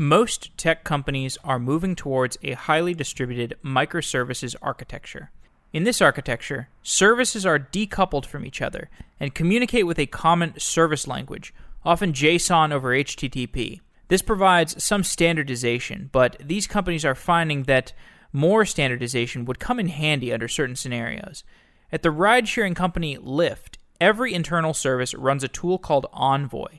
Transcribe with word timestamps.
Most 0.00 0.56
tech 0.56 0.82
companies 0.82 1.36
are 1.44 1.58
moving 1.58 1.94
towards 1.94 2.38
a 2.42 2.52
highly 2.52 2.94
distributed 2.94 3.58
microservices 3.62 4.56
architecture. 4.62 5.30
In 5.74 5.84
this 5.84 6.00
architecture, 6.00 6.70
services 6.82 7.44
are 7.44 7.58
decoupled 7.58 8.24
from 8.24 8.46
each 8.46 8.62
other 8.62 8.88
and 9.20 9.34
communicate 9.34 9.86
with 9.86 9.98
a 9.98 10.06
common 10.06 10.58
service 10.58 11.06
language, 11.06 11.52
often 11.84 12.14
JSON 12.14 12.72
over 12.72 12.92
HTTP. 12.92 13.82
This 14.08 14.22
provides 14.22 14.82
some 14.82 15.04
standardization, 15.04 16.08
but 16.12 16.38
these 16.42 16.66
companies 16.66 17.04
are 17.04 17.14
finding 17.14 17.64
that 17.64 17.92
more 18.32 18.64
standardization 18.64 19.44
would 19.44 19.58
come 19.58 19.78
in 19.78 19.88
handy 19.88 20.32
under 20.32 20.48
certain 20.48 20.76
scenarios. 20.76 21.44
At 21.92 22.02
the 22.02 22.10
ride 22.10 22.48
sharing 22.48 22.72
company 22.72 23.18
Lyft, 23.18 23.76
every 24.00 24.32
internal 24.32 24.72
service 24.72 25.12
runs 25.12 25.44
a 25.44 25.48
tool 25.48 25.76
called 25.76 26.06
Envoy. 26.10 26.78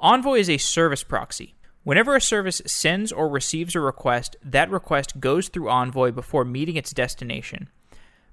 Envoy 0.00 0.40
is 0.40 0.50
a 0.50 0.58
service 0.58 1.04
proxy. 1.04 1.54
Whenever 1.86 2.16
a 2.16 2.20
service 2.20 2.60
sends 2.66 3.12
or 3.12 3.28
receives 3.28 3.76
a 3.76 3.80
request, 3.80 4.34
that 4.42 4.68
request 4.68 5.20
goes 5.20 5.46
through 5.46 5.70
Envoy 5.70 6.10
before 6.10 6.44
meeting 6.44 6.74
its 6.74 6.92
destination. 6.92 7.68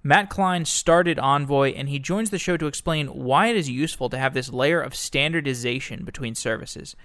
Matt 0.02 0.28
Klein 0.28 0.66
started 0.66 1.20
Envoy, 1.20 1.72
and 1.74 1.88
he 1.88 2.00
joins 2.00 2.32
the 2.32 2.40
show 2.40 2.58
to 2.58 2.66
explain 2.66 3.06
why 3.10 3.50
it 3.50 3.56
is 3.56 3.70
useful 3.70 4.10
to 4.10 4.18
have 4.18 4.34
this 4.34 4.52
layer 4.52 4.82
of 4.82 4.96
standardization 4.96 6.04
between 6.04 6.34
services. 6.34 6.96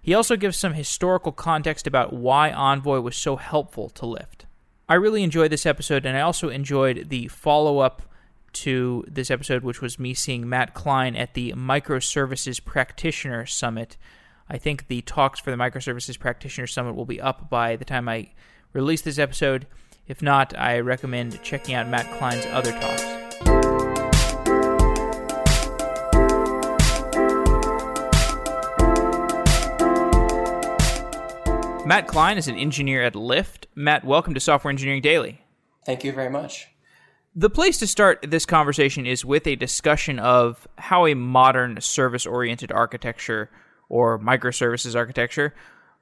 He 0.00 0.14
also 0.14 0.36
gives 0.36 0.56
some 0.56 0.74
historical 0.74 1.32
context 1.32 1.88
about 1.88 2.12
why 2.12 2.52
Envoy 2.52 3.00
was 3.00 3.16
so 3.16 3.34
helpful 3.34 3.88
to 3.90 4.02
Lyft. 4.02 4.42
I 4.88 4.94
really 4.94 5.24
enjoyed 5.24 5.50
this 5.50 5.66
episode, 5.66 6.06
and 6.06 6.16
I 6.16 6.20
also 6.20 6.50
enjoyed 6.50 7.08
the 7.08 7.26
follow 7.26 7.80
up 7.80 8.02
to 8.52 9.04
this 9.08 9.28
episode, 9.28 9.64
which 9.64 9.82
was 9.82 9.98
me 9.98 10.14
seeing 10.14 10.48
Matt 10.48 10.72
Klein 10.72 11.16
at 11.16 11.34
the 11.34 11.52
Microservices 11.54 12.64
Practitioner 12.64 13.44
Summit 13.44 13.96
I 14.48 14.58
think 14.58 14.86
the 14.86 15.02
talks 15.02 15.40
for 15.40 15.50
the 15.50 15.56
Microservices 15.56 16.20
Practitioner 16.20 16.68
Summit 16.68 16.94
will 16.94 17.04
be 17.04 17.20
up 17.20 17.50
by 17.50 17.74
the 17.74 17.84
time 17.84 18.08
I 18.08 18.30
release 18.72 19.02
this 19.02 19.18
episode. 19.18 19.66
If 20.06 20.22
not, 20.22 20.56
I 20.56 20.78
recommend 20.78 21.42
checking 21.42 21.74
out 21.74 21.88
Matt 21.88 22.06
Klein's 22.16 22.46
other 22.46 22.70
talks. 22.70 23.02
Matt 31.84 32.06
Klein 32.06 32.38
is 32.38 32.46
an 32.46 32.54
engineer 32.54 33.02
at 33.02 33.14
Lyft. 33.14 33.66
Matt, 33.74 34.04
welcome 34.04 34.34
to 34.34 34.40
Software 34.40 34.70
Engineering 34.70 35.02
Daily. 35.02 35.40
Thank 35.84 36.04
you 36.04 36.12
very 36.12 36.30
much. 36.30 36.68
The 37.34 37.50
place 37.50 37.78
to 37.78 37.88
start 37.88 38.24
this 38.28 38.46
conversation 38.46 39.06
is 39.06 39.24
with 39.24 39.44
a 39.48 39.56
discussion 39.56 40.20
of 40.20 40.68
how 40.78 41.06
a 41.06 41.14
modern 41.14 41.80
service 41.80 42.26
oriented 42.26 42.70
architecture 42.70 43.50
or 43.88 44.18
microservices 44.18 44.94
architecture 44.94 45.54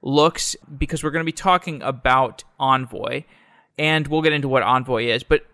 looks 0.02 0.54
because 0.77 1.02
we're 1.02 1.10
going 1.10 1.24
to 1.24 1.24
be 1.24 1.32
talking 1.32 1.82
about 1.82 2.44
Envoy 2.58 3.24
and 3.78 4.06
we'll 4.06 4.22
get 4.22 4.32
into 4.32 4.48
what 4.48 4.62
Envoy 4.62 5.06
is. 5.06 5.22
But 5.22 5.46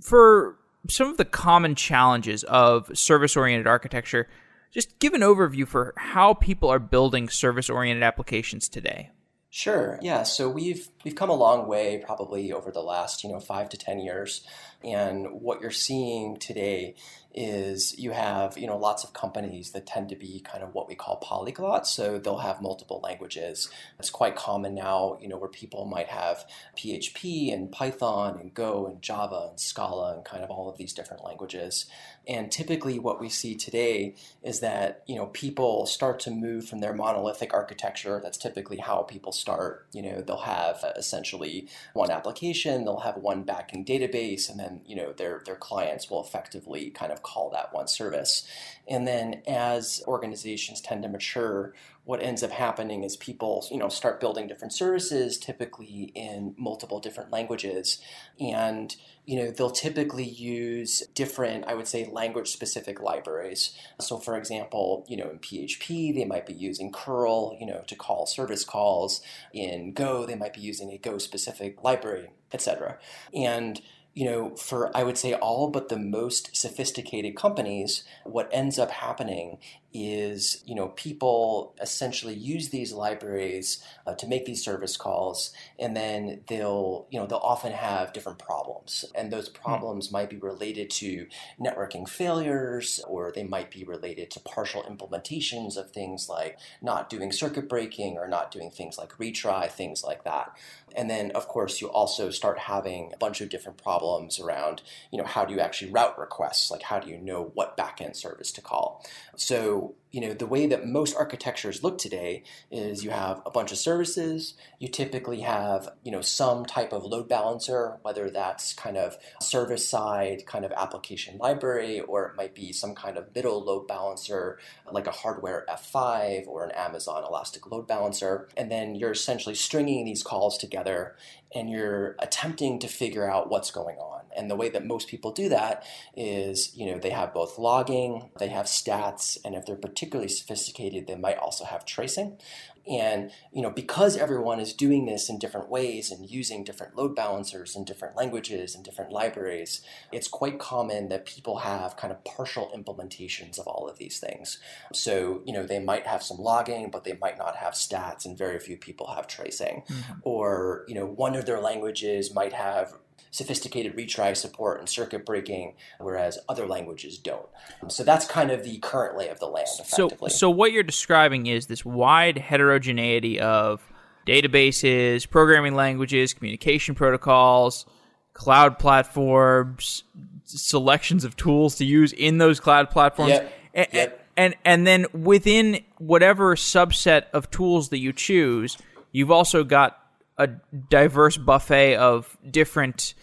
for 0.00 0.56
some 0.88 1.08
of 1.08 1.16
the 1.16 1.24
common 1.24 1.74
challenges 1.74 2.44
of 2.44 2.90
service 2.96 3.36
oriented 3.36 3.66
architecture, 3.66 4.28
just 4.72 4.98
give 4.98 5.14
an 5.14 5.20
overview 5.20 5.66
for 5.66 5.94
how 5.96 6.34
people 6.34 6.68
are 6.68 6.78
building 6.78 7.28
service 7.28 7.70
oriented 7.70 8.02
applications 8.02 8.68
today. 8.68 9.10
Sure. 9.50 9.98
Yeah. 10.00 10.22
So 10.22 10.48
we've 10.48 10.88
we've 11.04 11.14
come 11.14 11.28
a 11.28 11.34
long 11.34 11.68
way 11.68 12.02
probably 12.04 12.52
over 12.52 12.72
the 12.72 12.80
last, 12.80 13.22
you 13.22 13.30
know, 13.30 13.38
5 13.38 13.68
to 13.68 13.76
10 13.76 14.00
years. 14.00 14.46
And 14.84 15.40
what 15.40 15.60
you're 15.60 15.70
seeing 15.70 16.36
today 16.36 16.94
is 17.34 17.98
you 17.98 18.10
have 18.10 18.58
you 18.58 18.66
know 18.66 18.76
lots 18.76 19.04
of 19.04 19.12
companies 19.12 19.70
that 19.70 19.86
tend 19.86 20.08
to 20.08 20.16
be 20.16 20.40
kind 20.40 20.62
of 20.62 20.74
what 20.74 20.88
we 20.88 20.94
call 20.94 21.20
polyglots. 21.20 21.86
So 21.86 22.18
they'll 22.18 22.38
have 22.38 22.60
multiple 22.60 23.00
languages. 23.02 23.70
It's 23.98 24.10
quite 24.10 24.36
common 24.36 24.74
now 24.74 25.18
you 25.20 25.28
know 25.28 25.38
where 25.38 25.48
people 25.48 25.86
might 25.86 26.08
have 26.08 26.44
php 26.76 27.52
and 27.52 27.70
python 27.70 28.38
and 28.40 28.54
go 28.54 28.86
and 28.86 29.00
java 29.02 29.48
and 29.50 29.60
scala 29.60 30.14
and 30.14 30.24
kind 30.24 30.42
of 30.42 30.50
all 30.50 30.68
of 30.68 30.76
these 30.76 30.92
different 30.92 31.24
languages. 31.24 31.86
And 32.26 32.52
typically 32.52 32.98
what 32.98 33.20
we 33.20 33.28
see 33.28 33.54
today 33.54 34.14
is 34.42 34.60
that 34.60 35.02
you 35.06 35.16
know 35.16 35.26
people 35.26 35.86
start 35.86 36.20
to 36.20 36.30
move 36.30 36.68
from 36.68 36.80
their 36.80 36.94
monolithic 36.94 37.54
architecture. 37.54 38.20
That's 38.22 38.38
typically 38.38 38.78
how 38.78 39.02
people 39.02 39.32
start. 39.32 39.86
You 39.92 40.02
know 40.02 40.20
they'll 40.20 40.38
have 40.38 40.84
uh, 40.84 40.92
essentially 40.96 41.68
one 41.94 42.10
application. 42.10 42.84
They'll 42.84 43.00
have 43.00 43.16
one 43.16 43.42
backing 43.42 43.84
database 43.84 44.50
and 44.50 44.60
then 44.60 44.71
you 44.86 44.96
know 44.96 45.12
their 45.12 45.42
their 45.44 45.56
clients 45.56 46.10
will 46.10 46.24
effectively 46.24 46.90
kind 46.90 47.12
of 47.12 47.22
call 47.22 47.50
that 47.50 47.72
one 47.72 47.88
service. 47.88 48.46
And 48.88 49.06
then 49.06 49.42
as 49.46 50.02
organizations 50.06 50.80
tend 50.80 51.02
to 51.04 51.08
mature, 51.08 51.72
what 52.04 52.20
ends 52.20 52.42
up 52.42 52.50
happening 52.50 53.04
is 53.04 53.16
people, 53.16 53.64
you 53.70 53.78
know, 53.78 53.88
start 53.88 54.18
building 54.20 54.48
different 54.48 54.72
services, 54.72 55.38
typically 55.38 56.10
in 56.16 56.54
multiple 56.58 56.98
different 56.98 57.30
languages, 57.30 58.00
and 58.40 58.96
you 59.24 59.36
know 59.36 59.52
they'll 59.52 59.70
typically 59.70 60.24
use 60.24 61.04
different, 61.14 61.64
I 61.66 61.74
would 61.74 61.86
say, 61.86 62.08
language-specific 62.10 63.00
libraries. 63.00 63.76
So, 64.00 64.18
for 64.18 64.36
example, 64.36 65.06
you 65.08 65.16
know, 65.16 65.30
in 65.30 65.38
PHP 65.38 66.12
they 66.14 66.24
might 66.24 66.46
be 66.46 66.54
using 66.54 66.90
curl, 66.90 67.56
you 67.60 67.66
know, 67.66 67.84
to 67.86 67.94
call 67.94 68.26
service 68.26 68.64
calls. 68.64 69.22
In 69.52 69.92
Go 69.92 70.26
they 70.26 70.34
might 70.34 70.54
be 70.54 70.60
using 70.60 70.90
a 70.90 70.98
Go-specific 70.98 71.84
library, 71.84 72.30
etc. 72.52 72.98
And 73.32 73.80
you 74.14 74.26
know, 74.26 74.54
for 74.56 74.94
I 74.96 75.02
would 75.02 75.16
say 75.16 75.34
all 75.34 75.68
but 75.68 75.88
the 75.88 75.98
most 75.98 76.54
sophisticated 76.56 77.36
companies, 77.36 78.04
what 78.24 78.48
ends 78.52 78.78
up 78.78 78.90
happening 78.90 79.58
is 79.94 80.62
you 80.66 80.74
know 80.74 80.88
people 80.88 81.74
essentially 81.80 82.34
use 82.34 82.70
these 82.70 82.92
libraries 82.92 83.84
uh, 84.06 84.14
to 84.14 84.26
make 84.26 84.46
these 84.46 84.64
service 84.64 84.96
calls 84.96 85.52
and 85.78 85.96
then 85.96 86.40
they'll 86.48 87.06
you 87.10 87.18
know 87.18 87.26
they'll 87.26 87.38
often 87.38 87.72
have 87.72 88.12
different 88.12 88.38
problems 88.38 89.04
and 89.14 89.32
those 89.32 89.48
hmm. 89.48 89.54
problems 89.54 90.08
mm. 90.08 90.12
might 90.12 90.30
be 90.30 90.36
related 90.36 90.88
to 90.88 91.26
networking 91.60 92.08
failures 92.08 93.00
or 93.06 93.32
they 93.32 93.44
might 93.44 93.70
be 93.70 93.84
related 93.84 94.30
to 94.30 94.40
partial 94.40 94.82
implementations 94.84 95.76
of 95.76 95.90
things 95.90 96.28
like 96.28 96.58
not 96.80 97.10
doing 97.10 97.32
circuit 97.32 97.68
breaking 97.68 98.16
or 98.16 98.26
not 98.26 98.50
doing 98.50 98.70
things 98.70 98.96
like 98.96 99.10
retry 99.18 99.70
things 99.70 100.02
like 100.02 100.24
that 100.24 100.56
and 100.94 101.10
then 101.10 101.30
of 101.32 101.48
course 101.48 101.80
you 101.80 101.88
also 101.88 102.30
start 102.30 102.58
having 102.58 103.10
a 103.12 103.16
bunch 103.16 103.40
of 103.40 103.48
different 103.48 103.82
problems 103.82 104.38
around 104.38 104.82
you 105.10 105.18
know 105.18 105.24
how 105.24 105.44
do 105.44 105.52
you 105.52 105.60
actually 105.60 105.90
route 105.90 106.18
requests 106.18 106.70
like 106.70 106.82
how 106.82 106.98
do 106.98 107.10
you 107.10 107.18
know 107.18 107.50
what 107.54 107.76
backend 107.76 108.16
service 108.16 108.52
to 108.52 108.60
call 108.60 109.04
so 109.36 109.81
you 110.12 110.20
know, 110.20 110.34
the 110.34 110.46
way 110.46 110.66
that 110.66 110.86
most 110.86 111.16
architectures 111.16 111.82
look 111.82 111.96
today 111.96 112.42
is 112.70 113.02
you 113.02 113.10
have 113.10 113.40
a 113.46 113.50
bunch 113.50 113.72
of 113.72 113.78
services. 113.78 114.54
You 114.78 114.88
typically 114.88 115.40
have, 115.40 115.88
you 116.04 116.12
know, 116.12 116.20
some 116.20 116.66
type 116.66 116.92
of 116.92 117.04
load 117.04 117.28
balancer, 117.28 117.98
whether 118.02 118.28
that's 118.28 118.74
kind 118.74 118.98
of 118.98 119.16
service 119.40 119.88
side 119.88 120.44
kind 120.46 120.66
of 120.66 120.72
application 120.72 121.38
library, 121.38 122.00
or 122.00 122.26
it 122.26 122.36
might 122.36 122.54
be 122.54 122.72
some 122.72 122.94
kind 122.94 123.16
of 123.16 123.34
middle 123.34 123.64
load 123.64 123.88
balancer, 123.88 124.58
like 124.90 125.06
a 125.06 125.12
hardware 125.12 125.64
F5 125.68 126.46
or 126.46 126.64
an 126.64 126.72
Amazon 126.72 127.24
Elastic 127.24 127.70
Load 127.70 127.88
Balancer. 127.88 128.48
And 128.54 128.70
then 128.70 128.94
you're 128.94 129.12
essentially 129.12 129.54
stringing 129.54 130.04
these 130.04 130.22
calls 130.22 130.58
together 130.58 131.16
and 131.54 131.70
you're 131.70 132.16
attempting 132.18 132.78
to 132.80 132.88
figure 132.88 133.30
out 133.30 133.50
what's 133.50 133.70
going 133.70 133.96
on. 133.96 134.21
And 134.36 134.50
the 134.50 134.56
way 134.56 134.68
that 134.70 134.86
most 134.86 135.08
people 135.08 135.32
do 135.32 135.48
that 135.48 135.84
is, 136.16 136.74
you 136.76 136.86
know, 136.86 136.98
they 136.98 137.10
have 137.10 137.34
both 137.34 137.58
logging, 137.58 138.30
they 138.38 138.48
have 138.48 138.66
stats, 138.66 139.38
and 139.44 139.54
if 139.54 139.66
they're 139.66 139.76
particularly 139.76 140.28
sophisticated, 140.28 141.06
they 141.06 141.16
might 141.16 141.38
also 141.38 141.64
have 141.64 141.84
tracing. 141.84 142.38
And 142.86 143.30
you 143.52 143.62
know, 143.62 143.70
because 143.70 144.16
everyone 144.16 144.58
is 144.58 144.72
doing 144.72 145.06
this 145.06 145.28
in 145.28 145.38
different 145.38 145.68
ways 145.68 146.10
and 146.10 146.28
using 146.28 146.64
different 146.64 146.96
load 146.96 147.14
balancers 147.14 147.76
in 147.76 147.84
different 147.84 148.16
languages 148.16 148.74
and 148.74 148.84
different 148.84 149.12
libraries, 149.12 149.82
it's 150.10 150.26
quite 150.26 150.58
common 150.58 151.08
that 151.08 151.24
people 151.24 151.58
have 151.58 151.96
kind 151.96 152.12
of 152.12 152.24
partial 152.24 152.72
implementations 152.76 153.58
of 153.58 153.66
all 153.68 153.88
of 153.88 153.98
these 153.98 154.18
things. 154.18 154.58
So, 154.92 155.42
you 155.44 155.52
know, 155.52 155.64
they 155.64 155.78
might 155.78 156.06
have 156.06 156.22
some 156.22 156.38
logging, 156.38 156.90
but 156.90 157.04
they 157.04 157.16
might 157.20 157.38
not 157.38 157.56
have 157.56 157.74
stats, 157.74 158.24
and 158.24 158.36
very 158.36 158.58
few 158.58 158.76
people 158.76 159.14
have 159.14 159.26
tracing. 159.28 159.84
Mm-hmm. 159.88 160.12
Or, 160.22 160.84
you 160.88 160.94
know, 160.94 161.06
one 161.06 161.36
of 161.36 161.46
their 161.46 161.60
languages 161.60 162.34
might 162.34 162.52
have 162.52 162.94
sophisticated 163.32 163.96
retry 163.96 164.36
support 164.36 164.78
and 164.78 164.88
circuit 164.88 165.26
breaking, 165.26 165.74
whereas 165.98 166.38
other 166.48 166.66
languages 166.66 167.18
don't. 167.18 167.46
So 167.88 168.04
that's 168.04 168.26
kind 168.26 168.50
of 168.50 168.62
the 168.62 168.78
current 168.78 169.16
lay 169.16 169.28
of 169.28 169.40
the 169.40 169.46
land. 169.46 169.66
So, 169.68 170.10
so 170.28 170.50
what 170.50 170.70
you're 170.70 170.82
describing 170.82 171.46
is 171.46 171.66
this 171.66 171.84
wide 171.84 172.36
heterogeneity 172.36 173.40
of 173.40 173.82
databases, 174.26 175.28
programming 175.28 175.74
languages, 175.74 176.34
communication 176.34 176.94
protocols, 176.94 177.86
cloud 178.34 178.78
platforms, 178.78 180.04
selections 180.44 181.24
of 181.24 181.34
tools 181.34 181.76
to 181.76 181.86
use 181.86 182.12
in 182.12 182.36
those 182.36 182.60
cloud 182.60 182.90
platforms. 182.90 183.30
Yep. 183.30 183.52
And, 183.74 183.88
yep. 183.92 184.26
and 184.36 184.54
and 184.66 184.86
then 184.86 185.06
within 185.14 185.82
whatever 185.96 186.54
subset 186.54 187.24
of 187.32 187.50
tools 187.50 187.88
that 187.88 187.98
you 187.98 188.12
choose, 188.12 188.76
you've 189.10 189.30
also 189.30 189.64
got 189.64 190.01
a 190.42 190.48
diverse 190.90 191.36
buffet 191.36 191.96
of 191.96 192.36
different 192.48 193.14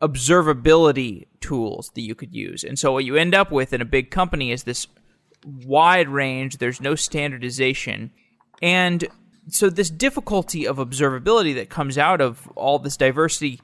observability 0.00 1.26
tools 1.40 1.90
that 1.94 2.02
you 2.02 2.14
could 2.14 2.34
use. 2.34 2.64
And 2.64 2.78
so 2.78 2.92
what 2.92 3.04
you 3.04 3.16
end 3.16 3.34
up 3.34 3.50
with 3.50 3.72
in 3.72 3.80
a 3.80 3.86
big 3.86 4.10
company 4.10 4.52
is 4.52 4.64
this 4.64 4.86
wide 5.64 6.08
range, 6.08 6.58
there's 6.58 6.80
no 6.80 6.94
standardization. 6.94 8.10
And 8.62 9.06
so 9.48 9.68
this 9.68 9.90
difficulty 9.90 10.66
of 10.66 10.76
observability 10.76 11.54
that 11.56 11.68
comes 11.68 11.98
out 11.98 12.20
of 12.20 12.48
all 12.56 12.78
this 12.78 12.96
diversity 12.96 13.60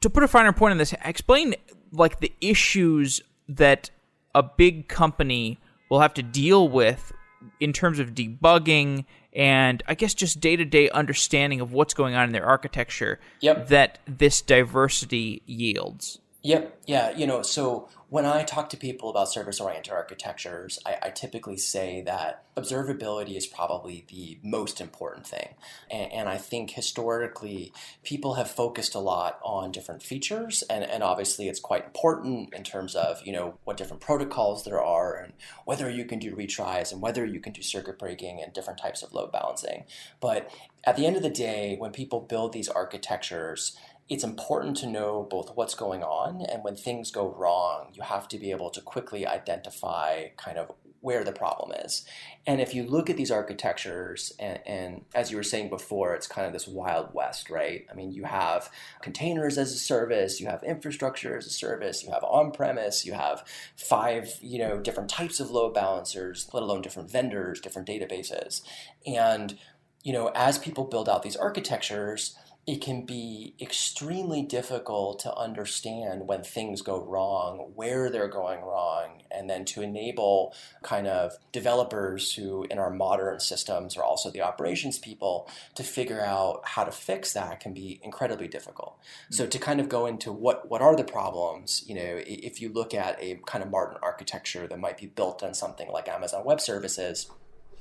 to 0.00 0.10
put 0.10 0.22
a 0.22 0.28
finer 0.28 0.52
point 0.52 0.72
on 0.72 0.78
this 0.78 0.94
explain 1.04 1.54
like 1.92 2.20
the 2.20 2.32
issues 2.40 3.20
that 3.48 3.90
a 4.34 4.42
big 4.42 4.88
company 4.88 5.58
will 5.90 6.00
have 6.00 6.14
to 6.14 6.22
deal 6.22 6.68
with 6.68 7.12
in 7.60 7.72
terms 7.72 7.98
of 7.98 8.14
debugging 8.14 9.04
and 9.38 9.82
I 9.86 9.94
guess 9.94 10.12
just 10.14 10.40
day 10.40 10.56
to 10.56 10.64
day 10.64 10.90
understanding 10.90 11.60
of 11.60 11.72
what's 11.72 11.94
going 11.94 12.14
on 12.14 12.24
in 12.24 12.32
their 12.32 12.44
architecture 12.44 13.20
Yep. 13.40 13.68
that 13.68 13.98
this 14.06 14.42
diversity 14.42 15.42
yields. 15.46 16.18
Yep. 16.42 16.76
Yeah. 16.86 17.16
You 17.16 17.26
know, 17.26 17.42
so 17.42 17.88
when 18.10 18.24
I 18.24 18.42
talk 18.42 18.70
to 18.70 18.76
people 18.76 19.10
about 19.10 19.28
service 19.28 19.60
oriented 19.60 19.92
architectures, 19.92 20.78
I, 20.86 20.96
I, 21.02 21.10
typically 21.10 21.58
say 21.58 22.00
that 22.02 22.42
observability 22.56 23.36
is 23.36 23.46
probably 23.46 24.06
the 24.08 24.38
most 24.42 24.80
important 24.80 25.26
thing. 25.26 25.54
And, 25.90 26.10
and, 26.12 26.28
I 26.28 26.38
think 26.38 26.70
historically, 26.70 27.72
people 28.02 28.34
have 28.34 28.50
focused 28.50 28.94
a 28.94 28.98
lot 28.98 29.38
on 29.44 29.72
different 29.72 30.02
features, 30.02 30.62
and, 30.70 30.84
and 30.84 31.02
obviously 31.02 31.48
it's 31.48 31.60
quite 31.60 31.84
important 31.84 32.54
in 32.54 32.64
terms 32.64 32.94
of 32.94 33.20
you 33.26 33.32
know 33.32 33.58
what 33.64 33.76
different 33.76 34.00
protocols 34.00 34.64
there 34.64 34.82
are, 34.82 35.14
and 35.14 35.34
whether 35.66 35.90
you 35.90 36.06
can 36.06 36.18
do 36.18 36.34
retries, 36.34 36.92
and 36.92 37.02
whether 37.02 37.26
you 37.26 37.40
can 37.40 37.52
do 37.52 37.62
circuit 37.62 37.98
breaking, 37.98 38.40
and 38.42 38.54
different 38.54 38.78
types 38.78 39.02
of 39.02 39.12
load 39.12 39.32
balancing. 39.32 39.84
But 40.20 40.50
at 40.84 40.96
the 40.96 41.06
end 41.06 41.16
of 41.16 41.22
the 41.22 41.30
day, 41.30 41.76
when 41.78 41.90
people 41.90 42.20
build 42.20 42.52
these 42.52 42.68
architectures, 42.68 43.76
it's 44.08 44.24
important 44.24 44.76
to 44.78 44.86
know 44.86 45.26
both 45.30 45.54
what's 45.54 45.74
going 45.74 46.02
on 46.02 46.40
and 46.42 46.64
when 46.64 46.76
things 46.76 47.10
go 47.10 47.34
wrong, 47.36 47.90
you 47.92 48.02
have 48.02 48.26
to 48.28 48.38
be 48.38 48.50
able 48.50 48.70
to 48.70 48.80
quickly 48.80 49.26
identify 49.26 50.28
kind 50.36 50.56
of 50.56 50.72
where 51.00 51.22
the 51.22 51.32
problem 51.32 51.72
is. 51.84 52.04
And 52.46 52.60
if 52.60 52.74
you 52.74 52.84
look 52.84 53.08
at 53.08 53.16
these 53.16 53.30
architectures, 53.30 54.32
and, 54.38 54.58
and, 54.66 55.04
as 55.14 55.30
you 55.30 55.36
were 55.36 55.44
saying 55.44 55.68
before, 55.68 56.14
it's 56.14 56.26
kind 56.26 56.46
of 56.46 56.52
this 56.52 56.66
wild 56.66 57.10
west, 57.12 57.50
right? 57.50 57.86
I 57.90 57.94
mean, 57.94 58.10
you 58.10 58.24
have 58.24 58.70
containers 59.00 59.58
as 59.58 59.72
a 59.72 59.78
service, 59.78 60.40
you 60.40 60.48
have 60.48 60.62
infrastructure 60.64 61.36
as 61.36 61.46
a 61.46 61.50
service, 61.50 62.02
you 62.02 62.10
have 62.10 62.24
on-premise, 62.24 63.06
you 63.06 63.12
have 63.12 63.44
five, 63.76 64.38
you 64.40 64.58
know, 64.58 64.80
different 64.80 65.08
types 65.08 65.38
of 65.38 65.50
load 65.50 65.72
balancers, 65.72 66.48
let 66.52 66.62
alone 66.62 66.82
different 66.82 67.10
vendors, 67.10 67.60
different 67.60 67.86
databases. 67.86 68.62
And, 69.06 69.56
you 70.02 70.12
know, 70.12 70.32
as 70.34 70.58
people 70.58 70.84
build 70.84 71.08
out 71.08 71.22
these 71.22 71.36
architectures, 71.36 72.36
it 72.68 72.82
can 72.82 73.00
be 73.00 73.54
extremely 73.62 74.42
difficult 74.42 75.20
to 75.20 75.34
understand 75.34 76.28
when 76.28 76.42
things 76.42 76.82
go 76.82 77.02
wrong, 77.02 77.72
where 77.74 78.10
they're 78.10 78.28
going 78.28 78.60
wrong, 78.60 79.22
and 79.30 79.48
then 79.48 79.64
to 79.64 79.80
enable 79.80 80.54
kind 80.82 81.06
of 81.06 81.32
developers 81.50 82.34
who 82.34 82.66
in 82.70 82.78
our 82.78 82.90
modern 82.90 83.40
systems 83.40 83.96
are 83.96 84.04
also 84.04 84.30
the 84.30 84.42
operations 84.42 84.98
people 84.98 85.48
to 85.74 85.82
figure 85.82 86.20
out 86.20 86.60
how 86.64 86.84
to 86.84 86.92
fix 86.92 87.32
that 87.32 87.58
can 87.58 87.72
be 87.72 88.00
incredibly 88.02 88.46
difficult. 88.46 88.98
Mm-hmm. 89.00 89.34
So 89.36 89.46
to 89.46 89.58
kind 89.58 89.80
of 89.80 89.88
go 89.88 90.04
into 90.04 90.30
what 90.30 90.68
what 90.68 90.82
are 90.82 90.94
the 90.94 91.04
problems, 91.04 91.82
you 91.86 91.94
know, 91.94 92.20
if 92.26 92.60
you 92.60 92.70
look 92.70 92.92
at 92.92 93.16
a 93.18 93.40
kind 93.46 93.64
of 93.64 93.70
modern 93.70 93.96
architecture 94.02 94.66
that 94.66 94.78
might 94.78 94.98
be 94.98 95.06
built 95.06 95.42
on 95.42 95.54
something 95.54 95.90
like 95.90 96.06
Amazon 96.06 96.44
Web 96.44 96.60
Services, 96.60 97.30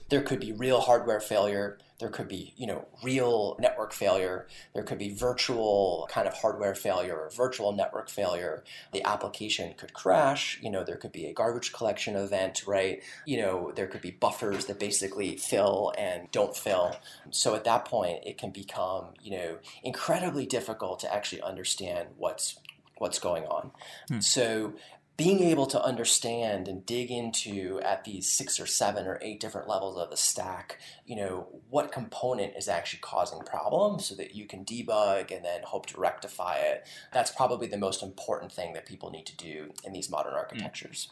there 0.07 0.21
could 0.21 0.39
be 0.39 0.53
real 0.53 0.79
hardware 0.79 1.19
failure 1.19 1.77
there 1.99 2.09
could 2.09 2.27
be 2.27 2.53
you 2.57 2.67
know 2.67 2.85
real 3.03 3.55
network 3.59 3.93
failure. 3.93 4.47
There 4.73 4.83
could 4.83 4.97
be 4.97 5.13
virtual 5.13 6.07
kind 6.11 6.27
of 6.27 6.33
hardware 6.33 6.75
failure 6.75 7.15
or 7.17 7.29
virtual 7.29 7.71
network 7.71 8.09
failure. 8.09 8.63
The 8.93 9.03
application 9.03 9.73
could 9.77 9.93
crash. 9.93 10.59
You 10.61 10.69
know 10.69 10.83
there 10.83 10.97
could 10.97 11.11
be 11.11 11.25
a 11.25 11.33
garbage 11.33 11.73
collection 11.73 12.15
event 12.15 12.63
right? 12.67 13.01
You 13.25 13.41
know 13.41 13.71
there 13.75 13.87
could 13.87 14.01
be 14.01 14.11
buffers 14.11 14.65
that 14.65 14.79
basically 14.79 15.37
fill 15.37 15.93
and 15.97 16.29
don't 16.31 16.55
fill. 16.55 16.95
So 17.31 17.55
at 17.55 17.63
that 17.63 17.85
point 17.85 18.23
it 18.25 18.37
can 18.37 18.51
become 18.51 19.13
you 19.21 19.31
know 19.31 19.57
incredibly 19.83 20.45
difficult 20.45 20.99
to 20.99 21.13
actually 21.13 21.41
understand 21.41 22.09
what's 22.17 22.59
what's 22.99 23.19
going 23.19 23.45
on. 23.45 23.71
Hmm. 24.09 24.19
So 24.19 24.73
being 25.17 25.41
able 25.41 25.65
to 25.65 25.83
understand 25.83 26.67
and 26.67 26.85
dig 26.85 27.09
into 27.09 27.81
at 27.83 28.03
these 28.03 28.31
six 28.31 28.59
or 28.59 28.67
seven 28.67 29.07
or 29.07 29.17
eight 29.23 29.39
different 29.39 29.67
levels 29.67 29.97
of 29.97 30.11
the 30.11 30.17
stack, 30.17 30.77
you 31.07 31.15
know, 31.15 31.47
what 31.71 31.91
component 31.91 32.55
is 32.55 32.67
actually 32.67 32.99
causing 32.99 33.39
problems 33.39 34.05
so 34.05 34.15
that 34.15 34.35
you 34.35 34.45
can 34.45 34.63
debug 34.63 35.35
and 35.35 35.43
then 35.43 35.61
hope 35.63 35.87
to 35.87 35.99
rectify 35.99 36.57
it. 36.57 36.87
That's 37.11 37.31
probably 37.31 37.65
the 37.67 37.79
most 37.79 38.03
important 38.03 38.51
thing 38.51 38.73
that 38.73 38.85
people 38.85 39.09
need 39.09 39.25
to 39.25 39.35
do 39.35 39.71
in 39.83 39.91
these 39.91 40.09
modern 40.09 40.33
hmm. 40.33 40.37
architectures. 40.37 41.09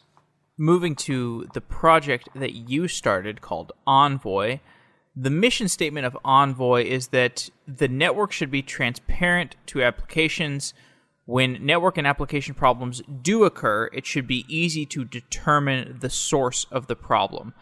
Moving 0.56 0.94
to 0.96 1.48
the 1.52 1.60
project 1.60 2.28
that 2.34 2.52
you 2.52 2.86
started 2.86 3.40
called 3.40 3.72
Envoy, 3.88 4.60
the 5.16 5.30
mission 5.30 5.66
statement 5.66 6.06
of 6.06 6.16
Envoy 6.24 6.84
is 6.84 7.08
that 7.08 7.50
the 7.66 7.88
network 7.88 8.30
should 8.30 8.52
be 8.52 8.62
transparent 8.62 9.56
to 9.66 9.82
applications 9.82 10.74
when 11.26 11.64
network 11.64 11.98
and 11.98 12.06
application 12.06 12.54
problems 12.54 13.02
do 13.22 13.44
occur, 13.44 13.90
it 13.92 14.06
should 14.06 14.26
be 14.26 14.44
easy 14.48 14.86
to 14.86 15.04
determine 15.04 15.98
the 16.00 16.08
source 16.08 16.66
of 16.70 16.86
the 16.86 16.96
problem. 16.96 17.52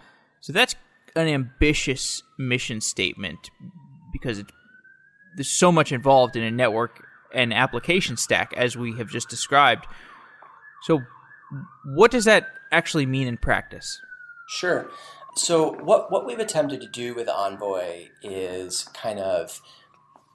So 0.41 0.53
that's 0.53 0.77
an 1.17 1.29
ambitious 1.29 2.23
mission 2.39 2.81
statement 2.81 3.51
because 4.13 4.39
it, 4.39 4.47
there's 5.37 5.49
so 5.49 5.73
much 5.73 5.93
involved 5.93 6.37
in 6.37 6.43
a 6.43 6.51
network 6.51 7.07
and 7.33 7.53
application 7.53 8.17
stack 8.17 8.53
as 8.55 8.77
we 8.77 8.97
have 8.99 9.09
just 9.09 9.29
described. 9.29 9.87
So, 10.83 11.01
what 11.85 12.11
does 12.11 12.27
that 12.27 12.49
actually 12.71 13.07
mean 13.07 13.27
in 13.27 13.39
practice? 13.39 13.99
Sure. 14.49 14.91
So, 15.37 15.73
what, 15.83 16.13
what 16.13 16.27
we've 16.27 16.39
attempted 16.39 16.81
to 16.83 16.87
do 16.87 17.15
with 17.15 17.29
Envoy 17.29 18.09
is 18.23 18.85
kind 18.95 19.19
of 19.19 19.61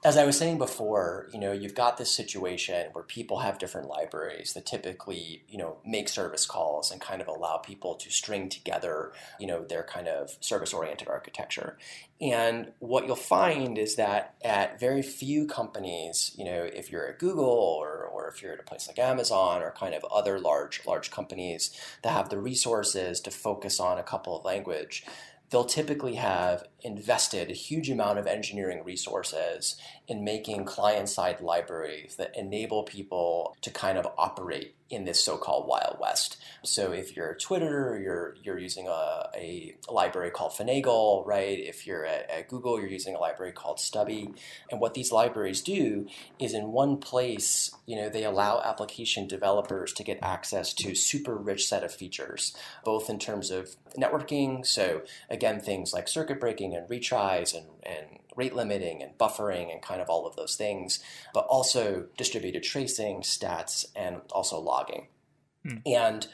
as 0.02 0.16
I 0.16 0.24
was 0.24 0.38
saying 0.38 0.56
before, 0.56 1.28
you 1.30 1.38
know, 1.38 1.52
you've 1.52 1.74
got 1.74 1.98
this 1.98 2.10
situation 2.10 2.88
where 2.92 3.04
people 3.04 3.40
have 3.40 3.58
different 3.58 3.88
libraries 3.88 4.54
that 4.54 4.64
typically, 4.64 5.42
you 5.46 5.58
know, 5.58 5.76
make 5.84 6.08
service 6.08 6.46
calls 6.46 6.90
and 6.90 7.00
kind 7.02 7.20
of 7.20 7.28
allow 7.28 7.58
people 7.58 7.96
to 7.96 8.10
string 8.10 8.48
together, 8.48 9.12
you 9.38 9.46
know, 9.46 9.62
their 9.62 9.82
kind 9.82 10.08
of 10.08 10.38
service-oriented 10.40 11.06
architecture. 11.06 11.76
And 12.18 12.72
what 12.78 13.06
you'll 13.06 13.16
find 13.16 13.76
is 13.76 13.96
that 13.96 14.36
at 14.42 14.80
very 14.80 15.02
few 15.02 15.46
companies, 15.46 16.34
you 16.36 16.46
know, 16.46 16.62
if 16.62 16.90
you're 16.90 17.06
at 17.06 17.18
Google 17.18 17.44
or, 17.44 18.02
or 18.04 18.28
if 18.28 18.40
you're 18.40 18.54
at 18.54 18.60
a 18.60 18.62
place 18.64 18.88
like 18.88 18.98
Amazon 18.98 19.62
or 19.62 19.70
kind 19.70 19.94
of 19.94 20.04
other 20.10 20.38
large 20.38 20.80
large 20.86 21.10
companies 21.10 21.70
that 22.02 22.12
have 22.12 22.30
the 22.30 22.38
resources 22.38 23.20
to 23.20 23.30
focus 23.30 23.78
on 23.78 23.98
a 23.98 24.02
couple 24.02 24.38
of 24.38 24.46
language, 24.46 25.04
they'll 25.50 25.64
typically 25.64 26.14
have 26.14 26.64
invested 26.82 27.50
a 27.50 27.54
huge 27.54 27.90
amount 27.90 28.18
of 28.18 28.26
engineering 28.26 28.84
resources 28.84 29.76
in 30.08 30.24
making 30.24 30.64
client 30.64 31.08
side 31.08 31.40
libraries 31.40 32.16
that 32.16 32.36
enable 32.36 32.82
people 32.82 33.56
to 33.62 33.70
kind 33.70 33.98
of 33.98 34.06
operate 34.18 34.74
in 34.90 35.04
this 35.04 35.22
so-called 35.22 35.68
Wild 35.68 35.98
West. 36.00 36.36
So 36.64 36.90
if 36.90 37.16
you're 37.16 37.34
Twitter, 37.36 37.98
you're 38.02 38.34
you're 38.42 38.58
using 38.58 38.88
a, 38.88 39.28
a 39.36 39.76
library 39.88 40.30
called 40.30 40.52
Finagle, 40.52 41.24
right? 41.24 41.58
If 41.58 41.86
you're 41.86 42.04
at, 42.04 42.28
at, 42.28 42.48
Google, 42.48 42.80
you're 42.80 42.88
using 42.88 43.14
a 43.14 43.20
library 43.20 43.52
called 43.52 43.78
Stubby. 43.78 44.34
And 44.70 44.80
what 44.80 44.94
these 44.94 45.12
libraries 45.12 45.62
do 45.62 46.08
is 46.40 46.54
in 46.54 46.72
one 46.72 46.96
place, 46.96 47.70
you 47.86 47.96
know, 47.96 48.08
they 48.08 48.24
allow 48.24 48.60
application 48.60 49.28
developers 49.28 49.92
to 49.92 50.02
get 50.02 50.18
access 50.22 50.74
to 50.74 50.96
super 50.96 51.36
rich 51.36 51.68
set 51.68 51.84
of 51.84 51.94
features, 51.94 52.56
both 52.84 53.08
in 53.08 53.20
terms 53.20 53.52
of 53.52 53.76
networking, 53.96 54.66
so 54.66 55.02
again, 55.28 55.60
things 55.60 55.92
like 55.92 56.08
circuit 56.08 56.40
breaking 56.40 56.69
and 56.74 56.88
retries 56.88 57.54
and, 57.54 57.66
and 57.82 58.20
rate 58.36 58.54
limiting 58.54 59.02
and 59.02 59.16
buffering 59.18 59.72
and 59.72 59.82
kind 59.82 60.00
of 60.00 60.08
all 60.08 60.26
of 60.26 60.36
those 60.36 60.56
things, 60.56 61.00
but 61.34 61.46
also 61.46 62.06
distributed 62.16 62.62
tracing, 62.62 63.20
stats, 63.22 63.84
and 63.96 64.20
also 64.32 64.58
logging. 64.58 65.08
Hmm. 65.64 65.76
And 65.84 66.26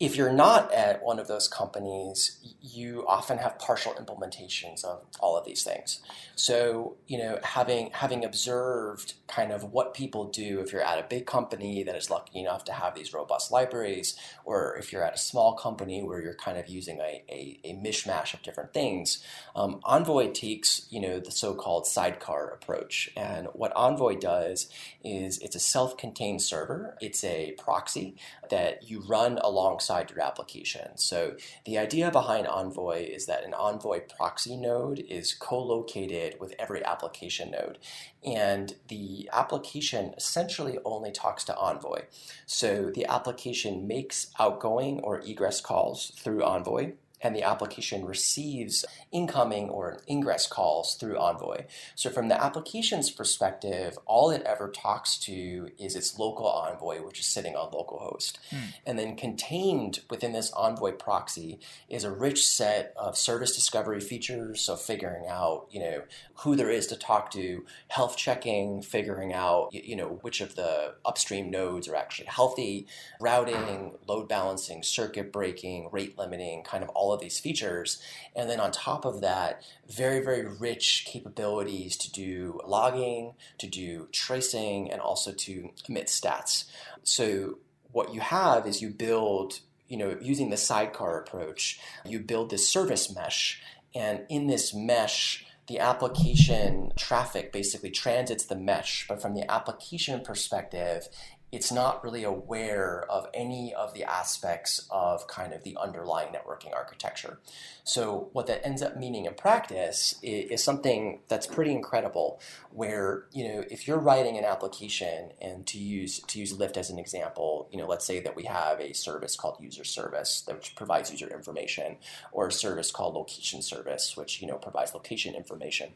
if 0.00 0.14
you're 0.14 0.32
not 0.32 0.72
at 0.72 1.02
one 1.02 1.18
of 1.18 1.26
those 1.26 1.48
companies, 1.48 2.38
you 2.62 3.04
often 3.08 3.38
have 3.38 3.58
partial 3.58 3.92
implementations 3.94 4.84
of 4.84 5.02
all 5.18 5.36
of 5.36 5.44
these 5.44 5.64
things. 5.64 6.00
So, 6.36 6.96
you 7.08 7.18
know, 7.18 7.40
having 7.42 7.90
having 7.90 8.24
observed 8.24 9.14
kind 9.26 9.50
of 9.50 9.72
what 9.72 9.94
people 9.94 10.26
do 10.26 10.60
if 10.60 10.72
you're 10.72 10.82
at 10.82 11.00
a 11.00 11.06
big 11.08 11.26
company 11.26 11.82
that 11.82 11.96
is 11.96 12.10
lucky 12.10 12.38
enough 12.38 12.64
to 12.66 12.72
have 12.72 12.94
these 12.94 13.12
robust 13.12 13.50
libraries, 13.50 14.16
or 14.44 14.76
if 14.76 14.92
you're 14.92 15.02
at 15.02 15.14
a 15.14 15.18
small 15.18 15.54
company 15.54 16.00
where 16.04 16.22
you're 16.22 16.34
kind 16.34 16.58
of 16.58 16.68
using 16.68 17.00
a, 17.00 17.24
a, 17.28 17.58
a 17.64 17.72
mishmash 17.74 18.34
of 18.34 18.42
different 18.42 18.72
things, 18.72 19.24
um, 19.56 19.80
Envoy 19.82 20.30
takes, 20.30 20.86
you 20.90 21.00
know, 21.00 21.18
the 21.18 21.32
so-called 21.32 21.88
sidecar 21.88 22.50
approach. 22.50 23.10
And 23.16 23.48
what 23.52 23.72
Envoy 23.74 24.14
does 24.16 24.70
is 25.08 25.38
it's 25.38 25.56
a 25.56 25.60
self-contained 25.60 26.42
server. 26.42 26.96
It's 27.00 27.24
a 27.24 27.52
proxy 27.58 28.16
that 28.50 28.88
you 28.88 29.00
run 29.00 29.38
alongside 29.38 30.10
your 30.10 30.20
application. 30.20 30.96
So 30.96 31.36
the 31.64 31.78
idea 31.78 32.10
behind 32.10 32.46
Envoy 32.46 33.04
is 33.04 33.26
that 33.26 33.44
an 33.44 33.54
Envoy 33.54 34.00
proxy 34.00 34.56
node 34.56 34.98
is 34.98 35.34
co-located 35.34 36.36
with 36.40 36.54
every 36.58 36.84
application 36.84 37.50
node. 37.50 37.78
And 38.24 38.74
the 38.88 39.30
application 39.32 40.14
essentially 40.16 40.78
only 40.84 41.12
talks 41.12 41.44
to 41.44 41.56
Envoy. 41.56 42.02
So 42.46 42.90
the 42.94 43.06
application 43.06 43.86
makes 43.86 44.28
outgoing 44.38 45.00
or 45.00 45.20
egress 45.20 45.60
calls 45.60 46.12
through 46.16 46.42
Envoy 46.42 46.92
and 47.20 47.34
the 47.34 47.42
application 47.42 48.04
receives 48.04 48.84
incoming 49.12 49.68
or 49.68 50.00
ingress 50.08 50.46
calls 50.46 50.94
through 50.94 51.18
Envoy. 51.18 51.64
So, 51.94 52.10
from 52.10 52.28
the 52.28 52.42
application's 52.42 53.10
perspective, 53.10 53.98
all 54.06 54.30
it 54.30 54.42
ever 54.42 54.70
talks 54.70 55.18
to 55.20 55.70
is 55.78 55.96
its 55.96 56.18
local 56.18 56.46
Envoy, 56.46 57.04
which 57.04 57.20
is 57.20 57.26
sitting 57.26 57.56
on 57.56 57.72
localhost. 57.72 58.38
Hmm. 58.50 58.70
And 58.86 58.98
then 58.98 59.16
contained 59.16 60.00
within 60.10 60.32
this 60.32 60.52
Envoy 60.52 60.92
proxy 60.92 61.58
is 61.88 62.04
a 62.04 62.10
rich 62.10 62.46
set 62.46 62.92
of 62.96 63.16
service 63.16 63.54
discovery 63.54 64.00
features. 64.00 64.60
So, 64.60 64.76
figuring 64.76 65.26
out, 65.28 65.66
you 65.70 65.80
know, 65.80 66.02
who 66.34 66.54
there 66.54 66.70
is 66.70 66.86
to 66.88 66.96
talk 66.96 67.30
to, 67.32 67.64
health 67.88 68.16
checking, 68.16 68.82
figuring 68.82 69.32
out, 69.32 69.70
you 69.72 69.96
know, 69.96 70.18
which 70.22 70.40
of 70.40 70.54
the 70.54 70.94
upstream 71.04 71.50
nodes 71.50 71.88
are 71.88 71.96
actually 71.96 72.26
healthy, 72.26 72.86
routing, 73.20 73.92
load 74.06 74.28
balancing, 74.28 74.82
circuit 74.82 75.32
breaking, 75.32 75.88
rate 75.90 76.16
limiting, 76.18 76.62
kind 76.62 76.84
of 76.84 76.90
all 76.90 77.07
of 77.12 77.20
these 77.20 77.38
features. 77.38 78.00
And 78.34 78.48
then 78.48 78.60
on 78.60 78.70
top 78.70 79.04
of 79.04 79.20
that, 79.20 79.62
very, 79.88 80.20
very 80.20 80.46
rich 80.46 81.06
capabilities 81.06 81.96
to 81.98 82.12
do 82.12 82.60
logging, 82.66 83.34
to 83.58 83.66
do 83.66 84.08
tracing, 84.12 84.90
and 84.90 85.00
also 85.00 85.32
to 85.32 85.70
emit 85.88 86.06
stats. 86.06 86.64
So 87.02 87.58
what 87.92 88.14
you 88.14 88.20
have 88.20 88.66
is 88.66 88.82
you 88.82 88.90
build 88.90 89.60
you 89.88 89.96
know, 89.96 90.16
using 90.20 90.50
the 90.50 90.56
sidecar 90.56 91.18
approach, 91.18 91.80
you 92.04 92.20
build 92.20 92.50
this 92.50 92.68
service 92.68 93.14
mesh, 93.14 93.60
and 93.94 94.20
in 94.28 94.46
this 94.46 94.74
mesh, 94.74 95.46
the 95.66 95.78
application 95.80 96.92
traffic 96.96 97.52
basically 97.52 97.90
transits 97.90 98.44
the 98.44 98.56
mesh, 98.56 99.06
but 99.08 99.20
from 99.20 99.34
the 99.34 99.50
application 99.50 100.20
perspective, 100.20 101.08
it's 101.50 101.72
not 101.72 102.04
really 102.04 102.24
aware 102.24 103.06
of 103.10 103.26
any 103.32 103.72
of 103.72 103.94
the 103.94 104.04
aspects 104.04 104.86
of 104.90 105.26
kind 105.26 105.54
of 105.54 105.64
the 105.64 105.76
underlying 105.80 106.28
networking 106.28 106.74
architecture. 106.74 107.38
So 107.84 108.28
what 108.32 108.46
that 108.48 108.66
ends 108.66 108.82
up 108.82 108.98
meaning 108.98 109.24
in 109.24 109.32
practice 109.32 110.14
is, 110.22 110.50
is, 110.50 110.64
something 110.68 111.20
that's 111.28 111.46
pretty 111.46 111.72
incredible 111.72 112.40
where, 112.70 113.24
you 113.32 113.44
know, 113.48 113.64
if 113.70 113.88
you're 113.88 113.98
writing 113.98 114.36
an 114.36 114.44
application 114.44 115.30
and 115.40 115.66
to 115.68 115.78
use 115.78 116.20
to 116.20 116.38
use 116.38 116.52
Lyft 116.52 116.76
as 116.76 116.90
an 116.90 116.98
example, 116.98 117.68
you 117.72 117.78
know, 117.78 117.86
let's 117.86 118.04
say 118.04 118.20
that 118.20 118.36
we 118.36 118.44
have 118.44 118.78
a 118.80 118.92
service 118.92 119.34
called 119.34 119.56
user 119.60 119.84
service 119.84 120.44
which 120.46 120.76
provides 120.76 121.10
user 121.10 121.28
information 121.28 121.96
or 122.30 122.48
a 122.48 122.52
service 122.52 122.90
called 122.90 123.14
location 123.14 123.62
service 123.62 124.16
which, 124.16 124.42
you 124.42 124.48
know, 124.48 124.56
provides 124.56 124.92
location 124.92 125.34
information 125.34 125.92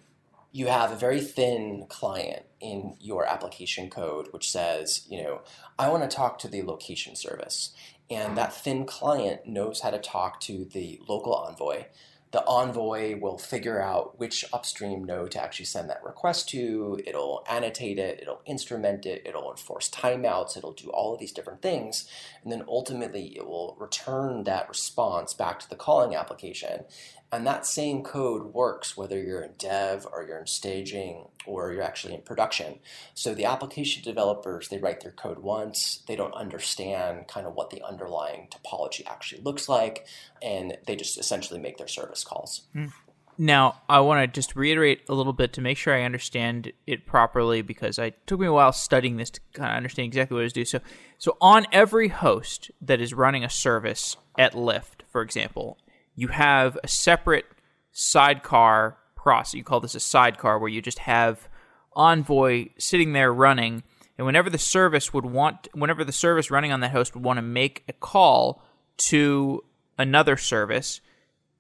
you 0.53 0.67
have 0.67 0.93
a 0.93 0.97
very 0.97 1.21
thin 1.21 1.87
client 1.89 2.45
in 2.61 2.95
your 3.01 3.27
application 3.27 3.89
code 3.89 4.29
which 4.33 4.51
says, 4.51 5.07
you 5.09 5.23
know, 5.23 5.41
I 5.79 5.89
want 5.89 6.09
to 6.09 6.15
talk 6.15 6.39
to 6.41 6.49
the 6.49 6.63
location 6.63 7.17
service. 7.17 7.75
And 8.11 8.37
that 8.37 8.53
thin 8.53 8.85
client 8.85 9.47
knows 9.47 9.81
how 9.81 9.91
to 9.91 9.99
talk 9.99 10.41
to 10.41 10.67
the 10.67 11.01
local 11.09 11.35
envoy. 11.35 11.87
The 12.33 12.45
envoy 12.47 13.21
will 13.21 13.37
figure 13.37 13.83
out 13.83 14.19
which 14.19 14.45
upstream 14.55 15.05
node 15.05 15.33
to 15.33 15.43
actually 15.43 15.67
send 15.67 15.91
that 15.91 16.03
request 16.03 16.49
to. 16.51 16.99
It'll 17.07 17.45
annotate 17.49 17.99
it, 17.99 18.21
it'll 18.23 18.41
instrument 18.47 19.05
it, 19.05 19.23
it'll 19.27 19.51
enforce 19.51 19.91
timeouts, 19.91 20.57
it'll 20.57 20.73
do 20.73 20.89
all 20.89 21.13
of 21.13 21.21
these 21.21 21.33
different 21.33 21.61
things. 21.61 22.09
And 22.43 22.51
then 22.51 22.65
ultimately, 22.67 23.37
it 23.37 23.47
will 23.47 23.77
return 23.79 24.45
that 24.45 24.69
response 24.69 25.35
back 25.35 25.61
to 25.61 25.69
the 25.69 25.77
calling 25.77 26.15
application. 26.15 26.85
And 27.33 27.47
that 27.47 27.65
same 27.65 28.03
code 28.03 28.53
works 28.53 28.95
whether 28.95 29.19
you're 29.19 29.41
in 29.41 29.53
dev 29.57 30.07
or 30.13 30.23
you're 30.23 30.39
in 30.39 30.47
staging 30.47 31.29
or 31.47 31.73
you're 31.73 31.83
actually 31.83 32.15
in 32.15 32.21
production. 32.21 32.79
So 33.15 33.35
the 33.35 33.47
application 33.47 34.03
developers, 34.03 34.69
they 34.69 34.79
write 34.79 35.01
their 35.01 35.13
code 35.13 35.39
once, 35.39 36.03
they 36.07 36.15
don't 36.15 36.35
understand 36.35 37.29
kind 37.29 37.47
of 37.47 37.55
what 37.55 37.71
the 37.71 37.83
underlying 37.83 38.49
topology 38.51 39.07
actually 39.07 39.41
looks 39.43 39.67
like, 39.67 40.07
and 40.43 40.77
they 40.87 40.95
just 40.95 41.19
essentially 41.19 41.59
make 41.59 41.79
their 41.79 41.89
service 41.89 42.23
calls. 42.23 42.63
Mm. 42.77 42.93
Now, 43.39 43.81
I 43.89 44.01
want 44.01 44.23
to 44.23 44.41
just 44.41 44.55
reiterate 44.55 45.01
a 45.09 45.15
little 45.15 45.33
bit 45.33 45.55
to 45.55 45.63
make 45.63 45.79
sure 45.79 45.95
I 45.95 46.03
understand 46.03 46.71
it 46.87 47.07
properly 47.07 47.63
because 47.63 47.99
it 47.99 48.27
took 48.27 48.39
me 48.39 48.47
a 48.47 48.53
while 48.53 48.73
studying 48.73 49.17
this 49.17 49.31
to 49.31 49.41
kind 49.55 49.71
of 49.71 49.77
understand 49.79 50.07
exactly 50.07 50.35
what 50.35 50.43
it 50.43 50.47
is 50.47 50.53
do. 50.53 50.65
So, 50.67 50.81
so 51.19 51.37
on 51.41 51.65
every 51.73 52.09
host 52.09 52.71
that 52.83 53.01
is 53.01 53.15
running 53.15 53.43
a 53.43 53.49
service 53.49 54.17
at 54.39 54.53
Lyft, 54.53 55.03
for 55.11 55.23
example, 55.23 55.79
you 56.15 56.29
have 56.29 56.79
a 56.83 56.89
separate 56.89 57.47
sidecar 57.93 58.99
process. 59.17 59.55
You 59.55 59.65
call 59.65 59.81
this 59.81 59.95
a 59.95 60.01
sidecar, 60.01 60.59
where 60.59 60.69
you 60.69 60.83
just 60.83 61.01
have 61.01 61.49
Envoy 61.95 62.69
sitting 62.79 63.13
there 63.13 63.33
running, 63.33 63.83
and 64.17 64.27
whenever 64.27 64.51
the 64.51 64.59
service 64.59 65.13
would 65.13 65.27
want, 65.27 65.69
whenever 65.73 66.05
the 66.05 66.13
service 66.13 66.51
running 66.51 66.73
on 66.73 66.81
that 66.81 66.91
host 66.91 67.15
would 67.15 67.25
want 67.25 67.39
to 67.39 67.43
make 67.43 67.85
a 67.89 67.93
call 67.93 68.63
to 68.97 69.63
another 69.99 70.37
service, 70.37 71.01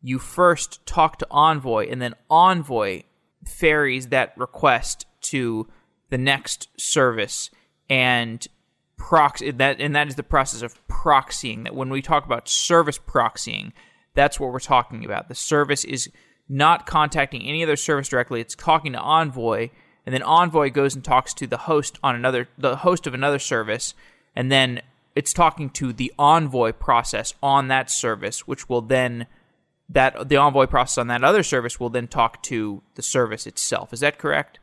you 0.00 0.18
first 0.18 0.84
talk 0.86 1.18
to 1.18 1.26
Envoy, 1.30 1.88
and 1.88 2.00
then 2.00 2.14
Envoy 2.30 3.02
ferries 3.46 4.08
that 4.08 4.32
request 4.36 5.06
to 5.20 5.68
the 6.10 6.18
next 6.18 6.68
service 6.78 7.50
and 7.88 8.46
proxy 8.96 9.50
that 9.50 9.80
and 9.80 9.96
that 9.96 10.06
is 10.06 10.14
the 10.14 10.22
process 10.22 10.62
of 10.62 10.86
proxying 10.86 11.64
that 11.64 11.74
when 11.74 11.88
we 11.88 12.00
talk 12.00 12.24
about 12.24 12.48
service 12.48 12.98
proxying 12.98 13.72
that's 14.14 14.38
what 14.38 14.52
we're 14.52 14.60
talking 14.60 15.04
about. 15.04 15.28
The 15.28 15.34
service 15.34 15.84
is 15.84 16.10
not 16.48 16.86
contacting 16.86 17.42
any 17.42 17.62
other 17.62 17.76
service 17.76 18.08
directly. 18.08 18.40
It's 18.40 18.54
talking 18.54 18.92
to 18.92 18.98
Envoy, 18.98 19.70
and 20.04 20.14
then 20.14 20.22
Envoy 20.22 20.70
goes 20.70 20.94
and 20.94 21.04
talks 21.04 21.32
to 21.34 21.46
the 21.46 21.56
host 21.56 21.98
on 22.02 22.14
another 22.14 22.48
the 22.58 22.76
host 22.76 23.06
of 23.06 23.14
another 23.14 23.38
service, 23.38 23.94
and 24.34 24.50
then 24.50 24.82
it's 25.14 25.32
talking 25.32 25.70
to 25.70 25.92
the 25.92 26.12
Envoy 26.18 26.72
process 26.72 27.34
on 27.42 27.68
that 27.68 27.90
service, 27.90 28.46
which 28.46 28.68
will 28.68 28.82
then 28.82 29.26
that 29.88 30.28
the 30.28 30.36
Envoy 30.36 30.66
process 30.66 30.98
on 30.98 31.08
that 31.08 31.24
other 31.24 31.42
service 31.42 31.78
will 31.78 31.90
then 31.90 32.08
talk 32.08 32.42
to 32.44 32.82
the 32.94 33.02
service 33.02 33.46
itself. 33.46 33.92
Is 33.92 34.00
that 34.00 34.18
correct? 34.18 34.58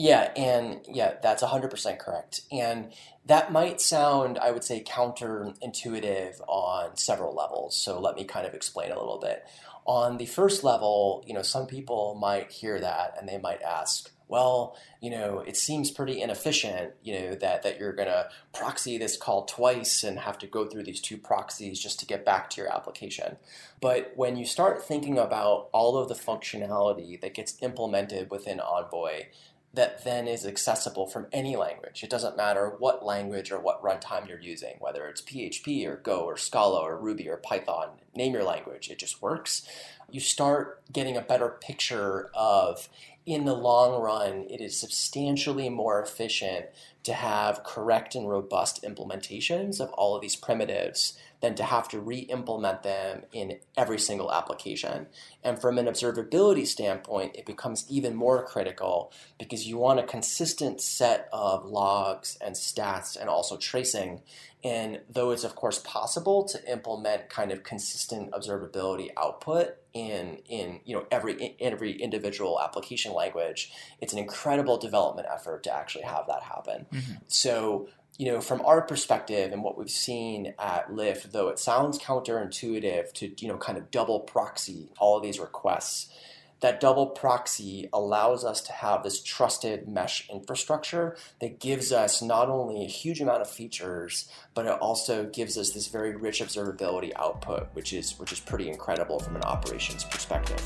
Yeah, 0.00 0.32
and 0.34 0.80
yeah, 0.88 1.16
that's 1.22 1.42
100% 1.42 1.98
correct. 1.98 2.40
And 2.50 2.90
that 3.26 3.52
might 3.52 3.82
sound, 3.82 4.38
I 4.38 4.50
would 4.50 4.64
say, 4.64 4.82
counterintuitive 4.82 6.40
on 6.48 6.96
several 6.96 7.34
levels. 7.34 7.76
So 7.76 8.00
let 8.00 8.16
me 8.16 8.24
kind 8.24 8.46
of 8.46 8.54
explain 8.54 8.92
a 8.92 8.98
little 8.98 9.18
bit. 9.20 9.44
On 9.84 10.16
the 10.16 10.24
first 10.24 10.64
level, 10.64 11.22
you 11.26 11.34
know, 11.34 11.42
some 11.42 11.66
people 11.66 12.16
might 12.18 12.50
hear 12.50 12.80
that 12.80 13.16
and 13.18 13.28
they 13.28 13.36
might 13.36 13.60
ask, 13.60 14.10
well, 14.26 14.76
you 15.02 15.10
know, 15.10 15.40
it 15.40 15.56
seems 15.56 15.90
pretty 15.90 16.22
inefficient, 16.22 16.92
you 17.02 17.20
know, 17.20 17.34
that, 17.34 17.62
that 17.64 17.78
you're 17.78 17.92
going 17.92 18.08
to 18.08 18.28
proxy 18.54 18.96
this 18.96 19.16
call 19.16 19.44
twice 19.44 20.04
and 20.04 20.20
have 20.20 20.38
to 20.38 20.46
go 20.46 20.64
through 20.66 20.84
these 20.84 21.00
two 21.00 21.18
proxies 21.18 21.78
just 21.78 21.98
to 22.00 22.06
get 22.06 22.24
back 22.24 22.48
to 22.48 22.60
your 22.60 22.72
application. 22.72 23.36
But 23.82 24.12
when 24.14 24.36
you 24.36 24.46
start 24.46 24.82
thinking 24.82 25.18
about 25.18 25.68
all 25.72 25.98
of 25.98 26.08
the 26.08 26.14
functionality 26.14 27.20
that 27.20 27.34
gets 27.34 27.56
implemented 27.60 28.30
within 28.30 28.60
Envoy, 28.60 29.24
that 29.72 30.04
then 30.04 30.26
is 30.26 30.44
accessible 30.44 31.06
from 31.06 31.26
any 31.32 31.54
language. 31.56 32.02
It 32.02 32.10
doesn't 32.10 32.36
matter 32.36 32.74
what 32.78 33.04
language 33.04 33.52
or 33.52 33.60
what 33.60 33.82
runtime 33.82 34.28
you're 34.28 34.40
using, 34.40 34.76
whether 34.80 35.06
it's 35.06 35.22
PHP 35.22 35.86
or 35.86 35.96
Go 35.96 36.22
or 36.22 36.36
Scala 36.36 36.80
or 36.80 36.98
Ruby 36.98 37.28
or 37.28 37.36
Python, 37.36 37.90
name 38.14 38.32
your 38.32 38.42
language, 38.42 38.90
it 38.90 38.98
just 38.98 39.22
works. 39.22 39.62
You 40.10 40.18
start 40.18 40.82
getting 40.92 41.16
a 41.16 41.22
better 41.22 41.48
picture 41.48 42.30
of, 42.34 42.88
in 43.24 43.44
the 43.44 43.54
long 43.54 44.02
run, 44.02 44.46
it 44.50 44.60
is 44.60 44.76
substantially 44.76 45.68
more 45.68 46.02
efficient 46.02 46.66
to 47.04 47.12
have 47.12 47.62
correct 47.62 48.16
and 48.16 48.28
robust 48.28 48.82
implementations 48.82 49.80
of 49.80 49.90
all 49.92 50.16
of 50.16 50.22
these 50.22 50.36
primitives 50.36 51.16
than 51.40 51.54
to 51.54 51.64
have 51.64 51.88
to 51.88 52.00
re-implement 52.00 52.82
them 52.82 53.22
in 53.32 53.58
every 53.76 53.98
single 53.98 54.32
application. 54.32 55.06
And 55.42 55.60
from 55.60 55.78
an 55.78 55.86
observability 55.86 56.66
standpoint, 56.66 57.34
it 57.34 57.46
becomes 57.46 57.86
even 57.88 58.14
more 58.14 58.44
critical 58.44 59.12
because 59.38 59.66
you 59.66 59.78
want 59.78 60.00
a 60.00 60.04
consistent 60.04 60.80
set 60.80 61.28
of 61.32 61.64
logs 61.64 62.36
and 62.40 62.54
stats 62.54 63.18
and 63.18 63.30
also 63.30 63.56
tracing. 63.56 64.20
And 64.62 65.00
though 65.08 65.30
it's 65.30 65.44
of 65.44 65.54
course 65.54 65.78
possible 65.78 66.44
to 66.44 66.70
implement 66.70 67.30
kind 67.30 67.50
of 67.50 67.62
consistent 67.62 68.32
observability 68.32 69.08
output 69.16 69.76
in 69.94 70.38
in 70.48 70.80
you 70.84 70.94
know 70.94 71.06
every 71.10 71.32
in 71.42 71.72
every 71.72 71.92
individual 71.92 72.60
application 72.60 73.14
language, 73.14 73.72
it's 74.02 74.12
an 74.12 74.18
incredible 74.18 74.76
development 74.76 75.26
effort 75.32 75.62
to 75.64 75.74
actually 75.74 76.04
have 76.04 76.26
that 76.26 76.42
happen. 76.42 76.86
Mm-hmm. 76.92 77.12
So 77.28 77.88
you 78.20 78.30
know, 78.30 78.42
from 78.42 78.60
our 78.66 78.82
perspective 78.82 79.50
and 79.50 79.64
what 79.64 79.78
we've 79.78 79.90
seen 79.90 80.52
at 80.58 80.90
Lyft, 80.90 81.32
though 81.32 81.48
it 81.48 81.58
sounds 81.58 81.98
counterintuitive 81.98 83.14
to, 83.14 83.32
you 83.38 83.48
know, 83.48 83.56
kind 83.56 83.78
of 83.78 83.90
double 83.90 84.20
proxy 84.20 84.90
all 84.98 85.16
of 85.16 85.22
these 85.22 85.40
requests, 85.40 86.12
that 86.60 86.80
double 86.80 87.06
proxy 87.06 87.88
allows 87.94 88.44
us 88.44 88.60
to 88.60 88.72
have 88.72 89.02
this 89.02 89.22
trusted 89.22 89.88
mesh 89.88 90.28
infrastructure 90.28 91.16
that 91.40 91.60
gives 91.60 91.92
us 91.92 92.20
not 92.20 92.50
only 92.50 92.84
a 92.84 92.86
huge 92.86 93.22
amount 93.22 93.40
of 93.40 93.48
features, 93.48 94.30
but 94.52 94.66
it 94.66 94.72
also 94.72 95.24
gives 95.24 95.56
us 95.56 95.70
this 95.70 95.86
very 95.86 96.14
rich 96.14 96.42
observability 96.42 97.12
output, 97.16 97.68
which 97.72 97.94
is 97.94 98.18
which 98.18 98.32
is 98.32 98.38
pretty 98.38 98.68
incredible 98.68 99.18
from 99.18 99.34
an 99.34 99.42
operations 99.44 100.04
perspective. 100.04 100.62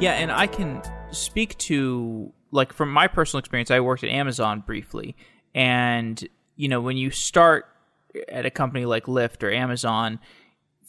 Yeah, 0.00 0.14
and 0.14 0.32
I 0.32 0.48
can 0.48 0.82
speak 1.12 1.56
to 1.58 2.32
like 2.50 2.72
from 2.72 2.92
my 2.92 3.06
personal 3.06 3.38
experience, 3.38 3.70
I 3.70 3.80
worked 3.80 4.04
at 4.04 4.10
Amazon 4.10 4.62
briefly, 4.66 5.16
and 5.54 6.28
you 6.56 6.68
know, 6.68 6.80
when 6.80 6.96
you 6.96 7.10
start 7.10 7.66
at 8.28 8.46
a 8.46 8.50
company 8.50 8.84
like 8.84 9.06
Lyft 9.06 9.42
or 9.42 9.50
Amazon, 9.50 10.20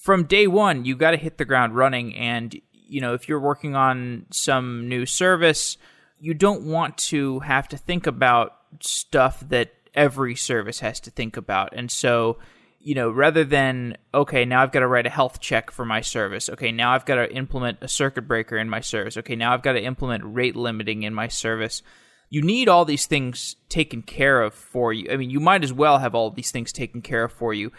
from 0.03 0.25
day 0.25 0.47
one, 0.47 0.85
you 0.85 0.95
got 0.95 1.11
to 1.11 1.17
hit 1.17 1.37
the 1.37 1.45
ground 1.45 1.75
running. 1.75 2.13
And, 2.15 2.59
you 2.73 2.99
know, 2.99 3.13
if 3.13 3.29
you're 3.29 3.39
working 3.39 3.75
on 3.75 4.25
some 4.31 4.89
new 4.89 5.05
service, 5.05 5.77
you 6.19 6.33
don't 6.33 6.63
want 6.63 6.97
to 6.97 7.39
have 7.39 7.67
to 7.69 7.77
think 7.77 8.05
about 8.05 8.57
stuff 8.81 9.39
that 9.47 9.73
every 9.93 10.35
service 10.35 10.81
has 10.81 10.99
to 10.99 11.11
think 11.11 11.37
about. 11.37 11.73
And 11.73 11.89
so, 11.89 12.37
you 12.83 12.95
know, 12.95 13.09
rather 13.09 13.45
than, 13.45 13.97
okay, 14.13 14.43
now 14.43 14.61
I've 14.61 14.73
got 14.73 14.81
to 14.81 14.87
write 14.87 15.05
a 15.05 15.09
health 15.09 15.39
check 15.39 15.71
for 15.71 15.85
my 15.85 16.01
service. 16.01 16.49
Okay, 16.49 16.71
now 16.71 16.91
I've 16.91 17.05
got 17.05 17.15
to 17.15 17.33
implement 17.33 17.77
a 17.81 17.87
circuit 17.87 18.27
breaker 18.27 18.57
in 18.57 18.69
my 18.69 18.81
service. 18.81 19.15
Okay, 19.15 19.37
now 19.37 19.53
I've 19.53 19.61
got 19.61 19.73
to 19.73 19.81
implement 19.81 20.23
rate 20.25 20.55
limiting 20.55 21.03
in 21.03 21.13
my 21.13 21.29
service. 21.29 21.81
You 22.29 22.41
need 22.41 22.67
all 22.67 22.83
these 22.83 23.05
things 23.05 23.55
taken 23.69 24.01
care 24.01 24.41
of 24.41 24.53
for 24.53 24.91
you. 24.91 25.09
I 25.09 25.15
mean, 25.15 25.29
you 25.29 25.39
might 25.39 25.63
as 25.63 25.71
well 25.71 25.99
have 25.99 26.13
all 26.13 26.29
these 26.29 26.51
things 26.51 26.73
taken 26.73 27.01
care 27.01 27.23
of 27.23 27.31
for 27.31 27.53
you, 27.53 27.71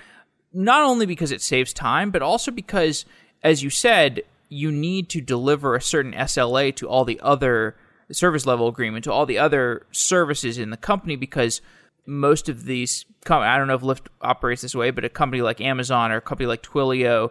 not 0.54 0.82
only 0.82 1.04
because 1.04 1.32
it 1.32 1.42
saves 1.42 1.75
time, 1.75 2.11
but 2.11 2.23
also 2.23 2.50
because, 2.50 3.04
as 3.42 3.62
you 3.62 3.68
said, 3.68 4.23
you 4.49 4.73
need 4.73 5.11
to 5.11 5.20
deliver 5.20 5.75
a 5.75 5.82
certain 5.82 6.12
SLA 6.12 6.75
to 6.76 6.88
all 6.88 7.04
the 7.04 7.20
other 7.20 7.76
service 8.11 8.46
level 8.46 8.68
agreement 8.68 9.04
to 9.04 9.12
all 9.12 9.26
the 9.26 9.38
other 9.38 9.87
services 9.90 10.56
in 10.56 10.70
the 10.70 10.76
company 10.76 11.16
because 11.16 11.61
most 12.06 12.49
of 12.49 12.64
these 12.64 13.04
I 13.30 13.56
don't 13.56 13.68
know 13.68 13.75
if 13.75 13.80
Lyft 13.82 14.08
operates 14.20 14.62
this 14.62 14.75
way, 14.75 14.90
but 14.90 15.04
a 15.04 15.08
company 15.08 15.42
like 15.42 15.61
Amazon 15.61 16.12
or 16.12 16.16
a 16.16 16.20
company 16.20 16.46
like 16.46 16.62
Twilio, 16.62 17.30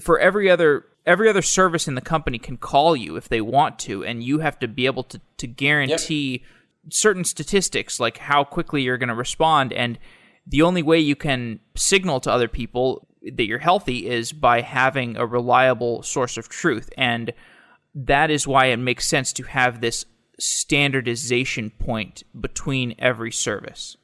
for 0.00 0.18
every 0.18 0.50
other 0.50 0.86
every 1.06 1.28
other 1.28 1.42
service 1.42 1.86
in 1.86 1.94
the 1.94 2.00
company 2.00 2.38
can 2.38 2.56
call 2.56 2.96
you 2.96 3.16
if 3.16 3.28
they 3.28 3.40
want 3.40 3.78
to, 3.80 4.04
and 4.04 4.22
you 4.22 4.38
have 4.38 4.58
to 4.60 4.68
be 4.68 4.86
able 4.86 5.02
to 5.04 5.20
to 5.38 5.46
guarantee 5.46 6.42
yep. 6.42 6.92
certain 6.92 7.24
statistics 7.24 7.98
like 7.98 8.18
how 8.18 8.44
quickly 8.44 8.82
you're 8.82 8.98
going 8.98 9.08
to 9.08 9.14
respond. 9.14 9.72
And 9.72 9.98
the 10.46 10.62
only 10.62 10.82
way 10.82 11.00
you 11.00 11.16
can 11.16 11.60
signal 11.74 12.20
to 12.20 12.30
other 12.30 12.48
people 12.48 13.08
that 13.32 13.46
you're 13.46 13.58
healthy 13.58 14.06
is 14.06 14.32
by 14.32 14.60
having 14.60 15.16
a 15.16 15.26
reliable 15.26 16.02
source 16.02 16.36
of 16.36 16.48
truth. 16.48 16.90
And 16.96 17.32
that 17.94 18.30
is 18.30 18.46
why 18.46 18.66
it 18.66 18.76
makes 18.76 19.08
sense 19.08 19.32
to 19.34 19.44
have 19.44 19.80
this 19.80 20.04
standardization 20.38 21.70
point 21.70 22.22
between 22.38 22.94
every 22.98 23.32
service. 23.32 23.96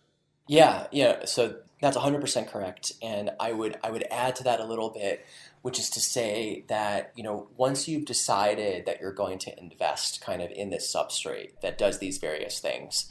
Yeah, 0.50 0.88
yeah. 0.90 1.26
So 1.26 1.58
that's 1.80 1.96
100% 1.96 2.48
correct. 2.48 2.90
And 3.00 3.30
I 3.38 3.52
would 3.52 3.78
I 3.84 3.90
would 3.92 4.04
add 4.10 4.34
to 4.36 4.42
that 4.44 4.58
a 4.58 4.64
little 4.64 4.90
bit, 4.90 5.24
which 5.62 5.78
is 5.78 5.88
to 5.90 6.00
say 6.00 6.64
that, 6.66 7.12
you 7.14 7.22
know, 7.22 7.46
once 7.56 7.86
you've 7.86 8.04
decided 8.04 8.84
that 8.84 9.00
you're 9.00 9.12
going 9.12 9.38
to 9.38 9.56
invest 9.60 10.20
kind 10.20 10.42
of 10.42 10.50
in 10.50 10.70
this 10.70 10.92
substrate 10.92 11.60
that 11.62 11.78
does 11.78 12.00
these 12.00 12.18
various 12.18 12.58
things, 12.58 13.08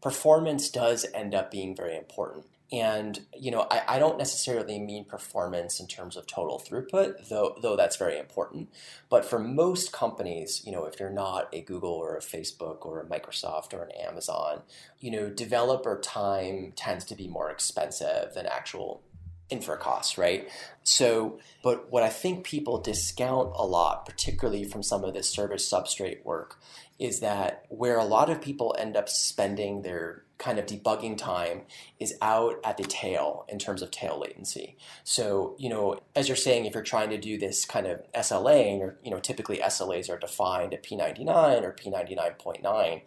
performance 0.00 0.70
does 0.70 1.04
end 1.12 1.34
up 1.34 1.50
being 1.50 1.74
very 1.74 1.96
important. 1.96 2.44
And 2.72 3.20
you 3.38 3.52
know, 3.52 3.68
I, 3.70 3.82
I, 3.86 3.98
don't 4.00 4.18
necessarily 4.18 4.80
mean 4.80 5.04
performance 5.04 5.78
in 5.78 5.86
terms 5.86 6.16
of 6.16 6.26
total 6.26 6.58
throughput, 6.58 7.28
though 7.28 7.56
though 7.62 7.76
that's 7.76 7.96
very 7.96 8.18
important. 8.18 8.70
But 9.08 9.24
for 9.24 9.38
most 9.38 9.92
companies, 9.92 10.62
you 10.66 10.72
know, 10.72 10.84
if 10.84 10.98
you're 10.98 11.10
not 11.10 11.48
a 11.52 11.60
Google 11.60 11.92
or 11.92 12.16
a 12.16 12.20
Facebook 12.20 12.84
or 12.84 13.00
a 13.00 13.06
Microsoft 13.06 13.72
or 13.72 13.84
an 13.84 13.92
Amazon, 13.92 14.62
you 14.98 15.12
know, 15.12 15.30
developer 15.30 16.00
time 16.00 16.72
tends 16.74 17.04
to 17.04 17.14
be 17.14 17.28
more 17.28 17.50
expensive 17.50 18.34
than 18.34 18.46
actual 18.46 19.02
infra 19.48 19.76
costs, 19.76 20.18
right? 20.18 20.48
So, 20.82 21.38
but 21.62 21.90
what 21.90 22.02
I 22.02 22.08
think 22.08 22.44
people 22.44 22.80
discount 22.80 23.52
a 23.54 23.64
lot, 23.64 24.06
particularly 24.06 24.64
from 24.64 24.82
some 24.82 25.04
of 25.04 25.14
this 25.14 25.30
service 25.30 25.70
substrate 25.70 26.24
work, 26.24 26.58
is 26.98 27.20
that 27.20 27.64
where 27.68 27.98
a 27.98 28.04
lot 28.04 28.30
of 28.30 28.40
people 28.40 28.74
end 28.78 28.96
up 28.96 29.08
spending 29.08 29.82
their 29.82 30.24
kind 30.38 30.58
of 30.58 30.66
debugging 30.66 31.16
time 31.16 31.62
is 31.98 32.14
out 32.20 32.56
at 32.62 32.76
the 32.76 32.84
tail 32.84 33.46
in 33.48 33.58
terms 33.58 33.80
of 33.80 33.90
tail 33.90 34.20
latency. 34.20 34.76
So, 35.02 35.56
you 35.58 35.68
know, 35.68 36.00
as 36.14 36.28
you're 36.28 36.36
saying, 36.36 36.66
if 36.66 36.74
you're 36.74 36.82
trying 36.82 37.10
to 37.10 37.18
do 37.18 37.38
this 37.38 37.64
kind 37.64 37.86
of 37.86 38.00
SLA, 38.12 38.78
or, 38.80 38.98
you 39.02 39.10
know, 39.10 39.18
typically 39.18 39.58
SLAs 39.58 40.10
are 40.10 40.18
defined 40.18 40.74
at 40.74 40.82
P99 40.82 41.62
or 41.62 41.72
P99.9. 41.72 43.02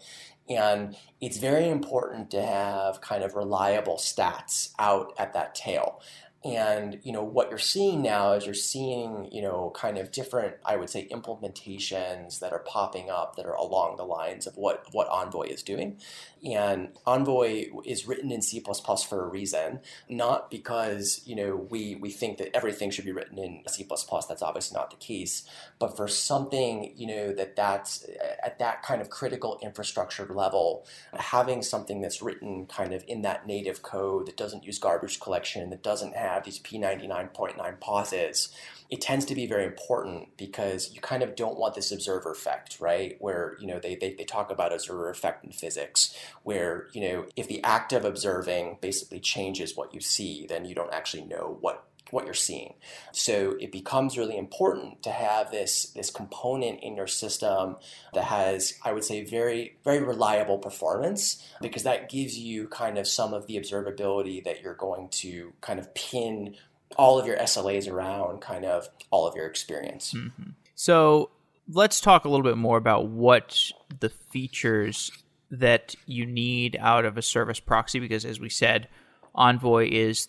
And 0.50 0.96
it's 1.22 1.38
very 1.38 1.70
important 1.70 2.32
to 2.32 2.44
have 2.44 3.02
kind 3.02 3.24
of 3.24 3.36
reliable 3.36 3.98
stats 3.98 4.72
out 4.80 5.14
at 5.20 5.34
that 5.34 5.54
tail. 5.54 6.02
And 6.44 7.00
you 7.04 7.12
know 7.12 7.24
what 7.24 7.50
you're 7.50 7.58
seeing 7.60 8.02
now 8.02 8.32
is 8.32 8.46
you're 8.46 8.54
seeing 8.54 9.28
you 9.30 9.42
know 9.42 9.72
kind 9.76 9.98
of 9.98 10.12
different 10.12 10.56
I 10.66 10.78
would 10.78 10.90
say 10.90 11.08
implementations 11.12 12.40
that 12.40 12.54
are 12.54 12.60
popping 12.60 13.10
up 13.10 13.36
that 13.36 13.46
are 13.46 13.56
along 13.56 13.98
the 13.98 14.06
lines 14.06 14.48
of 14.48 14.56
what 14.56 14.86
what 14.94 15.10
Envoy 15.10 15.48
is 15.48 15.64
doing. 15.64 16.00
And 16.46 16.90
Envoy 17.06 17.68
is 17.86 18.08
written 18.08 18.32
in 18.32 18.42
C++ 18.42 18.62
for 18.62 19.24
a 19.24 19.28
reason, 19.28 19.80
not 20.08 20.50
because 20.50 21.22
you 21.26 21.36
know 21.36 21.56
we 21.56 21.96
we 21.96 22.10
think 22.10 22.38
that 22.38 22.56
everything 22.56 22.92
should 22.92 23.06
be 23.06 23.12
written 23.12 23.38
in 23.38 23.64
C++. 23.68 23.86
That's 23.88 24.42
obviously 24.42 24.76
not 24.76 24.90
the 24.90 24.98
case, 24.98 25.44
but 25.80 25.98
for 25.98 26.08
something 26.08 26.94
you 26.96 27.08
know 27.08 27.34
that 27.34 27.56
that's 27.56 28.06
at 28.44 28.60
that 28.60 28.84
kind 28.84 29.02
of 29.02 29.10
critical 29.10 29.60
infrastructure 29.62 30.26
level, 30.34 30.86
having 31.14 31.62
something 31.62 32.02
that's 32.02 32.22
written 32.22 32.66
kind 32.68 32.94
of 32.94 33.04
in 33.08 33.22
that 33.24 33.46
native 33.46 33.82
code 33.82 34.28
that 34.28 34.38
doesn't 34.38 34.64
use 34.64 34.80
garbage 34.80 35.20
collection, 35.20 35.70
that 35.70 35.84
doesn't 35.84 36.16
have 36.16 36.46
these 36.46 36.60
P99.9 36.60 37.80
pauses 37.80 38.50
it 38.90 39.02
tends 39.02 39.24
to 39.26 39.36
be 39.36 39.46
very 39.46 39.66
important 39.66 40.36
because 40.36 40.92
you 40.94 41.00
kind 41.00 41.22
of 41.22 41.36
don't 41.36 41.60
want 41.60 41.76
this 41.76 41.92
observer 41.92 42.32
effect, 42.32 42.80
right? 42.80 43.18
Where, 43.20 43.56
you 43.60 43.68
know, 43.68 43.80
they, 43.80 43.96
they, 43.96 44.14
they 44.14 44.24
talk 44.24 44.50
about 44.50 44.74
observer 44.74 45.12
effect 45.12 45.46
in 45.46 45.52
physics, 45.52 46.16
where, 46.44 46.88
you 46.94 47.02
know, 47.02 47.26
if 47.36 47.48
the 47.48 47.64
act 47.64 47.94
of 47.94 48.06
observing 48.06 48.78
basically 48.82 49.20
changes 49.20 49.76
what 49.76 49.94
you 49.94 50.00
see, 50.00 50.46
then 50.48 50.66
you 50.66 50.76
don't 50.76 50.94
actually 50.94 51.24
know 51.24 51.58
what 51.62 51.86
what 52.12 52.26
you're 52.26 52.34
seeing. 52.34 52.74
So 53.12 53.56
it 53.60 53.72
becomes 53.72 54.18
really 54.18 54.38
important 54.38 55.04
to 55.04 55.12
have 55.12 55.52
this 55.52 55.92
this 55.92 56.10
component 56.10 56.82
in 56.82 56.96
your 56.96 57.08
system 57.08 57.78
that 58.14 58.26
has, 58.26 58.74
I 58.84 58.94
would 58.94 59.04
say, 59.04 59.24
very 59.24 59.78
very 59.84 60.02
reliable 60.02 60.58
performance 60.58 61.46
because 61.62 61.84
that 61.84 62.10
gives 62.10 62.38
you 62.38 62.68
kind 62.68 62.98
of 62.98 63.08
some 63.08 63.34
of 63.34 63.48
the 63.48 63.58
observability 63.58 64.44
that 64.44 64.62
you're 64.62 64.76
going 64.76 65.10
to 65.10 65.54
kind 65.62 65.80
of 65.80 65.94
pin 65.94 66.56
all 66.98 67.20
of 67.20 67.28
your 67.28 67.38
SLAs 67.38 67.90
around 67.90 68.42
kind 68.42 68.66
of 68.66 68.90
all 69.12 69.28
of 69.28 69.36
your 69.36 69.46
experience. 69.46 70.14
Mm-hmm. 70.14 70.52
So 70.76 71.30
let's 71.72 72.02
talk 72.02 72.26
a 72.26 72.30
little 72.30 72.44
bit 72.44 72.58
more 72.58 72.78
about 72.78 73.08
what 73.08 73.72
the 74.00 74.10
features 74.10 75.12
that 75.52 75.96
you 76.06 76.26
need 76.26 76.78
out 76.80 77.06
of 77.06 77.18
a 77.18 77.22
service 77.22 77.60
proxy, 77.60 78.00
because 78.00 78.26
as 78.26 78.40
we 78.40 78.50
said, 78.50 78.88
Envoy 79.36 79.90
is 79.92 80.28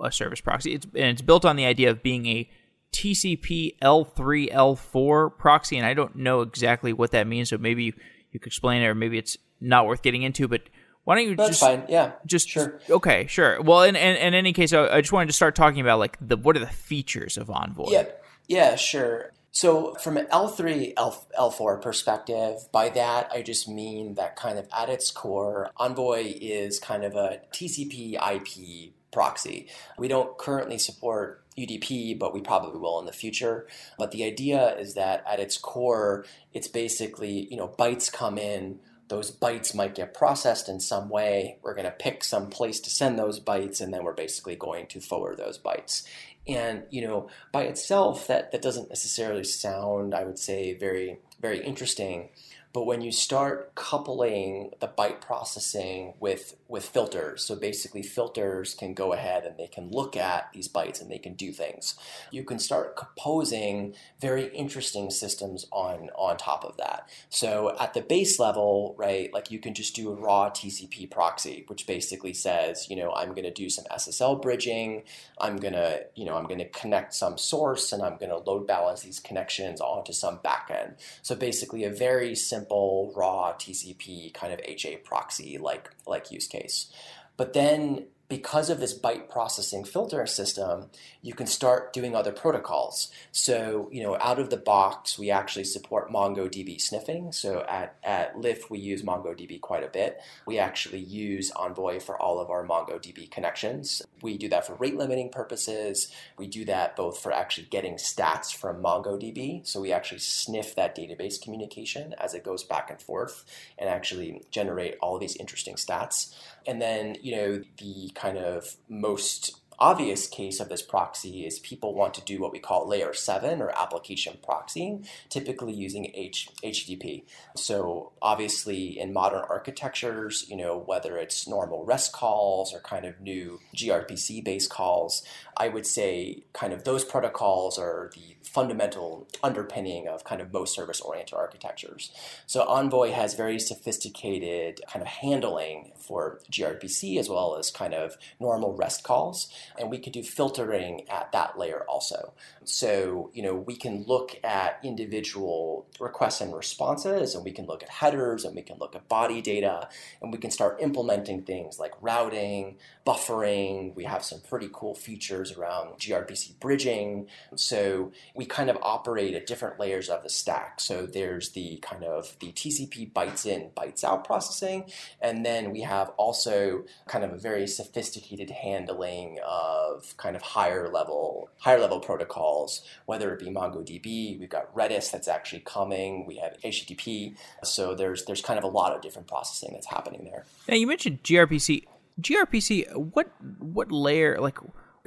a 0.00 0.10
service 0.10 0.40
proxy. 0.40 0.74
It's, 0.74 0.86
and 0.86 1.06
it's 1.06 1.22
built 1.22 1.44
on 1.44 1.56
the 1.56 1.64
idea 1.64 1.90
of 1.90 2.02
being 2.02 2.26
a 2.26 2.50
TCP 2.92 3.76
L3 3.82 4.52
L4 4.52 5.36
proxy, 5.38 5.76
and 5.76 5.86
I 5.86 5.94
don't 5.94 6.16
know 6.16 6.40
exactly 6.40 6.92
what 6.92 7.12
that 7.12 7.26
means. 7.26 7.50
So 7.50 7.58
maybe 7.58 7.84
you, 7.84 7.92
you 8.32 8.40
could 8.40 8.48
explain 8.48 8.82
it, 8.82 8.86
or 8.86 8.94
maybe 8.94 9.18
it's 9.18 9.36
not 9.60 9.86
worth 9.86 10.02
getting 10.02 10.22
into. 10.22 10.48
But 10.48 10.62
why 11.04 11.16
don't 11.16 11.28
you 11.28 11.36
That's 11.36 11.50
just 11.50 11.60
fine. 11.60 11.84
Yeah, 11.88 12.12
just 12.26 12.48
sure. 12.48 12.80
Okay, 12.88 13.26
sure. 13.28 13.60
Well, 13.62 13.82
in, 13.82 13.96
in, 13.96 14.16
in 14.16 14.34
any 14.34 14.52
case, 14.52 14.72
I, 14.72 14.86
I, 14.88 15.00
just 15.00 15.12
wanted 15.12 15.26
to 15.26 15.32
start 15.32 15.54
talking 15.54 15.80
about 15.80 15.98
like 15.98 16.18
the 16.20 16.36
what 16.36 16.56
are 16.56 16.60
the 16.60 16.66
features 16.66 17.36
of 17.36 17.50
Envoy? 17.50 17.90
Yeah, 17.90 18.04
yeah, 18.46 18.76
sure. 18.76 19.32
So 19.50 19.94
from 19.94 20.16
an 20.16 20.26
L3 20.26 20.92
L, 20.96 21.26
L4 21.38 21.80
perspective, 21.80 22.68
by 22.70 22.88
that 22.90 23.30
I 23.32 23.42
just 23.42 23.68
mean 23.68 24.14
that 24.14 24.36
kind 24.36 24.58
of 24.58 24.68
at 24.76 24.88
its 24.88 25.10
core, 25.10 25.70
Envoy 25.76 26.34
is 26.40 26.78
kind 26.78 27.04
of 27.04 27.14
a 27.14 27.40
TCP 27.52 28.14
IP 28.14 28.92
proxy. 29.10 29.68
We 29.96 30.08
don't 30.08 30.36
currently 30.38 30.78
support 30.78 31.44
UDP, 31.56 32.18
but 32.18 32.34
we 32.34 32.40
probably 32.40 32.78
will 32.78 33.00
in 33.00 33.06
the 33.06 33.12
future. 33.12 33.66
But 33.98 34.10
the 34.10 34.24
idea 34.24 34.76
is 34.76 34.94
that 34.94 35.24
at 35.26 35.40
its 35.40 35.56
core, 35.58 36.24
it's 36.52 36.68
basically, 36.68 37.48
you 37.50 37.56
know, 37.56 37.68
bytes 37.68 38.12
come 38.12 38.38
in 38.38 38.78
those 39.08 39.30
bytes 39.30 39.74
might 39.74 39.94
get 39.94 40.14
processed 40.14 40.68
in 40.68 40.80
some 40.80 41.08
way. 41.08 41.58
We're 41.62 41.74
going 41.74 41.86
to 41.86 41.90
pick 41.90 42.22
some 42.22 42.50
place 42.50 42.78
to 42.80 42.90
send 42.90 43.18
those 43.18 43.40
bytes, 43.40 43.80
and 43.80 43.92
then 43.92 44.04
we're 44.04 44.12
basically 44.12 44.54
going 44.54 44.86
to 44.88 45.00
forward 45.00 45.38
those 45.38 45.58
bytes. 45.58 46.04
And 46.48 46.84
you 46.90 47.02
know, 47.02 47.28
by 47.52 47.64
itself, 47.64 48.26
that 48.28 48.52
that 48.52 48.62
doesn't 48.62 48.88
necessarily 48.88 49.44
sound, 49.44 50.14
I 50.14 50.24
would 50.24 50.38
say, 50.38 50.74
very 50.74 51.18
very 51.40 51.64
interesting. 51.64 52.30
But 52.72 52.84
when 52.84 53.00
you 53.00 53.12
start 53.12 53.74
coupling 53.74 54.72
the 54.80 54.88
byte 54.88 55.20
processing 55.20 56.14
with 56.20 56.54
with 56.68 56.84
filters, 56.84 57.44
so 57.44 57.56
basically 57.56 58.02
filters 58.02 58.74
can 58.74 58.92
go 58.92 59.12
ahead 59.14 59.44
and 59.44 59.56
they 59.56 59.68
can 59.68 59.90
look 59.90 60.16
at 60.16 60.52
these 60.52 60.68
bytes 60.68 61.00
and 61.00 61.10
they 61.10 61.18
can 61.18 61.32
do 61.32 61.50
things. 61.50 61.94
You 62.30 62.44
can 62.44 62.58
start 62.58 62.96
composing 62.96 63.94
very 64.20 64.48
interesting 64.54 65.10
systems 65.10 65.66
on 65.72 66.10
on 66.14 66.36
top 66.36 66.64
of 66.64 66.76
that. 66.76 67.08
So 67.30 67.74
at 67.80 67.94
the 67.94 68.02
base 68.02 68.38
level, 68.38 68.94
right, 68.98 69.32
like 69.32 69.50
you 69.50 69.58
can 69.58 69.74
just 69.74 69.96
do 69.96 70.10
a 70.10 70.14
raw 70.14 70.50
TCP 70.50 71.10
proxy, 71.10 71.64
which 71.68 71.86
basically 71.86 72.34
says, 72.34 72.88
you 72.90 72.96
know, 72.96 73.12
I'm 73.14 73.30
going 73.30 73.44
to 73.44 73.50
do 73.50 73.70
some 73.70 73.86
SSL 73.90 74.42
bridging. 74.42 75.04
I'm 75.40 75.56
going 75.56 75.74
to, 75.74 76.04
you 76.14 76.26
know, 76.26 76.36
I'm 76.36 76.44
going 76.44 76.58
to 76.58 76.68
connect 76.68 77.14
some 77.14 77.38
source 77.38 77.92
and 77.92 78.02
I'm 78.02 78.18
going 78.18 78.30
to 78.30 78.38
load 78.38 78.66
balance 78.66 79.02
these 79.02 79.20
connections 79.20 79.80
onto 79.80 80.12
some 80.12 80.38
backend. 80.38 80.96
So 81.22 81.34
basically 81.34 81.84
a 81.84 81.90
very 81.90 82.34
simple 82.34 82.67
simple 82.68 83.12
raw 83.16 83.54
TCP 83.58 84.32
kind 84.34 84.52
of 84.52 84.60
HA 84.62 84.96
proxy 84.98 85.58
like 85.58 85.90
like 86.06 86.30
use 86.30 86.46
case. 86.46 86.92
But 87.36 87.52
then 87.52 88.06
because 88.28 88.68
of 88.68 88.78
this 88.78 88.98
byte 88.98 89.30
processing 89.30 89.84
filter 89.84 90.26
system, 90.26 90.90
you 91.22 91.32
can 91.32 91.46
start 91.46 91.94
doing 91.94 92.14
other 92.14 92.30
protocols. 92.32 93.10
So, 93.32 93.88
you 93.90 94.02
know, 94.02 94.18
out 94.20 94.38
of 94.38 94.50
the 94.50 94.58
box, 94.58 95.18
we 95.18 95.30
actually 95.30 95.64
support 95.64 96.10
MongoDB 96.10 96.78
sniffing. 96.78 97.32
So 97.32 97.64
at, 97.68 97.96
at 98.04 98.36
Lyft, 98.36 98.68
we 98.68 98.80
use 98.80 99.02
MongoDB 99.02 99.62
quite 99.62 99.82
a 99.82 99.88
bit. 99.88 100.20
We 100.46 100.58
actually 100.58 101.00
use 101.00 101.50
Envoy 101.52 102.00
for 102.00 102.20
all 102.20 102.38
of 102.38 102.50
our 102.50 102.66
MongoDB 102.66 103.30
connections. 103.30 104.02
We 104.20 104.36
do 104.36 104.48
that 104.50 104.66
for 104.66 104.74
rate 104.74 104.96
limiting 104.96 105.30
purposes. 105.30 106.12
We 106.36 106.48
do 106.48 106.66
that 106.66 106.96
both 106.96 107.18
for 107.18 107.32
actually 107.32 107.68
getting 107.70 107.94
stats 107.94 108.54
from 108.54 108.82
MongoDB. 108.82 109.66
So 109.66 109.80
we 109.80 109.90
actually 109.90 110.20
sniff 110.20 110.74
that 110.74 110.94
database 110.94 111.40
communication 111.40 112.14
as 112.18 112.34
it 112.34 112.44
goes 112.44 112.62
back 112.62 112.90
and 112.90 113.00
forth 113.00 113.46
and 113.78 113.88
actually 113.88 114.42
generate 114.50 114.96
all 115.00 115.18
these 115.18 115.36
interesting 115.36 115.76
stats. 115.76 116.34
And 116.68 116.82
then, 116.82 117.16
you 117.22 117.34
know, 117.34 117.62
the 117.78 118.12
kind 118.14 118.36
of 118.36 118.76
most 118.90 119.58
obvious 119.78 120.26
case 120.26 120.60
of 120.60 120.68
this 120.68 120.82
proxy 120.82 121.46
is 121.46 121.60
people 121.60 121.94
want 121.94 122.12
to 122.12 122.20
do 122.24 122.40
what 122.40 122.52
we 122.52 122.58
call 122.58 122.86
layer 122.86 123.14
7 123.14 123.62
or 123.62 123.70
application 123.78 124.36
proxying, 124.46 125.06
typically 125.28 125.72
using 125.72 126.10
H- 126.14 126.50
HTTP. 126.64 127.24
So 127.56 128.12
obviously 128.20 128.98
in 128.98 129.12
modern 129.12 129.44
architectures, 129.48 130.44
you 130.48 130.56
know, 130.56 130.76
whether 130.76 131.16
it's 131.16 131.46
normal 131.46 131.84
REST 131.84 132.12
calls 132.12 132.74
or 132.74 132.80
kind 132.80 133.04
of 133.04 133.20
new 133.20 133.60
gRPC 133.74 134.44
based 134.44 134.70
calls, 134.70 135.22
I 135.58 135.68
would 135.68 135.86
say 135.86 136.44
kind 136.52 136.72
of 136.72 136.84
those 136.84 137.04
protocols 137.04 137.78
are 137.78 138.10
the 138.14 138.36
fundamental 138.42 139.28
underpinning 139.42 140.08
of 140.08 140.24
kind 140.24 140.40
of 140.40 140.52
most 140.52 140.74
service 140.74 141.00
oriented 141.00 141.34
architectures. 141.34 142.12
So 142.46 142.62
Envoy 142.62 143.10
has 143.10 143.34
very 143.34 143.58
sophisticated 143.58 144.80
kind 144.90 145.02
of 145.02 145.08
handling 145.08 145.92
for 145.98 146.40
gRPC 146.50 147.18
as 147.18 147.28
well 147.28 147.56
as 147.56 147.70
kind 147.70 147.92
of 147.92 148.16
normal 148.40 148.74
REST 148.74 149.02
calls 149.02 149.52
and 149.78 149.90
we 149.90 149.98
can 149.98 150.12
do 150.12 150.22
filtering 150.22 151.08
at 151.08 151.32
that 151.32 151.58
layer 151.58 151.84
also. 151.88 152.32
So, 152.64 153.30
you 153.32 153.42
know, 153.42 153.54
we 153.54 153.76
can 153.76 154.04
look 154.04 154.38
at 154.44 154.78
individual 154.84 155.86
requests 155.98 156.42
and 156.42 156.54
responses, 156.54 157.34
and 157.34 157.42
we 157.42 157.50
can 157.50 157.64
look 157.64 157.82
at 157.82 157.88
headers, 157.88 158.44
and 158.44 158.54
we 158.54 158.60
can 158.60 158.76
look 158.78 158.94
at 158.94 159.08
body 159.08 159.40
data, 159.40 159.88
and 160.20 160.32
we 160.32 160.38
can 160.38 160.50
start 160.50 160.76
implementing 160.80 161.42
things 161.42 161.78
like 161.78 161.92
routing, 162.02 162.76
buffering. 163.06 163.94
We 163.94 164.04
have 164.04 164.22
some 164.22 164.40
pretty 164.40 164.68
cool 164.70 164.94
features 164.94 165.47
around 165.52 165.98
gRPC 165.98 166.58
bridging. 166.60 167.26
So 167.56 168.12
we 168.34 168.44
kind 168.46 168.70
of 168.70 168.78
operate 168.82 169.34
at 169.34 169.46
different 169.46 169.78
layers 169.78 170.08
of 170.08 170.22
the 170.22 170.30
stack. 170.30 170.80
So 170.80 171.06
there's 171.06 171.50
the 171.50 171.78
kind 171.82 172.04
of 172.04 172.36
the 172.40 172.52
TCP 172.52 173.12
bytes 173.12 173.46
in, 173.46 173.70
bytes 173.76 174.04
out 174.04 174.24
processing, 174.24 174.90
and 175.20 175.44
then 175.44 175.70
we 175.70 175.80
have 175.82 176.10
also 176.16 176.84
kind 177.06 177.24
of 177.24 177.32
a 177.32 177.38
very 177.38 177.66
sophisticated 177.66 178.50
handling 178.50 179.38
of 179.46 180.16
kind 180.16 180.36
of 180.36 180.42
higher 180.42 180.88
level 180.88 181.50
higher 181.58 181.78
level 181.80 182.00
protocols, 182.00 182.82
whether 183.06 183.32
it 183.32 183.40
be 183.40 183.46
MongoDB, 183.46 184.38
we've 184.38 184.48
got 184.48 184.74
Redis 184.74 185.10
that's 185.10 185.28
actually 185.28 185.60
coming, 185.60 186.26
we 186.26 186.36
have 186.36 186.56
HTTP. 186.64 187.36
So 187.64 187.94
there's 187.94 188.24
there's 188.24 188.42
kind 188.42 188.58
of 188.58 188.64
a 188.64 188.68
lot 188.68 188.94
of 188.94 189.02
different 189.02 189.28
processing 189.28 189.70
that's 189.72 189.86
happening 189.86 190.24
there. 190.24 190.44
Now 190.68 190.76
you 190.76 190.86
mentioned 190.86 191.22
gRPC. 191.22 191.84
gRPC, 192.20 192.94
what 192.94 193.30
what 193.58 193.90
layer 193.90 194.38
like 194.40 194.58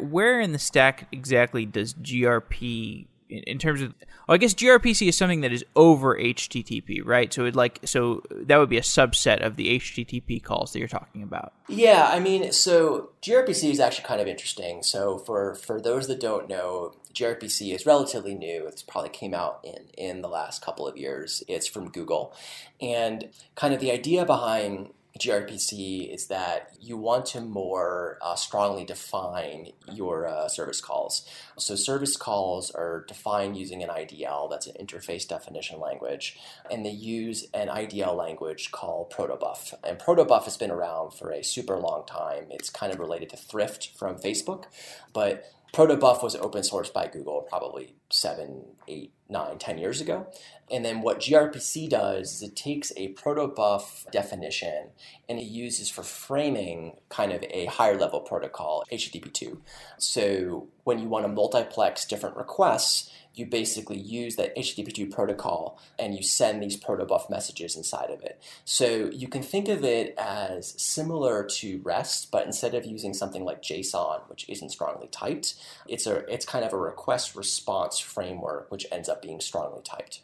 where 0.01 0.39
in 0.39 0.51
the 0.51 0.59
stack 0.59 1.07
exactly 1.11 1.65
does 1.65 1.93
gRP 1.93 3.07
in, 3.31 3.57
terms 3.57 3.81
of 3.81 3.93
well, 4.27 4.35
I 4.35 4.37
guess 4.37 4.53
gRPC 4.53 5.07
is 5.07 5.17
something 5.17 5.41
that 5.41 5.53
is 5.53 5.63
over 5.75 6.17
HTTP, 6.17 7.01
right? 7.03 7.31
So 7.33 7.45
it 7.45 7.55
like 7.55 7.79
so 7.85 8.23
that 8.29 8.57
would 8.57 8.69
be 8.69 8.77
a 8.77 8.81
subset 8.81 9.45
of 9.45 9.55
the 9.55 9.79
HTTP 9.79 10.43
calls 10.43 10.73
that 10.73 10.79
you're 10.79 10.87
talking 10.87 11.23
about. 11.23 11.53
Yeah, 11.69 12.09
I 12.11 12.19
mean, 12.19 12.51
so 12.51 13.11
gRPC 13.21 13.71
is 13.71 13.79
actually 13.79 14.05
kind 14.05 14.21
of 14.21 14.27
interesting. 14.27 14.83
So 14.83 15.17
for 15.19 15.55
for 15.55 15.79
those 15.79 16.07
that 16.07 16.19
don't 16.19 16.49
know, 16.49 16.93
gRPC 17.13 17.73
is 17.73 17.85
relatively 17.85 18.35
new. 18.35 18.67
It's 18.67 18.83
probably 18.83 19.09
came 19.09 19.33
out 19.33 19.59
in 19.63 19.87
in 19.97 20.21
the 20.21 20.29
last 20.29 20.61
couple 20.61 20.87
of 20.87 20.97
years. 20.97 21.43
It's 21.47 21.67
from 21.67 21.89
Google, 21.89 22.35
and 22.81 23.29
kind 23.55 23.73
of 23.73 23.79
the 23.79 23.91
idea 23.91 24.25
behind 24.25 24.89
gRPC 25.21 26.11
is 26.11 26.27
that 26.27 26.73
you 26.81 26.97
want 26.97 27.27
to 27.27 27.41
more 27.41 28.17
uh, 28.21 28.35
strongly 28.35 28.83
define 28.83 29.71
your 29.91 30.27
uh, 30.27 30.47
service 30.47 30.81
calls. 30.81 31.27
So, 31.57 31.75
service 31.75 32.17
calls 32.17 32.71
are 32.71 33.05
defined 33.07 33.55
using 33.55 33.83
an 33.83 33.89
IDL, 33.89 34.49
that's 34.49 34.65
an 34.65 34.75
interface 34.83 35.27
definition 35.27 35.79
language, 35.79 36.39
and 36.71 36.83
they 36.85 36.91
use 36.91 37.45
an 37.53 37.67
IDL 37.67 38.17
language 38.17 38.71
called 38.71 39.11
Protobuf. 39.11 39.73
And 39.83 39.99
Protobuf 39.99 40.45
has 40.45 40.57
been 40.57 40.71
around 40.71 41.11
for 41.11 41.31
a 41.31 41.43
super 41.43 41.77
long 41.77 42.05
time. 42.07 42.45
It's 42.49 42.71
kind 42.71 42.91
of 42.91 42.99
related 42.99 43.29
to 43.29 43.37
Thrift 43.37 43.91
from 43.95 44.15
Facebook, 44.17 44.65
but 45.13 45.45
Protobuf 45.71 46.23
was 46.23 46.35
open 46.35 46.63
sourced 46.63 46.91
by 46.91 47.07
Google 47.07 47.41
probably 47.41 47.95
seven, 48.11 48.63
eight, 48.87 49.13
nine, 49.29 49.57
ten 49.57 49.77
years 49.77 50.01
ago. 50.01 50.27
And 50.69 50.85
then 50.85 51.01
what 51.01 51.19
gRPC 51.19 51.89
does 51.89 52.35
is 52.35 52.41
it 52.41 52.55
takes 52.55 52.93
a 52.95 53.13
protobuf 53.13 54.09
definition 54.11 54.89
and 55.27 55.37
it 55.37 55.45
uses 55.45 55.89
for 55.89 56.01
framing 56.01 56.97
kind 57.09 57.33
of 57.33 57.43
a 57.49 57.65
higher 57.65 57.97
level 57.97 58.21
protocol, 58.21 58.85
HTTP2. 58.91 59.57
So 59.97 60.67
when 60.83 60.99
you 60.99 61.09
want 61.09 61.25
to 61.25 61.31
multiplex 61.31 62.05
different 62.05 62.37
requests, 62.37 63.11
you 63.33 63.45
basically 63.45 63.97
use 63.97 64.35
that 64.35 64.55
HTTP2 64.57 65.09
protocol 65.11 65.79
and 65.97 66.15
you 66.15 66.21
send 66.21 66.61
these 66.61 66.77
protobuf 66.77 67.29
messages 67.29 67.77
inside 67.77 68.09
of 68.09 68.21
it. 68.21 68.41
So 68.65 69.09
you 69.13 69.27
can 69.29 69.41
think 69.41 69.69
of 69.69 69.85
it 69.85 70.13
as 70.17 70.75
similar 70.81 71.45
to 71.45 71.79
REST, 71.83 72.29
but 72.31 72.45
instead 72.45 72.75
of 72.75 72.85
using 72.85 73.13
something 73.13 73.45
like 73.45 73.61
JSON, 73.61 74.29
which 74.29 74.49
isn't 74.49 74.71
strongly 74.71 75.07
typed, 75.07 75.55
it's 75.87 76.05
a 76.07 76.17
it's 76.31 76.45
kind 76.45 76.65
of 76.65 76.73
a 76.73 76.77
request 76.77 77.35
response 77.35 77.99
framework 78.03 78.71
which 78.71 78.85
ends 78.91 79.09
up 79.09 79.21
being 79.21 79.39
strongly 79.39 79.81
typed. 79.83 80.21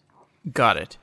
Got 0.52 0.78
it. 0.78 0.98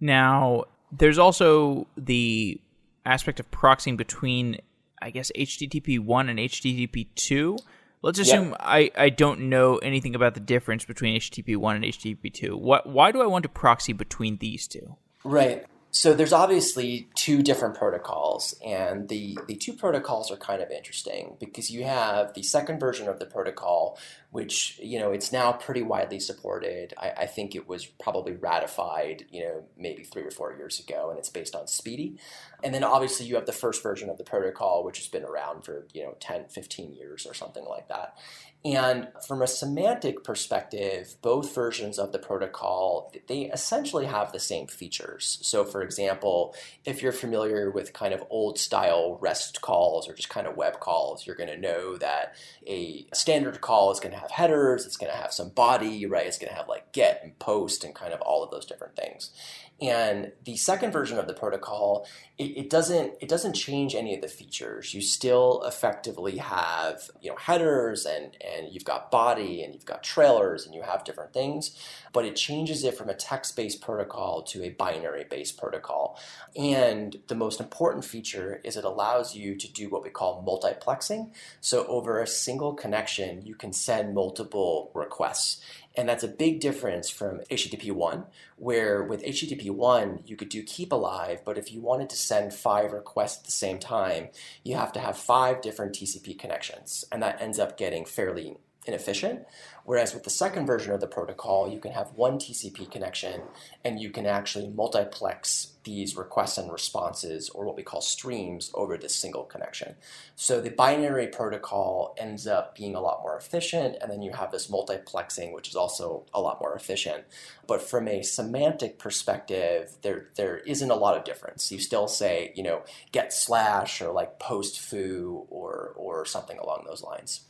Now, 0.00 0.64
there's 0.92 1.18
also 1.18 1.86
the 1.96 2.60
aspect 3.04 3.40
of 3.40 3.50
proxying 3.50 3.96
between 3.96 4.58
I 5.00 5.10
guess 5.10 5.30
HTTP 5.36 6.00
1 6.00 6.28
and 6.28 6.38
HTTP 6.38 7.06
2 7.14 7.56
Let's 8.00 8.18
assume 8.18 8.50
yep. 8.50 8.56
I, 8.60 8.90
I 8.96 9.08
don't 9.08 9.48
know 9.48 9.78
anything 9.78 10.14
about 10.14 10.34
the 10.34 10.40
difference 10.40 10.84
between 10.84 11.18
HTTP 11.18 11.56
1 11.56 11.76
and 11.76 11.84
HTTP 11.84 12.32
2. 12.32 12.56
What, 12.56 12.86
why 12.86 13.10
do 13.10 13.20
I 13.20 13.26
want 13.26 13.42
to 13.42 13.48
proxy 13.48 13.92
between 13.92 14.36
these 14.36 14.68
two? 14.68 14.96
Right. 15.24 15.66
So 15.90 16.12
there's 16.12 16.34
obviously 16.34 17.08
two 17.14 17.42
different 17.42 17.74
protocols, 17.74 18.54
and 18.64 19.08
the, 19.08 19.38
the 19.46 19.54
two 19.54 19.72
protocols 19.72 20.30
are 20.30 20.36
kind 20.36 20.60
of 20.60 20.70
interesting 20.70 21.36
because 21.40 21.70
you 21.70 21.84
have 21.84 22.34
the 22.34 22.42
second 22.42 22.78
version 22.78 23.08
of 23.08 23.18
the 23.18 23.24
protocol, 23.24 23.98
which 24.30 24.78
you 24.82 24.98
know 24.98 25.12
it's 25.12 25.32
now 25.32 25.52
pretty 25.52 25.80
widely 25.80 26.20
supported. 26.20 26.92
I, 26.98 27.10
I 27.10 27.26
think 27.26 27.54
it 27.54 27.66
was 27.66 27.86
probably 27.86 28.32
ratified, 28.32 29.24
you 29.30 29.44
know, 29.44 29.64
maybe 29.78 30.04
three 30.04 30.24
or 30.24 30.30
four 30.30 30.52
years 30.52 30.78
ago, 30.78 31.08
and 31.08 31.18
it's 31.18 31.30
based 31.30 31.54
on 31.54 31.64
SPDY. 31.64 32.18
And 32.62 32.74
then 32.74 32.84
obviously 32.84 33.24
you 33.24 33.36
have 33.36 33.46
the 33.46 33.52
first 33.52 33.82
version 33.82 34.10
of 34.10 34.18
the 34.18 34.24
protocol, 34.24 34.84
which 34.84 34.98
has 34.98 35.08
been 35.08 35.24
around 35.24 35.64
for 35.64 35.86
you 35.94 36.02
know 36.02 36.16
10, 36.20 36.48
15 36.48 36.92
years 36.92 37.26
or 37.26 37.32
something 37.32 37.64
like 37.64 37.88
that. 37.88 38.18
And 38.64 39.08
from 39.24 39.40
a 39.40 39.46
semantic 39.46 40.24
perspective, 40.24 41.14
both 41.22 41.54
versions 41.54 41.96
of 41.96 42.10
the 42.10 42.18
protocol, 42.18 43.12
they 43.28 43.42
essentially 43.42 44.06
have 44.06 44.32
the 44.32 44.40
same 44.40 44.66
features. 44.66 45.38
So 45.42 45.64
for 45.64 45.80
example, 45.80 46.56
if 46.84 47.00
you're 47.00 47.12
familiar 47.12 47.70
with 47.70 47.92
kind 47.92 48.12
of 48.12 48.24
old 48.30 48.58
style 48.58 49.16
REST 49.20 49.60
calls 49.60 50.08
or 50.08 50.14
just 50.14 50.28
kind 50.28 50.48
of 50.48 50.56
web 50.56 50.80
calls, 50.80 51.24
you're 51.24 51.36
going 51.36 51.50
to 51.50 51.56
know 51.56 51.96
that 51.98 52.34
a 52.66 53.06
standard 53.14 53.60
call 53.60 53.92
is 53.92 54.00
going 54.00 54.12
to 54.12 54.20
have 54.20 54.32
headers, 54.32 54.84
it's 54.84 54.96
going 54.96 55.12
to 55.12 55.18
have 55.18 55.32
some 55.32 55.50
body, 55.50 56.04
right? 56.06 56.26
It's 56.26 56.38
going 56.38 56.50
to 56.50 56.56
have 56.56 56.68
like 56.68 56.92
get 56.92 57.20
and 57.22 57.38
post 57.38 57.84
and 57.84 57.94
kind 57.94 58.12
of 58.12 58.20
all 58.22 58.42
of 58.42 58.50
those 58.50 58.66
different 58.66 58.96
things. 58.96 59.30
And 59.80 60.32
the 60.44 60.56
second 60.56 60.90
version 60.90 61.18
of 61.18 61.28
the 61.28 61.34
protocol, 61.34 62.04
it, 62.36 62.56
it, 62.56 62.70
doesn't 62.70 63.14
it 63.20 63.28
doesn't 63.28 63.52
change 63.52 63.94
any 63.94 64.12
of 64.12 64.20
the 64.20 64.28
features. 64.28 64.92
You 64.92 65.00
still 65.00 65.62
effectively 65.64 66.38
have 66.38 67.10
you 67.20 67.30
know 67.30 67.36
headers 67.36 68.04
and 68.04 68.36
and 68.40 68.72
you've 68.72 68.84
got 68.84 69.12
body 69.12 69.62
and 69.62 69.72
you've 69.72 69.84
got 69.84 70.02
trailers 70.02 70.66
and 70.66 70.74
you 70.74 70.82
have 70.82 71.04
different 71.04 71.32
things, 71.32 71.78
but 72.12 72.24
it 72.24 72.34
changes 72.34 72.82
it 72.82 72.98
from 72.98 73.08
a 73.08 73.14
text-based 73.14 73.80
protocol 73.80 74.42
to 74.42 74.64
a 74.64 74.70
binary-based 74.70 75.56
protocol. 75.56 76.18
And 76.56 77.16
the 77.28 77.36
most 77.36 77.60
important 77.60 78.04
feature 78.04 78.60
is 78.64 78.76
it 78.76 78.84
allows 78.84 79.36
you 79.36 79.54
to 79.54 79.72
do 79.72 79.88
what 79.88 80.02
we 80.02 80.10
call 80.10 80.44
multiplexing. 80.44 81.30
So 81.60 81.86
over 81.86 82.20
a 82.20 82.26
single 82.26 82.74
connection, 82.74 83.46
you 83.46 83.54
can 83.54 83.72
send 83.72 84.12
multiple 84.12 84.90
requests. 84.92 85.60
And 85.98 86.08
that's 86.08 86.22
a 86.22 86.28
big 86.28 86.60
difference 86.60 87.10
from 87.10 87.40
HTTP 87.50 87.90
1, 87.90 88.24
where 88.54 89.02
with 89.02 89.20
HTTP 89.24 89.72
1, 89.72 90.22
you 90.26 90.36
could 90.36 90.48
do 90.48 90.62
keep 90.62 90.92
alive, 90.92 91.40
but 91.44 91.58
if 91.58 91.72
you 91.72 91.80
wanted 91.80 92.08
to 92.10 92.16
send 92.16 92.54
five 92.54 92.92
requests 92.92 93.38
at 93.38 93.44
the 93.46 93.50
same 93.50 93.80
time, 93.80 94.28
you 94.62 94.76
have 94.76 94.92
to 94.92 95.00
have 95.00 95.18
five 95.18 95.60
different 95.60 95.96
TCP 95.96 96.38
connections. 96.38 97.04
And 97.10 97.20
that 97.24 97.42
ends 97.42 97.58
up 97.58 97.76
getting 97.76 98.04
fairly 98.04 98.58
inefficient. 98.86 99.44
Whereas 99.84 100.14
with 100.14 100.22
the 100.22 100.30
second 100.30 100.66
version 100.66 100.92
of 100.92 101.00
the 101.00 101.08
protocol, 101.08 101.68
you 101.68 101.80
can 101.80 101.90
have 101.90 102.12
one 102.14 102.38
TCP 102.38 102.92
connection 102.92 103.42
and 103.84 104.00
you 104.00 104.10
can 104.10 104.24
actually 104.24 104.68
multiplex 104.68 105.77
these 105.88 106.18
requests 106.18 106.58
and 106.58 106.70
responses, 106.70 107.48
or 107.48 107.64
what 107.64 107.74
we 107.74 107.82
call 107.82 108.02
streams, 108.02 108.70
over 108.74 108.98
this 108.98 109.14
single 109.14 109.44
connection. 109.44 109.94
So 110.36 110.60
the 110.60 110.68
binary 110.68 111.28
protocol 111.28 112.14
ends 112.18 112.46
up 112.46 112.76
being 112.76 112.94
a 112.94 113.00
lot 113.00 113.22
more 113.22 113.38
efficient, 113.38 113.96
and 114.02 114.10
then 114.10 114.20
you 114.20 114.32
have 114.32 114.50
this 114.52 114.70
multiplexing, 114.70 115.54
which 115.54 115.66
is 115.66 115.76
also 115.76 116.26
a 116.34 116.42
lot 116.42 116.60
more 116.60 116.74
efficient. 116.74 117.24
But 117.66 117.80
from 117.80 118.06
a 118.06 118.22
semantic 118.22 118.98
perspective, 118.98 119.96
there 120.02 120.28
there 120.36 120.58
isn't 120.58 120.90
a 120.90 120.94
lot 120.94 121.16
of 121.16 121.24
difference. 121.24 121.72
You 121.72 121.78
still 121.78 122.06
say, 122.06 122.52
you 122.54 122.62
know, 122.62 122.82
get 123.10 123.32
slash 123.32 124.02
or 124.02 124.12
like 124.12 124.38
post 124.38 124.78
foo 124.78 125.46
or 125.48 125.94
or 125.96 126.26
something 126.26 126.58
along 126.58 126.84
those 126.86 127.02
lines. 127.02 127.46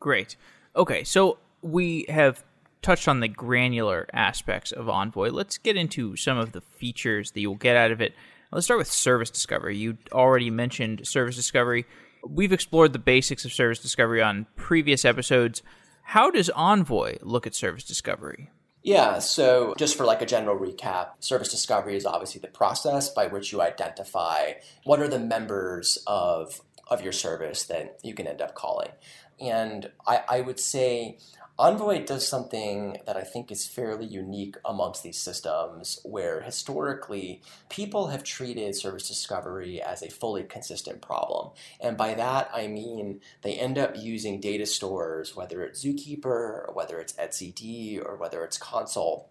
Great. 0.00 0.34
Okay, 0.74 1.04
so 1.04 1.38
we 1.62 2.04
have 2.08 2.42
touched 2.82 3.08
on 3.08 3.20
the 3.20 3.28
granular 3.28 4.08
aspects 4.12 4.72
of 4.72 4.88
Envoy. 4.88 5.30
Let's 5.30 5.58
get 5.58 5.76
into 5.76 6.16
some 6.16 6.38
of 6.38 6.52
the 6.52 6.60
features 6.60 7.32
that 7.32 7.40
you'll 7.40 7.54
get 7.56 7.76
out 7.76 7.90
of 7.90 8.00
it. 8.00 8.14
Let's 8.52 8.66
start 8.66 8.78
with 8.78 8.90
service 8.90 9.30
discovery. 9.30 9.76
You 9.76 9.98
already 10.12 10.50
mentioned 10.50 11.06
service 11.06 11.36
discovery. 11.36 11.86
We've 12.26 12.52
explored 12.52 12.92
the 12.92 12.98
basics 12.98 13.44
of 13.44 13.52
service 13.52 13.78
discovery 13.78 14.22
on 14.22 14.46
previous 14.56 15.04
episodes. 15.04 15.62
How 16.02 16.30
does 16.30 16.50
Envoy 16.50 17.18
look 17.22 17.46
at 17.46 17.54
service 17.54 17.84
discovery? 17.84 18.50
Yeah, 18.82 19.18
so 19.18 19.74
just 19.76 19.96
for 19.96 20.06
like 20.06 20.22
a 20.22 20.26
general 20.26 20.58
recap, 20.58 21.10
service 21.20 21.50
discovery 21.50 21.96
is 21.96 22.06
obviously 22.06 22.40
the 22.40 22.48
process 22.48 23.10
by 23.10 23.26
which 23.26 23.52
you 23.52 23.60
identify 23.60 24.52
what 24.84 25.00
are 25.00 25.08
the 25.08 25.18
members 25.18 26.02
of 26.06 26.60
of 26.88 27.02
your 27.02 27.12
service 27.12 27.64
that 27.64 27.98
you 28.02 28.14
can 28.14 28.26
end 28.26 28.42
up 28.42 28.54
calling. 28.56 28.90
And 29.38 29.90
I, 30.06 30.22
I 30.28 30.40
would 30.40 30.58
say 30.58 31.18
Envoy 31.60 32.06
does 32.06 32.26
something 32.26 32.96
that 33.04 33.18
I 33.18 33.20
think 33.20 33.52
is 33.52 33.66
fairly 33.66 34.06
unique 34.06 34.56
amongst 34.64 35.02
these 35.02 35.18
systems, 35.18 36.00
where 36.04 36.40
historically 36.40 37.42
people 37.68 38.06
have 38.06 38.24
treated 38.24 38.74
service 38.74 39.06
discovery 39.06 39.82
as 39.82 40.00
a 40.00 40.08
fully 40.08 40.42
consistent 40.44 41.02
problem. 41.02 41.50
And 41.78 41.98
by 41.98 42.14
that, 42.14 42.50
I 42.54 42.66
mean 42.66 43.20
they 43.42 43.56
end 43.56 43.76
up 43.76 43.94
using 43.94 44.40
data 44.40 44.64
stores, 44.64 45.36
whether 45.36 45.62
it's 45.62 45.84
Zookeeper, 45.84 46.24
or 46.24 46.70
whether 46.72 46.98
it's 46.98 47.12
etcd, 47.12 48.02
or 48.06 48.16
whether 48.16 48.42
it's 48.42 48.56
Consul 48.56 49.28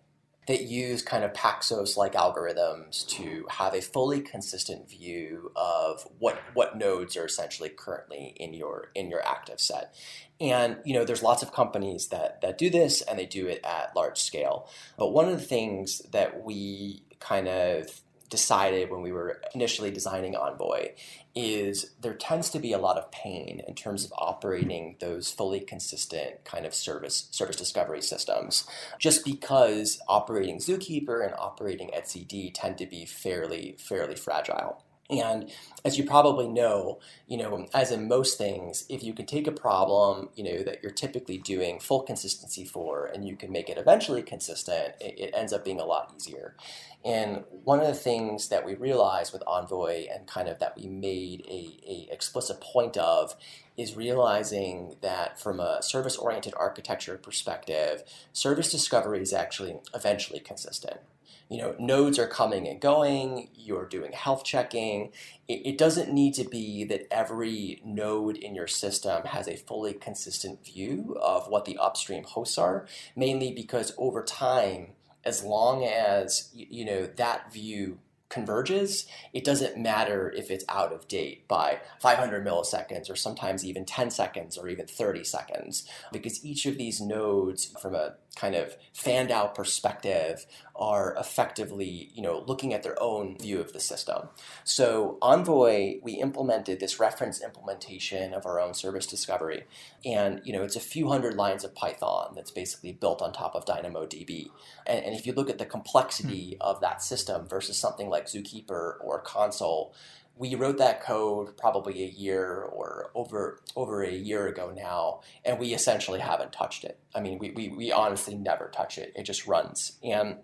that 0.50 0.64
use 0.64 1.04
kind 1.04 1.24
of 1.24 1.32
Paxos 1.32 1.96
like 1.96 2.14
algorithms 2.14 3.08
to 3.10 3.46
have 3.52 3.76
a 3.76 3.82
fully 3.82 4.20
consistent 4.20 4.90
view 4.90 5.52
of 5.56 6.08
what 6.18 6.42
what 6.56 6.76
nodes 6.76 7.16
are 7.16 7.26
essentially 7.26 7.70
currently 7.70 8.34
in 8.36 8.56
your 8.56 8.90
in 8.96 9.12
your 9.12 9.24
active 9.24 9.62
set. 9.62 9.94
And 10.42 10.78
you 10.84 10.96
know, 10.96 11.06
there's 11.06 11.22
lots 11.22 11.44
of 11.44 11.54
companies 11.54 12.08
that 12.08 12.42
that 12.42 12.58
do 12.58 12.72
this 12.72 13.04
and 13.04 13.20
they 13.20 13.28
do 13.28 13.46
it 13.46 13.62
at 13.64 13.96
large 13.96 14.18
scale. 14.18 14.68
But 14.98 15.12
one 15.12 15.30
of 15.30 15.40
the 15.40 15.46
things 15.46 16.00
that 16.14 16.44
we 16.44 17.04
kind 17.20 17.48
of 17.48 18.02
decided 18.30 18.90
when 18.90 19.04
we 19.04 19.12
were 19.12 19.42
initially 19.54 19.92
designing 19.92 20.36
Envoy 20.36 20.94
is 21.40 21.92
there 22.02 22.14
tends 22.14 22.50
to 22.50 22.60
be 22.60 22.74
a 22.74 22.78
lot 22.78 22.98
of 22.98 23.12
pain 23.12 23.62
in 23.68 23.74
terms 23.74 24.04
of 24.04 24.14
operating 24.18 24.96
those 25.00 25.32
fully 25.32 25.60
consistent 25.60 26.44
kind 26.44 26.66
of 26.66 26.74
service 26.74 27.30
service 27.32 27.56
discovery 27.56 28.02
systems 28.02 28.68
just 28.98 29.24
because 29.24 30.00
operating 30.08 30.58
Zookeeper 30.58 31.26
and 31.26 31.34
operating 31.38 31.90
etcd 31.90 32.52
tend 32.54 32.78
to 32.78 32.86
be 32.86 33.06
fairly 33.06 33.76
fairly 33.80 34.16
fragile. 34.16 34.84
And 35.10 35.50
as 35.84 35.98
you 35.98 36.04
probably 36.04 36.48
know, 36.48 37.00
you 37.28 37.38
know, 37.38 37.68
as 37.74 37.92
in 37.92 38.08
most 38.08 38.38
things, 38.38 38.86
if 38.90 39.04
you 39.04 39.14
can 39.14 39.26
take 39.26 39.48
a 39.48 39.52
problem, 39.52 40.30
you 40.36 40.44
know, 40.44 40.64
that 40.64 40.84
you're 40.84 40.92
typically 40.92 41.40
doing 41.40 41.80
full 41.80 42.04
consistency 42.04 42.64
for, 42.64 43.08
and 43.08 43.28
you 43.28 43.36
can 43.36 43.52
make 43.52 43.70
it 43.70 43.78
eventually 43.78 44.22
consistent, 44.22 44.94
it, 45.02 45.18
it 45.18 45.34
ends 45.34 45.52
up 45.52 45.66
being 45.66 45.80
a 45.80 45.86
lot 45.86 46.14
easier. 46.16 46.56
And 47.04 47.44
one 47.64 47.80
of 47.80 47.88
the 47.88 47.96
things 47.96 48.50
that 48.50 48.66
we 48.66 48.76
realized 48.76 49.34
with 49.34 49.42
Envoy 49.48 50.06
and 50.14 50.28
kind 50.28 50.48
of 50.48 50.60
that 50.60 50.78
we 50.78 50.88
made 50.88 51.44
a, 51.48 51.80
a 51.88 52.08
explicit 52.12 52.62
point 52.62 52.96
of 52.96 53.36
is 53.78 53.96
realizing 53.96 54.96
that 55.02 55.40
from 55.40 55.60
a 55.60 55.82
service 55.82 56.18
oriented 56.18 56.54
architecture 56.56 57.18
perspective, 57.18 58.04
service 58.32 58.72
discovery 58.72 59.22
is 59.22 59.34
actually 59.34 59.78
eventually 59.96 60.40
consistent 60.40 61.00
you 61.50 61.58
know, 61.58 61.76
nodes 61.80 62.20
are 62.20 62.28
coming 62.28 62.68
and 62.68 62.80
going, 62.80 63.50
you're 63.56 63.88
doing 63.88 64.12
health 64.12 64.44
checking. 64.44 65.12
It, 65.48 65.66
it, 65.66 65.78
doesn't 65.80 66.14
need 66.14 66.36
to 66.36 66.44
be 66.44 66.84
that 66.86 67.12
every 67.12 67.82
node 67.84 68.38
in 68.38 68.54
your 68.54 68.68
system 68.68 69.24
has 69.26 69.48
a 69.48 69.56
fully 69.56 69.94
consistent 69.94 70.64
view 70.64 71.18
of 71.20 71.48
what 71.48 71.66
the 71.66 71.78
upstream 71.78 72.24
hosts 72.24 72.60
are, 72.60 72.86
mainly 73.16 73.52
because 73.52 73.94
over 73.98 74.24
time, 74.24 74.90
as 75.26 75.44
long 75.44 75.84
as 75.84 76.50
you 76.54 76.86
know 76.86 77.06
that 77.06 77.52
view 77.52 78.00
converges, 78.30 79.08
it 79.34 79.44
doesn't 79.44 79.78
matter 79.78 80.32
if 80.36 80.52
it's 80.52 80.64
out 80.70 80.94
of 80.94 81.08
date 81.08 81.48
by 81.48 81.80
500 82.00 82.46
milliseconds 82.46 83.10
or 83.10 83.16
sometimes 83.16 83.66
even 83.66 83.86
10 83.86 84.12
seconds 84.12 84.58
or 84.58 84.70
even 84.70 84.86
30 84.86 85.24
seconds, 85.24 85.88
because 86.12 86.46
each 86.46 86.66
of 86.66 86.78
these 86.78 87.02
nodes, 87.02 87.74
from 87.82 87.96
a 87.96 88.16
kind 88.36 88.56
of 88.56 88.78
fanned 88.94 89.32
out 89.32 89.56
perspective, 89.56 90.46
are 90.76 91.14
effectively, 91.20 92.10
you 92.14 92.22
know, 92.22 92.44
looking 92.48 92.74
at 92.74 92.84
their 92.84 93.02
own 93.02 93.38
view 93.38 93.60
of 93.60 93.74
the 93.74 93.80
system. 93.80 94.30
So 94.64 95.18
Envoy, 95.22 96.00
we 96.04 96.14
implemented 96.14 96.80
this 96.80 97.00
reference 97.00 97.42
implementation 97.42 98.34
of 98.34 98.46
our 98.46 98.62
own 98.62 98.74
service 98.74 99.06
discovery, 99.06 99.66
and 100.06 100.42
you 100.46 100.54
know, 100.54 100.64
it's 100.64 100.78
a 100.78 100.82
few 100.82 101.10
hundred 101.10 101.36
lines 101.36 101.64
of 101.64 101.76
Python 101.76 102.34
that's 102.36 102.52
basically 102.52 102.94
built 102.94 103.22
on 103.22 103.34
top 103.34 103.56
of 103.56 103.66
DynamoDB. 103.66 104.50
And, 104.88 105.06
and 105.06 105.16
if 105.16 105.28
you 105.28 105.34
look 105.34 105.50
at 105.50 105.58
the 105.58 105.66
complexity 105.66 106.52
mm-hmm. 106.54 106.62
of 106.62 106.80
that 106.82 107.02
system 107.02 107.48
versus 107.48 107.78
something 107.78 108.10
like 108.10 108.19
Zookeeper 108.26 108.96
or 109.02 109.22
Consul, 109.26 109.94
we 110.36 110.56
wrote 110.56 110.78
that 110.78 111.04
code 111.04 111.58
probably 111.58 112.02
a 112.04 112.08
year 112.08 112.62
or 112.62 113.12
over 113.14 113.62
over 113.76 114.04
a 114.04 114.12
year 114.12 114.48
ago 114.48 114.72
now, 114.76 115.22
and 115.44 115.60
we 115.60 115.74
essentially 115.74 116.20
haven't 116.20 116.54
touched 116.54 116.86
it. 116.86 116.98
I 117.14 117.20
mean, 117.20 117.40
we, 117.40 117.52
we, 117.52 117.68
we 117.70 117.92
honestly 117.92 118.36
never 118.36 118.70
touch 118.70 118.98
it. 118.98 119.12
It 119.16 119.24
just 119.24 119.48
runs. 119.48 119.98
And 120.02 120.38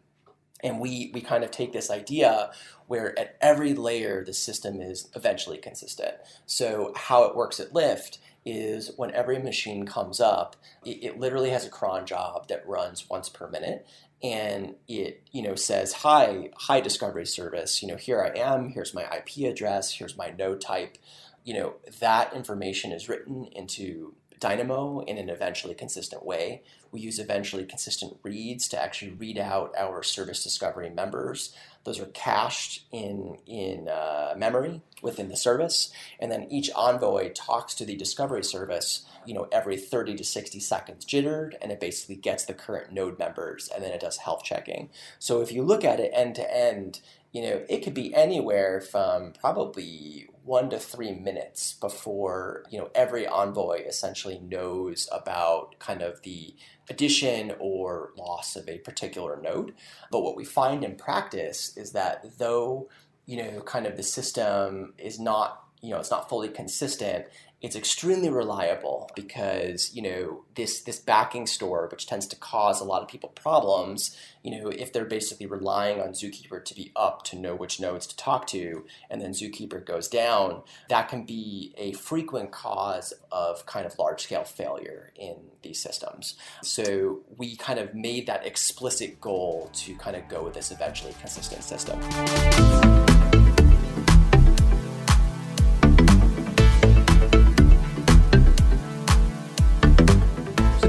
and 0.63 0.79
we, 0.79 1.11
we 1.13 1.21
kind 1.21 1.43
of 1.43 1.51
take 1.51 1.73
this 1.73 1.91
idea 1.91 2.51
where 2.87 3.17
at 3.19 3.37
every 3.41 3.73
layer 3.73 4.23
the 4.23 4.33
system 4.33 4.81
is 4.81 5.09
eventually 5.15 5.57
consistent. 5.57 6.15
So 6.45 6.93
how 6.95 7.23
it 7.23 7.35
works 7.35 7.59
at 7.59 7.73
Lyft 7.73 8.19
is 8.45 8.91
when 8.95 9.11
every 9.11 9.39
machine 9.39 9.85
comes 9.85 10.19
up, 10.19 10.55
it, 10.85 11.03
it, 11.03 11.19
literally 11.19 11.49
has 11.49 11.65
a 11.65 11.69
cron 11.69 12.05
job 12.05 12.47
that 12.47 12.67
runs 12.67 13.09
once 13.09 13.27
per 13.27 13.49
minute, 13.49 13.85
and 14.23 14.75
it 14.87 15.23
you 15.31 15.41
know 15.41 15.55
says 15.55 15.93
hi 15.93 16.49
hi 16.55 16.79
discovery 16.79 17.25
service. 17.25 17.81
You 17.81 17.89
know 17.89 17.97
here 17.97 18.21
I 18.21 18.37
am. 18.39 18.69
Here's 18.69 18.93
my 18.93 19.03
IP 19.03 19.49
address. 19.51 19.91
Here's 19.91 20.17
my 20.17 20.29
node 20.37 20.61
type. 20.61 20.97
You 21.43 21.53
know 21.55 21.73
that 21.99 22.33
information 22.33 22.91
is 22.91 23.09
written 23.09 23.45
into 23.51 24.13
Dynamo 24.39 24.99
in 25.01 25.17
an 25.17 25.29
eventually 25.29 25.73
consistent 25.73 26.25
way. 26.25 26.63
We 26.91 26.99
use 26.99 27.19
eventually 27.19 27.65
consistent 27.65 28.17
reads 28.23 28.67
to 28.69 28.81
actually 28.81 29.11
read 29.11 29.37
out 29.37 29.73
our 29.77 30.03
service 30.03 30.43
discovery 30.43 30.89
members. 30.89 31.55
Those 31.83 31.99
are 31.99 32.05
cached 32.07 32.83
in, 32.91 33.37
in 33.45 33.87
uh, 33.89 34.33
memory 34.37 34.81
within 35.01 35.29
the 35.29 35.37
service, 35.37 35.91
and 36.19 36.31
then 36.31 36.47
each 36.49 36.71
envoy 36.75 37.31
talks 37.33 37.75
to 37.75 37.85
the 37.85 37.95
discovery 37.95 38.43
service, 38.43 39.05
you 39.25 39.33
know, 39.33 39.47
every 39.51 39.77
30 39.77 40.15
to 40.15 40.23
60 40.23 40.59
seconds 40.59 41.05
jittered, 41.05 41.57
and 41.61 41.71
it 41.71 41.79
basically 41.79 42.15
gets 42.15 42.45
the 42.45 42.53
current 42.53 42.91
node 42.91 43.19
members, 43.19 43.69
and 43.73 43.83
then 43.83 43.91
it 43.91 44.01
does 44.01 44.17
health 44.17 44.43
checking. 44.43 44.89
So 45.19 45.41
if 45.41 45.51
you 45.51 45.63
look 45.63 45.83
at 45.83 45.99
it 45.99 46.11
end 46.13 46.35
to 46.35 46.55
end, 46.55 47.01
you 47.31 47.41
know, 47.41 47.63
it 47.69 47.83
could 47.83 47.93
be 47.93 48.15
anywhere 48.15 48.81
from 48.81 49.33
probably 49.33 50.27
one 50.45 50.69
to 50.69 50.79
three 50.79 51.11
minutes 51.11 51.73
before 51.73 52.63
you 52.69 52.77
know 52.77 52.89
every 52.93 53.25
envoy 53.25 53.81
essentially 53.85 54.39
knows 54.39 55.09
about 55.11 55.77
kind 55.79 56.03
of 56.03 56.21
the 56.21 56.55
addition 56.89 57.53
or 57.59 58.11
loss 58.15 58.55
of 58.55 58.69
a 58.69 58.77
particular 58.79 59.39
node. 59.41 59.73
But 60.11 60.21
what 60.21 60.35
we 60.35 60.45
find 60.45 60.83
in 60.83 60.95
practice 60.95 61.75
is 61.75 61.91
that 61.93 62.37
though 62.37 62.89
you 63.25 63.37
know 63.37 63.61
kind 63.61 63.87
of 63.87 63.97
the 63.97 64.03
system 64.03 64.93
is 64.99 65.19
not 65.19 65.64
you 65.81 65.89
know 65.91 65.99
it's 65.99 66.11
not 66.11 66.29
fully 66.29 66.49
consistent 66.49 67.25
it's 67.61 67.75
extremely 67.75 68.29
reliable 68.29 69.09
because 69.15 69.93
you 69.95 70.01
know 70.01 70.43
this 70.55 70.81
this 70.81 70.99
backing 70.99 71.47
store 71.47 71.87
which 71.91 72.05
tends 72.05 72.27
to 72.27 72.35
cause 72.35 72.79
a 72.81 72.83
lot 72.83 73.01
of 73.01 73.07
people 73.07 73.29
problems 73.29 74.15
you 74.43 74.51
know 74.51 74.69
if 74.69 74.91
they're 74.93 75.05
basically 75.05 75.45
relying 75.45 76.01
on 76.01 76.09
zookeeper 76.09 76.63
to 76.63 76.75
be 76.75 76.91
up 76.95 77.23
to 77.23 77.35
know 77.35 77.55
which 77.55 77.79
nodes 77.79 78.05
to 78.05 78.15
talk 78.17 78.45
to 78.45 78.85
and 79.09 79.21
then 79.21 79.31
zookeeper 79.31 79.83
goes 79.83 80.07
down 80.07 80.61
that 80.89 81.07
can 81.07 81.25
be 81.25 81.73
a 81.77 81.93
frequent 81.93 82.51
cause 82.51 83.13
of 83.31 83.65
kind 83.65 83.85
of 83.85 83.97
large 83.97 84.21
scale 84.21 84.43
failure 84.43 85.11
in 85.15 85.35
these 85.61 85.81
systems. 85.81 86.35
So 86.63 87.21
we 87.37 87.55
kind 87.55 87.79
of 87.79 87.93
made 87.93 88.27
that 88.27 88.45
explicit 88.45 89.19
goal 89.19 89.69
to 89.73 89.95
kind 89.95 90.15
of 90.15 90.27
go 90.27 90.43
with 90.43 90.53
this 90.53 90.71
eventually 90.71 91.13
consistent 91.19 91.63
system 91.63 91.99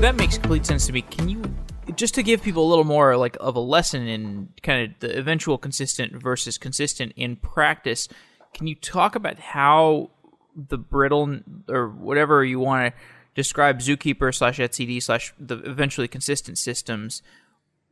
that 0.06 0.14
makes 0.14 0.38
complete 0.38 0.64
sense 0.64 0.86
to 0.86 0.92
me. 0.92 1.02
Can 1.02 1.28
you 1.28 1.42
just 1.96 2.14
to 2.14 2.22
give 2.22 2.40
people 2.40 2.64
a 2.64 2.68
little 2.68 2.84
more 2.84 3.16
like 3.16 3.36
of 3.40 3.56
a 3.56 3.60
lesson 3.60 4.06
in 4.06 4.48
kind 4.62 4.84
of 4.88 5.00
the 5.00 5.18
eventual 5.18 5.58
consistent 5.58 6.12
versus 6.22 6.58
consistent 6.58 7.12
in 7.16 7.34
practice? 7.34 8.06
Can 8.54 8.68
you 8.68 8.76
talk 8.76 9.16
about 9.16 9.40
how 9.40 10.10
the 10.54 10.78
brittle 10.78 11.40
or 11.68 11.88
whatever 11.88 12.44
you 12.44 12.60
want 12.60 12.94
to 12.94 13.00
describe 13.34 13.80
Zookeeper 13.80 14.32
slash 14.32 14.58
etcd 14.58 15.02
slash 15.02 15.34
the 15.40 15.56
eventually 15.62 16.06
consistent 16.06 16.56
systems? 16.56 17.20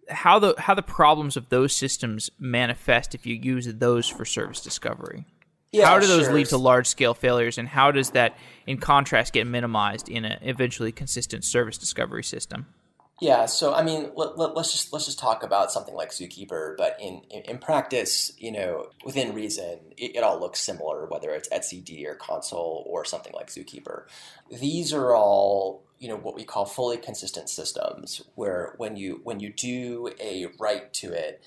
How 0.09 0.38
the 0.38 0.55
how 0.57 0.74
the 0.74 0.83
problems 0.83 1.37
of 1.37 1.48
those 1.48 1.74
systems 1.74 2.31
manifest 2.38 3.16
if 3.16 3.27
you 3.27 3.35
use 3.35 3.66
those 3.66 4.09
for 4.09 4.24
service 4.24 4.61
discovery? 4.61 5.24
Yeah, 5.74 5.88
how 5.88 5.98
do 5.98 6.06
those 6.06 6.26
sure. 6.26 6.34
lead 6.34 6.46
to 6.46 6.58
large 6.58 6.87
scale 6.87 7.14
failures, 7.14 7.58
and 7.58 7.66
how 7.66 7.90
does 7.90 8.10
that, 8.10 8.37
in 8.66 8.78
contrast, 8.78 9.32
get 9.32 9.46
minimized 9.46 10.08
in 10.08 10.24
an 10.24 10.38
eventually 10.42 10.92
consistent 10.92 11.44
service 11.44 11.78
discovery 11.78 12.22
system? 12.22 12.66
Yeah, 13.20 13.46
so 13.46 13.74
I 13.74 13.82
mean, 13.82 14.10
let, 14.16 14.37
let, 14.38 14.56
us 14.56 14.72
just 14.72 14.92
let's 14.92 15.06
just 15.06 15.18
talk 15.18 15.42
about 15.42 15.72
something 15.72 15.94
like 15.94 16.10
Zookeeper, 16.10 16.76
but 16.76 16.96
in, 17.00 17.22
in, 17.30 17.42
in 17.42 17.58
practice, 17.58 18.32
you 18.38 18.52
know, 18.52 18.88
within 19.04 19.34
reason, 19.34 19.78
it, 19.96 20.16
it, 20.16 20.22
all 20.24 20.38
looks 20.38 20.60
similar, 20.60 21.06
whether 21.06 21.30
it's 21.30 21.48
etcd 21.48 22.06
or 22.06 22.14
Consul 22.16 22.84
or 22.87 23.04
something 23.04 23.32
like 23.32 23.48
Zookeeper. 23.48 24.04
These 24.50 24.92
are 24.92 25.14
all 25.14 25.84
you 25.98 26.08
know 26.08 26.16
what 26.16 26.34
we 26.34 26.44
call 26.44 26.66
fully 26.66 26.96
consistent 26.96 27.48
systems, 27.48 28.22
where 28.34 28.74
when 28.78 28.96
you 28.96 29.20
when 29.22 29.40
you 29.40 29.52
do 29.52 30.10
a 30.20 30.46
write 30.58 30.92
to 30.94 31.12
it, 31.12 31.42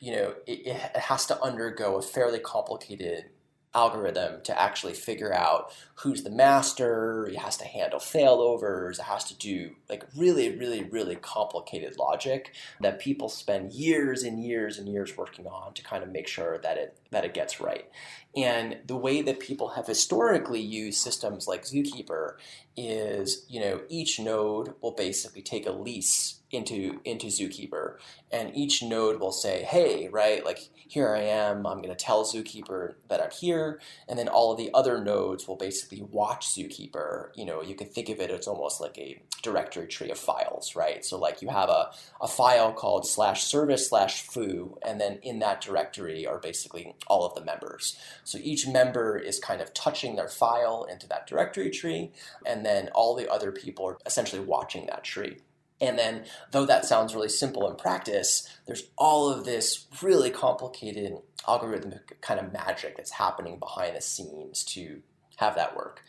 you 0.00 0.16
know, 0.16 0.34
it, 0.46 0.66
it 0.66 0.96
has 0.96 1.26
to 1.26 1.40
undergo 1.42 1.96
a 1.96 2.02
fairly 2.02 2.38
complicated 2.38 3.26
algorithm 3.74 4.42
to 4.42 4.60
actually 4.60 4.94
figure 4.94 5.32
out 5.32 5.72
who's 5.94 6.22
the 6.22 6.30
master. 6.30 7.26
It 7.26 7.38
has 7.38 7.56
to 7.58 7.64
handle 7.64 8.00
failovers. 8.00 8.98
It 8.98 9.04
has 9.04 9.24
to 9.24 9.36
do 9.36 9.76
like 9.88 10.04
really, 10.16 10.56
really, 10.56 10.82
really 10.82 11.16
complicated 11.16 11.96
logic 11.96 12.54
that 12.80 13.00
people 13.00 13.28
spend 13.28 13.72
years 13.72 14.22
and 14.22 14.42
years 14.42 14.78
and 14.78 14.88
years 14.88 15.16
working 15.16 15.46
on 15.46 15.74
to 15.74 15.82
kind 15.82 16.02
of 16.02 16.10
make 16.10 16.26
sure 16.26 16.58
that 16.58 16.76
it 16.76 16.98
that 17.10 17.24
it 17.24 17.34
gets 17.34 17.60
right. 17.60 17.88
And 18.36 18.78
the 18.86 18.96
way 18.96 19.22
that 19.22 19.40
people 19.40 19.70
have 19.70 19.86
historically 19.86 20.60
used 20.60 21.00
systems 21.00 21.46
like 21.46 21.64
Zookeeper 21.64 22.34
is, 22.76 23.46
you 23.48 23.60
know, 23.60 23.82
each 23.88 24.18
node 24.18 24.74
will 24.80 24.94
basically 24.94 25.42
take 25.42 25.66
a 25.66 25.72
lease 25.72 26.39
into 26.50 27.00
into 27.04 27.26
Zookeeper, 27.26 27.96
and 28.30 28.54
each 28.56 28.82
node 28.82 29.20
will 29.20 29.32
say, 29.32 29.62
"Hey, 29.62 30.08
right, 30.08 30.44
like 30.44 30.58
here 30.74 31.14
I 31.14 31.22
am. 31.22 31.66
I'm 31.66 31.78
going 31.78 31.94
to 31.94 31.94
tell 31.94 32.24
Zookeeper 32.24 32.94
that 33.08 33.22
I'm 33.22 33.30
here," 33.30 33.80
and 34.08 34.18
then 34.18 34.28
all 34.28 34.52
of 34.52 34.58
the 34.58 34.70
other 34.74 35.02
nodes 35.02 35.46
will 35.46 35.56
basically 35.56 36.02
watch 36.02 36.48
Zookeeper. 36.48 37.28
You 37.34 37.44
know, 37.44 37.62
you 37.62 37.74
can 37.74 37.88
think 37.88 38.08
of 38.08 38.20
it 38.20 38.30
as 38.30 38.46
almost 38.48 38.80
like 38.80 38.98
a 38.98 39.22
directory 39.42 39.86
tree 39.86 40.10
of 40.10 40.18
files, 40.18 40.74
right? 40.74 41.04
So 41.04 41.18
like 41.18 41.42
you 41.42 41.48
have 41.48 41.68
a, 41.68 41.90
a 42.20 42.28
file 42.28 42.72
called 42.72 43.06
slash 43.06 43.44
service 43.44 43.88
slash 43.88 44.22
foo, 44.22 44.78
and 44.82 45.00
then 45.00 45.18
in 45.22 45.38
that 45.40 45.60
directory 45.60 46.26
are 46.26 46.38
basically 46.38 46.94
all 47.06 47.24
of 47.24 47.34
the 47.34 47.44
members. 47.44 47.98
So 48.24 48.38
each 48.42 48.66
member 48.66 49.16
is 49.18 49.38
kind 49.38 49.60
of 49.60 49.72
touching 49.74 50.16
their 50.16 50.28
file 50.28 50.84
into 50.90 51.06
that 51.08 51.26
directory 51.26 51.70
tree, 51.70 52.12
and 52.44 52.66
then 52.66 52.88
all 52.94 53.14
the 53.14 53.30
other 53.30 53.52
people 53.52 53.86
are 53.86 53.98
essentially 54.04 54.42
watching 54.42 54.86
that 54.86 55.04
tree. 55.04 55.38
And 55.80 55.98
then, 55.98 56.24
though 56.50 56.66
that 56.66 56.84
sounds 56.84 57.14
really 57.14 57.28
simple 57.28 57.68
in 57.70 57.76
practice, 57.76 58.48
there's 58.66 58.84
all 58.98 59.30
of 59.30 59.44
this 59.44 59.86
really 60.02 60.30
complicated 60.30 61.16
algorithmic 61.46 62.20
kind 62.20 62.38
of 62.38 62.52
magic 62.52 62.96
that's 62.96 63.12
happening 63.12 63.58
behind 63.58 63.96
the 63.96 64.00
scenes 64.00 64.62
to 64.64 65.02
have 65.36 65.54
that 65.56 65.76
work. 65.76 66.04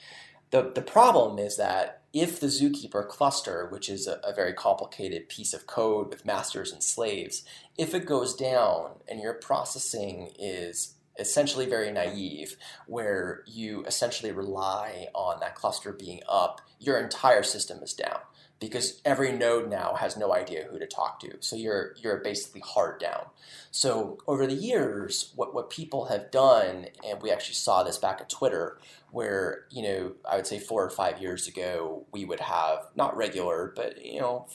The, 0.52 0.72
the 0.76 0.82
problem 0.82 1.40
is 1.40 1.56
that 1.56 2.02
if 2.14 2.42
the 2.42 2.48
Zookeeper 2.48 3.08
cluster, 3.08 3.70
which 3.72 3.88
is 3.88 4.06
a, 4.06 4.20
a, 4.24 4.34
very 4.34 4.52
complicated 4.52 5.30
piece 5.30 5.54
of 5.54 5.66
code 5.66 6.10
with 6.10 6.26
masters 6.26 6.74
and 6.74 6.84
slaves, 6.84 7.44
if 7.78 7.94
it 7.94 8.06
goes 8.06 8.36
down 8.36 8.98
and 9.08 9.22
your 9.22 9.36
processing 9.36 10.32
is 10.38 10.96
essentially 11.18 11.66
very 11.66 11.90
naive, 11.90 12.58
where 12.88 13.44
you 13.48 13.86
essentially 13.86 14.34
rely 14.34 15.08
on 15.14 15.40
that 15.40 15.56
cluster 15.56 15.94
being 15.94 16.20
up, 16.28 16.60
your 16.80 17.00
entire 17.00 17.44
system 17.44 17.82
is 17.82 17.94
down 17.94 18.20
because 18.62 19.02
every 19.04 19.32
node 19.32 19.70
now 19.70 19.96
has 19.96 20.16
no 20.16 20.34
idea 20.34 20.68
who 20.70 20.78
to 20.80 20.86
talk 20.86 21.20
to. 21.20 21.36
So 21.40 21.56
you're 21.58 21.96
you're 21.98 22.20
basically 22.20 22.62
hard 22.62 23.00
down. 23.02 23.26
So 23.72 24.20
over 24.28 24.46
the 24.46 24.54
years, 24.54 25.34
what, 25.36 25.54
what 25.54 25.70
people 25.70 26.06
have 26.06 26.30
done, 26.30 26.86
and 27.06 27.22
we 27.22 27.32
actually 27.32 27.56
saw 27.56 27.84
this 27.84 27.98
back 27.98 28.22
at 28.22 28.30
Twitter, 28.30 28.78
where, 29.10 29.66
you 29.72 29.82
know, 29.82 30.12
I 30.30 30.36
would 30.36 30.46
say 30.46 30.60
four 30.60 30.86
or 30.86 30.90
five 30.90 31.20
years 31.20 31.48
ago, 31.48 32.06
we 32.12 32.24
would 32.24 32.42
have 32.42 32.90
not 32.96 33.18
regular, 33.18 33.74
but 33.76 34.06
you 34.06 34.22
know, 34.22 34.46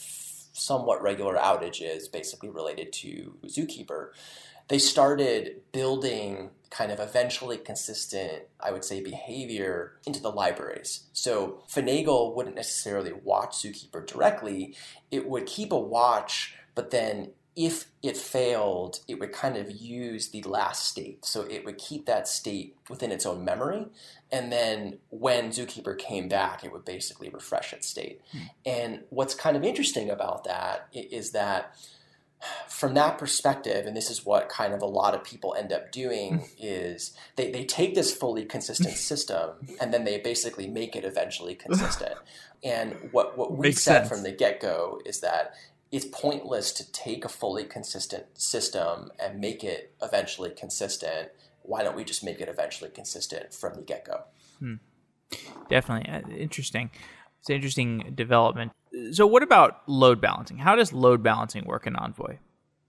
somewhat 0.53 1.03
regular 1.03 1.35
outages 1.37 2.11
basically 2.11 2.49
related 2.49 2.93
to 2.93 3.37
Zookeeper 3.47 4.11
they 4.69 4.79
started 4.79 5.63
building 5.73 6.51
kind 6.71 6.91
of 6.91 7.01
eventually 7.01 7.57
consistent, 7.57 8.43
I 8.61 8.73
would 8.73 8.85
say, 8.85 9.01
behavior 9.01 9.93
into 10.07 10.21
the 10.21 10.31
libraries. 10.31 11.05
So 11.13 11.63
Finagle 11.71 12.35
wouldn't 12.35 12.57
necessarily 12.57 13.13
watch 13.13 13.53
Zookeeper 13.53 14.07
directly. 14.07 14.75
It 15.11 15.29
would 15.29 15.47
keep 15.47 15.73
a 15.73 15.79
watch, 15.79 16.55
but 16.75 16.91
then 16.91 17.31
if 17.57 17.87
it 18.03 18.19
failed, 18.19 19.01
it 19.09 19.19
would 19.19 19.33
kind 19.33 19.57
of 19.57 19.71
use 19.71 20.29
the 20.29 20.43
last 20.43 20.87
state. 20.87 21.25
So 21.25 21.43
it 21.43 21.65
would 21.65 21.79
keep 21.79 22.05
that 22.05 22.29
state 22.29 22.77
within 22.91 23.11
its 23.11 23.25
own 23.25 23.45
memory. 23.45 23.87
And 24.31 24.53
then 24.53 24.99
when 25.09 25.49
Zookeeper 25.49 25.97
came 25.97 26.29
back, 26.29 26.65
it 26.65 26.73
would 26.73 26.85
basically 26.85 27.31
refresh 27.31 27.73
its 27.73 27.89
state. 27.89 28.21
Hmm. 28.33 28.39
And 28.67 29.01
what's 29.09 29.35
kind 29.35 29.57
of 29.57 29.65
interesting 29.65 30.11
about 30.11 30.45
that 30.45 30.89
is 30.93 31.31
that 31.31 31.75
from 32.69 32.95
that 32.95 33.19
perspective, 33.19 33.87
and 33.87 33.97
this 33.97 34.11
is 34.11 34.25
what 34.25 34.49
kind 34.49 34.75
of 34.75 34.83
a 34.83 34.87
lot 34.87 35.15
of 35.15 35.25
people 35.25 35.55
end 35.59 35.73
up 35.73 35.91
doing, 35.91 36.49
is 36.59 37.17
they, 37.37 37.51
they 37.51 37.65
take 37.65 37.95
this 37.95 38.15
fully 38.15 38.45
consistent 38.45 38.95
system 38.97 39.51
and 39.81 39.93
then 39.93 40.05
they 40.05 40.19
basically 40.19 40.67
make 40.67 40.95
it 40.95 41.05
eventually 41.05 41.55
consistent. 41.55 42.15
And 42.65 43.11
what, 43.13 43.37
what 43.37 43.53
we 43.53 43.69
Makes 43.69 43.83
said 43.83 43.99
sense. 43.99 44.09
from 44.09 44.23
the 44.23 44.33
get 44.33 44.61
go 44.61 45.01
is 45.05 45.21
that 45.21 45.55
it's 45.93 46.07
pointless 46.11 46.73
to 46.73 46.91
take 46.91 47.25
a 47.25 47.29
fully 47.29 47.65
consistent 47.65 48.25
system 48.35 49.13
and 49.21 49.39
make 49.39 49.63
it 49.63 49.95
eventually 50.03 50.51
consistent. 50.51 51.29
Why 51.63 51.85
don't 51.85 51.95
we 51.95 52.03
just 52.03 52.25
make 52.25 52.41
it 52.41 52.49
eventually 52.49 52.91
consistent 52.91 53.53
from 53.53 53.75
the 53.75 53.83
get 53.83 54.07
go? 54.07 54.23
Hmm. 54.59 54.75
Definitely. 55.69 56.11
Uh, 56.11 56.23
interesting. 56.37 56.91
It's 57.41 57.51
an 57.51 57.57
interesting 57.57 58.13
development. 58.15 58.73
So, 59.13 59.27
what 59.27 59.43
about 59.43 59.83
load 59.87 60.21
balancing? 60.21 60.59
How 60.59 60.75
does 60.75 60.93
load 60.93 61.23
balancing 61.23 61.65
work 61.65 61.87
in 61.87 61.97
Envoy? 61.97 62.39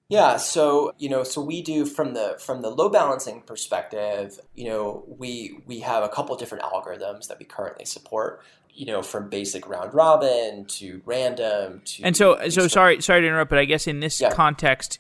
Yeah, 0.10 0.38
so 0.38 0.94
you 0.98 1.10
know, 1.10 1.24
so 1.24 1.42
we 1.42 1.62
do 1.62 1.86
from 1.86 2.14
the 2.14 2.38
from 2.40 2.62
the 2.62 2.70
load 2.70 2.94
balancing 2.94 3.42
perspective. 3.42 4.40
You 4.56 4.70
know, 4.70 5.04
we 5.08 5.60
we 5.66 5.80
have 5.82 6.04
a 6.04 6.10
couple 6.10 6.36
different 6.38 6.64
algorithms 6.64 7.28
that 7.28 7.40
we 7.40 7.46
currently 7.46 7.86
support. 7.86 8.42
You 8.74 8.86
know, 8.86 9.02
from 9.02 9.28
basic 9.30 9.68
round 9.68 9.94
robin 9.96 10.66
to 10.66 11.02
random 11.04 11.82
to 11.84 12.04
and 12.04 12.16
so 12.16 12.48
so 12.50 12.68
sorry 12.68 13.02
sorry 13.02 13.22
to 13.22 13.28
interrupt, 13.28 13.50
but 13.50 13.58
I 13.60 13.66
guess 13.66 13.88
in 13.88 14.00
this 14.02 14.22
Yeah. 14.22 14.30
context, 14.32 15.00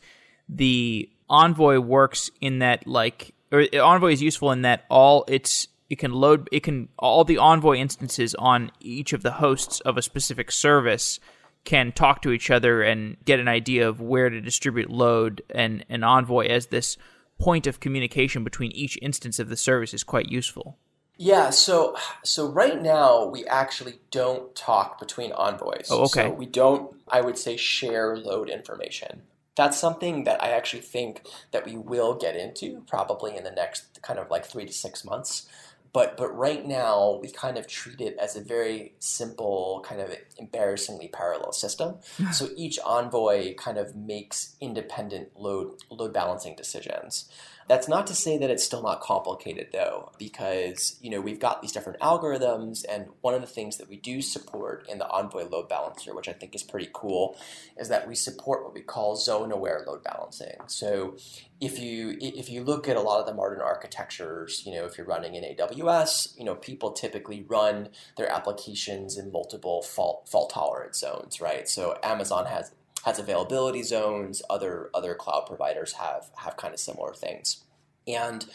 the 0.49 1.09
Envoy 1.29 1.77
works 1.79 2.31
in 2.41 2.59
that 2.59 2.87
like 2.87 3.33
or 3.51 3.65
Envoy 3.79 4.11
is 4.13 4.21
useful 4.21 4.51
in 4.51 4.63
that 4.63 4.85
all 4.89 5.25
it's 5.27 5.67
it 5.89 5.97
can 5.97 6.11
load 6.11 6.49
it 6.51 6.61
can 6.61 6.89
all 6.99 7.23
the 7.23 7.37
Envoy 7.37 7.77
instances 7.77 8.35
on 8.35 8.71
each 8.79 9.13
of 9.13 9.23
the 9.23 9.33
hosts 9.33 9.79
of 9.81 9.97
a 9.97 10.01
specific 10.01 10.51
service 10.51 11.19
can 11.63 11.91
talk 11.91 12.21
to 12.21 12.31
each 12.31 12.49
other 12.49 12.81
and 12.81 13.17
get 13.25 13.39
an 13.39 13.47
idea 13.47 13.87
of 13.87 13.99
where 13.99 14.29
to 14.29 14.39
distribute 14.39 14.89
load 14.89 15.41
and 15.49 15.83
an 15.89 16.03
Envoy 16.03 16.47
as 16.47 16.67
this 16.67 16.97
point 17.39 17.67
of 17.67 17.79
communication 17.79 18.43
between 18.43 18.71
each 18.71 18.97
instance 19.01 19.39
of 19.39 19.49
the 19.49 19.57
service 19.57 19.93
is 19.93 20.03
quite 20.03 20.29
useful. 20.29 20.77
Yeah, 21.17 21.49
so 21.49 21.97
so 22.23 22.47
right 22.47 22.79
now 22.79 23.25
we 23.25 23.45
actually 23.47 23.99
don't 24.11 24.55
talk 24.55 24.99
between 24.99 25.31
envoys. 25.31 25.87
Oh, 25.89 26.03
okay. 26.03 26.27
So 26.27 26.31
we 26.31 26.45
don't, 26.45 26.95
I 27.07 27.21
would 27.21 27.37
say, 27.37 27.57
share 27.57 28.15
load 28.15 28.49
information. 28.49 29.23
That's 29.55 29.77
something 29.79 30.25
that 30.25 30.41
I 30.43 30.49
actually 30.49 30.83
think 30.83 31.23
that 31.51 31.65
we 31.65 31.75
will 31.75 32.13
get 32.13 32.35
into 32.35 32.83
probably 32.87 33.35
in 33.35 33.43
the 33.43 33.51
next 33.51 33.99
kind 34.03 34.19
of 34.19 34.29
like 34.29 34.45
three 34.45 34.65
to 34.65 34.73
six 34.73 35.03
months. 35.03 35.47
But 35.93 36.17
but 36.17 36.35
right 36.35 36.65
now 36.65 37.19
we 37.21 37.29
kind 37.29 37.57
of 37.57 37.67
treat 37.67 38.01
it 38.01 38.17
as 38.17 38.35
a 38.35 38.41
very 38.41 38.93
simple, 38.99 39.83
kind 39.85 40.01
of 40.01 40.13
embarrassingly 40.37 41.07
parallel 41.07 41.51
system. 41.51 41.95
so 42.31 42.49
each 42.55 42.79
envoy 42.85 43.55
kind 43.55 43.77
of 43.77 43.95
makes 43.95 44.55
independent 44.61 45.29
load 45.35 45.77
load 45.89 46.13
balancing 46.13 46.55
decisions. 46.55 47.29
That's 47.67 47.87
not 47.89 48.07
to 48.07 48.15
say 48.15 48.37
that 48.37 48.49
it's 48.49 48.63
still 48.63 48.81
not 48.81 49.01
complicated 49.01 49.67
though, 49.73 50.11
because 50.17 50.97
you 51.01 51.09
know 51.09 51.19
we've 51.19 51.39
got 51.39 51.61
these 51.61 51.73
different 51.73 51.99
algorithms, 51.99 52.85
and 52.89 53.07
one 53.21 53.33
of 53.33 53.41
the 53.41 53.47
things 53.47 53.77
that 53.77 53.89
we 53.89 53.97
do 53.97 54.21
support 54.21 54.87
in 54.89 54.99
the 54.99 55.09
Envoy 55.09 55.47
load 55.49 55.67
balancer, 55.67 56.15
which 56.15 56.29
I 56.29 56.33
think 56.33 56.55
is 56.55 56.63
pretty 56.63 56.89
cool, 56.93 57.37
is 57.77 57.89
that 57.89 58.07
we 58.07 58.15
support 58.15 58.63
what 58.63 58.73
we 58.73 58.81
call 58.81 59.15
zone-aware 59.17 59.83
load 59.85 60.03
balancing. 60.03 60.57
So 60.67 61.17
if 61.59 61.79
you 61.79 62.17
if 62.21 62.49
you 62.49 62.63
look 62.63 62.87
at 62.87 62.95
a 62.95 63.01
lot 63.01 63.19
of 63.19 63.25
the 63.25 63.33
modern 63.33 63.61
architectures, 63.61 64.63
you 64.65 64.73
know, 64.73 64.85
if 64.85 64.97
you're 64.97 65.07
running 65.07 65.35
in 65.35 65.43
AWS, 65.43 66.37
you 66.37 66.45
know, 66.45 66.55
people 66.55 66.91
typically 66.91 67.43
run 67.47 67.89
their 68.15 68.31
applications 68.31 69.17
in 69.17 69.31
multiple 69.31 69.81
fault 69.81 70.29
fault 70.29 70.51
tolerant 70.53 70.95
zones, 70.95 71.41
right? 71.41 71.67
So 71.67 71.97
Amazon 72.01 72.45
has 72.45 72.71
has 73.07 73.19
availability 73.19 73.83
zones. 73.83 74.41
Other 74.49 74.89
other 74.93 75.15
cloud 75.15 75.45
providers 75.47 75.93
have 75.93 76.29
have 76.35 76.57
kind 76.57 76.73
of 76.73 76.79
similar 76.79 77.13
things. 77.13 77.63
And 78.05 78.45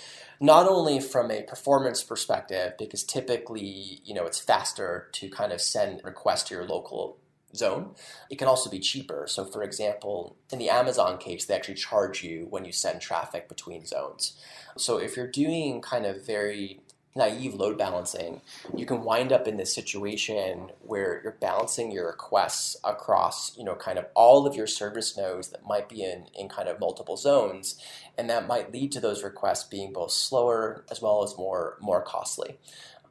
not 0.40 0.68
only 0.68 1.00
from 1.00 1.30
a 1.30 1.42
performance 1.42 2.02
perspective, 2.02 2.74
because 2.78 3.04
typically, 3.04 4.00
you 4.04 4.14
know, 4.14 4.24
it's 4.24 4.40
faster 4.40 5.08
to 5.12 5.28
kind 5.30 5.52
of 5.52 5.60
send 5.60 6.00
requests 6.04 6.44
to 6.44 6.54
your 6.54 6.64
local 6.64 7.18
zone. 7.54 7.94
It 8.30 8.38
can 8.38 8.48
also 8.48 8.70
be 8.70 8.78
cheaper. 8.78 9.26
So, 9.28 9.44
for 9.44 9.62
example, 9.62 10.36
in 10.50 10.58
the 10.58 10.70
Amazon 10.70 11.18
case, 11.18 11.44
they 11.44 11.54
actually 11.54 11.74
charge 11.74 12.22
you 12.22 12.46
when 12.48 12.64
you 12.64 12.72
send 12.72 13.00
traffic 13.00 13.48
between 13.48 13.86
zones. 13.86 14.38
So, 14.76 14.98
if 14.98 15.16
you're 15.16 15.30
doing 15.30 15.80
kind 15.80 16.06
of 16.06 16.26
very 16.26 16.80
naive 17.14 17.54
load 17.54 17.76
balancing, 17.76 18.40
you 18.74 18.86
can 18.86 19.04
wind 19.04 19.32
up 19.32 19.46
in 19.46 19.56
this 19.56 19.74
situation 19.74 20.70
where 20.80 21.20
you're 21.22 21.36
balancing 21.40 21.90
your 21.90 22.06
requests 22.06 22.76
across, 22.84 23.56
you 23.56 23.64
know, 23.64 23.74
kind 23.74 23.98
of 23.98 24.06
all 24.14 24.46
of 24.46 24.54
your 24.54 24.66
service 24.66 25.16
nodes 25.16 25.48
that 25.48 25.66
might 25.66 25.88
be 25.88 26.02
in, 26.02 26.26
in 26.34 26.48
kind 26.48 26.68
of 26.68 26.80
multiple 26.80 27.16
zones. 27.16 27.78
And 28.16 28.28
that 28.30 28.46
might 28.46 28.72
lead 28.72 28.92
to 28.92 29.00
those 29.00 29.22
requests 29.22 29.64
being 29.64 29.92
both 29.92 30.12
slower 30.12 30.84
as 30.90 31.00
well 31.00 31.22
as 31.22 31.36
more 31.36 31.76
more 31.80 32.02
costly. 32.02 32.58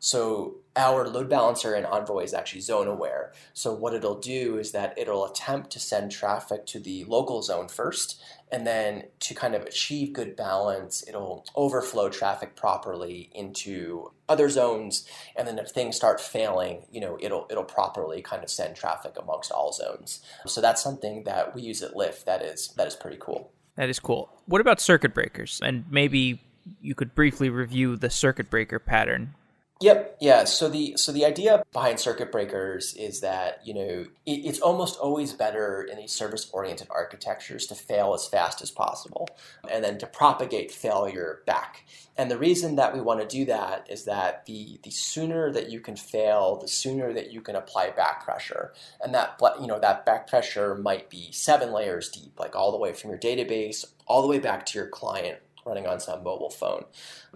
So 0.03 0.55
our 0.75 1.07
load 1.07 1.29
balancer 1.29 1.75
in 1.75 1.85
Envoy 1.85 2.23
is 2.23 2.33
actually 2.33 2.61
zone 2.61 2.87
aware. 2.87 3.33
So 3.53 3.71
what 3.71 3.93
it'll 3.93 4.19
do 4.19 4.57
is 4.57 4.71
that 4.71 4.97
it'll 4.97 5.25
attempt 5.25 5.69
to 5.71 5.79
send 5.79 6.11
traffic 6.11 6.65
to 6.67 6.79
the 6.79 7.03
local 7.05 7.43
zone 7.43 7.67
first, 7.67 8.19
and 8.51 8.65
then 8.65 9.03
to 9.19 9.35
kind 9.35 9.53
of 9.53 9.61
achieve 9.61 10.11
good 10.11 10.35
balance, 10.35 11.07
it'll 11.07 11.45
overflow 11.55 12.09
traffic 12.09 12.55
properly 12.55 13.29
into 13.35 14.11
other 14.27 14.49
zones. 14.49 15.07
And 15.35 15.47
then 15.47 15.59
if 15.59 15.69
things 15.69 15.97
start 15.97 16.19
failing, 16.19 16.87
you 16.91 16.99
know, 16.99 17.19
it'll 17.21 17.45
it'll 17.51 17.63
properly 17.63 18.23
kind 18.23 18.43
of 18.43 18.49
send 18.49 18.75
traffic 18.75 19.17
amongst 19.21 19.51
all 19.51 19.71
zones. 19.71 20.21
So 20.47 20.61
that's 20.61 20.81
something 20.81 21.25
that 21.25 21.53
we 21.53 21.61
use 21.61 21.83
at 21.83 21.93
Lyft 21.93 22.25
that 22.25 22.41
is 22.41 22.69
that 22.69 22.87
is 22.87 22.95
pretty 22.95 23.17
cool. 23.19 23.51
That 23.75 23.89
is 23.89 23.99
cool. 23.99 24.29
What 24.47 24.61
about 24.61 24.81
circuit 24.81 25.13
breakers? 25.13 25.61
And 25.63 25.85
maybe 25.91 26.41
you 26.81 26.95
could 26.95 27.13
briefly 27.13 27.49
review 27.49 27.97
the 27.97 28.09
circuit 28.09 28.49
breaker 28.49 28.79
pattern 28.79 29.35
Yep. 29.81 30.17
Yeah. 30.21 30.43
So 30.43 30.69
the 30.69 30.93
so 30.95 31.11
the 31.11 31.25
idea 31.25 31.63
behind 31.73 31.99
circuit 31.99 32.31
breakers 32.31 32.93
is 32.93 33.19
that 33.21 33.61
you 33.65 33.73
know 33.73 34.05
it, 34.27 34.31
it's 34.31 34.59
almost 34.59 34.99
always 34.99 35.33
better 35.33 35.81
in 35.81 35.97
these 35.97 36.11
service 36.11 36.49
oriented 36.53 36.87
architectures 36.91 37.65
to 37.67 37.75
fail 37.75 38.13
as 38.13 38.27
fast 38.27 38.61
as 38.61 38.69
possible, 38.69 39.27
and 39.69 39.83
then 39.83 39.97
to 39.97 40.05
propagate 40.05 40.71
failure 40.71 41.41
back. 41.47 41.85
And 42.15 42.29
the 42.29 42.37
reason 42.37 42.75
that 42.75 42.93
we 42.93 43.01
want 43.01 43.21
to 43.21 43.27
do 43.27 43.43
that 43.45 43.87
is 43.89 44.05
that 44.05 44.45
the 44.45 44.79
the 44.83 44.91
sooner 44.91 45.51
that 45.51 45.71
you 45.71 45.79
can 45.79 45.95
fail, 45.95 46.57
the 46.57 46.67
sooner 46.67 47.11
that 47.13 47.31
you 47.31 47.41
can 47.41 47.55
apply 47.55 47.89
back 47.89 48.23
pressure, 48.23 48.73
and 49.01 49.15
that 49.15 49.39
you 49.59 49.65
know 49.65 49.79
that 49.79 50.05
back 50.05 50.27
pressure 50.27 50.75
might 50.75 51.09
be 51.09 51.31
seven 51.31 51.71
layers 51.71 52.07
deep, 52.09 52.39
like 52.39 52.55
all 52.55 52.71
the 52.71 52.77
way 52.77 52.93
from 52.93 53.09
your 53.09 53.19
database 53.19 53.83
all 54.11 54.21
the 54.21 54.27
way 54.27 54.39
back 54.39 54.65
to 54.65 54.77
your 54.77 54.87
client 54.87 55.39
running 55.65 55.87
on 55.87 55.99
some 55.99 56.23
mobile 56.23 56.49
phone. 56.49 56.85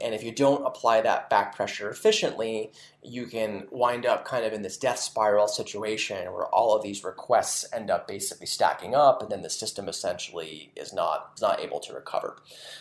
And 0.02 0.14
if 0.14 0.24
you 0.24 0.32
don't 0.32 0.66
apply 0.66 1.02
that 1.02 1.30
back 1.30 1.56
pressure 1.56 1.90
efficiently, 1.90 2.72
you 3.04 3.28
can 3.28 3.68
wind 3.72 4.06
up 4.06 4.26
kind 4.26 4.46
of 4.46 4.54
in 4.54 4.62
this 4.62 4.78
death 4.78 5.00
spiral 5.00 5.48
situation 5.48 6.32
where 6.34 6.48
all 6.48 6.76
of 6.76 6.84
these 6.84 7.04
requests 7.04 7.66
end 7.72 7.92
up 7.92 8.08
basically 8.08 8.48
stacking 8.48 8.96
up 8.96 9.22
and 9.22 9.32
then 9.32 9.42
the 9.42 9.50
system 9.50 9.88
essentially 9.88 10.72
is 10.76 10.92
not 10.92 11.32
is 11.36 11.42
not 11.42 11.60
able 11.60 11.80
to 11.80 11.94
recover. 11.94 12.38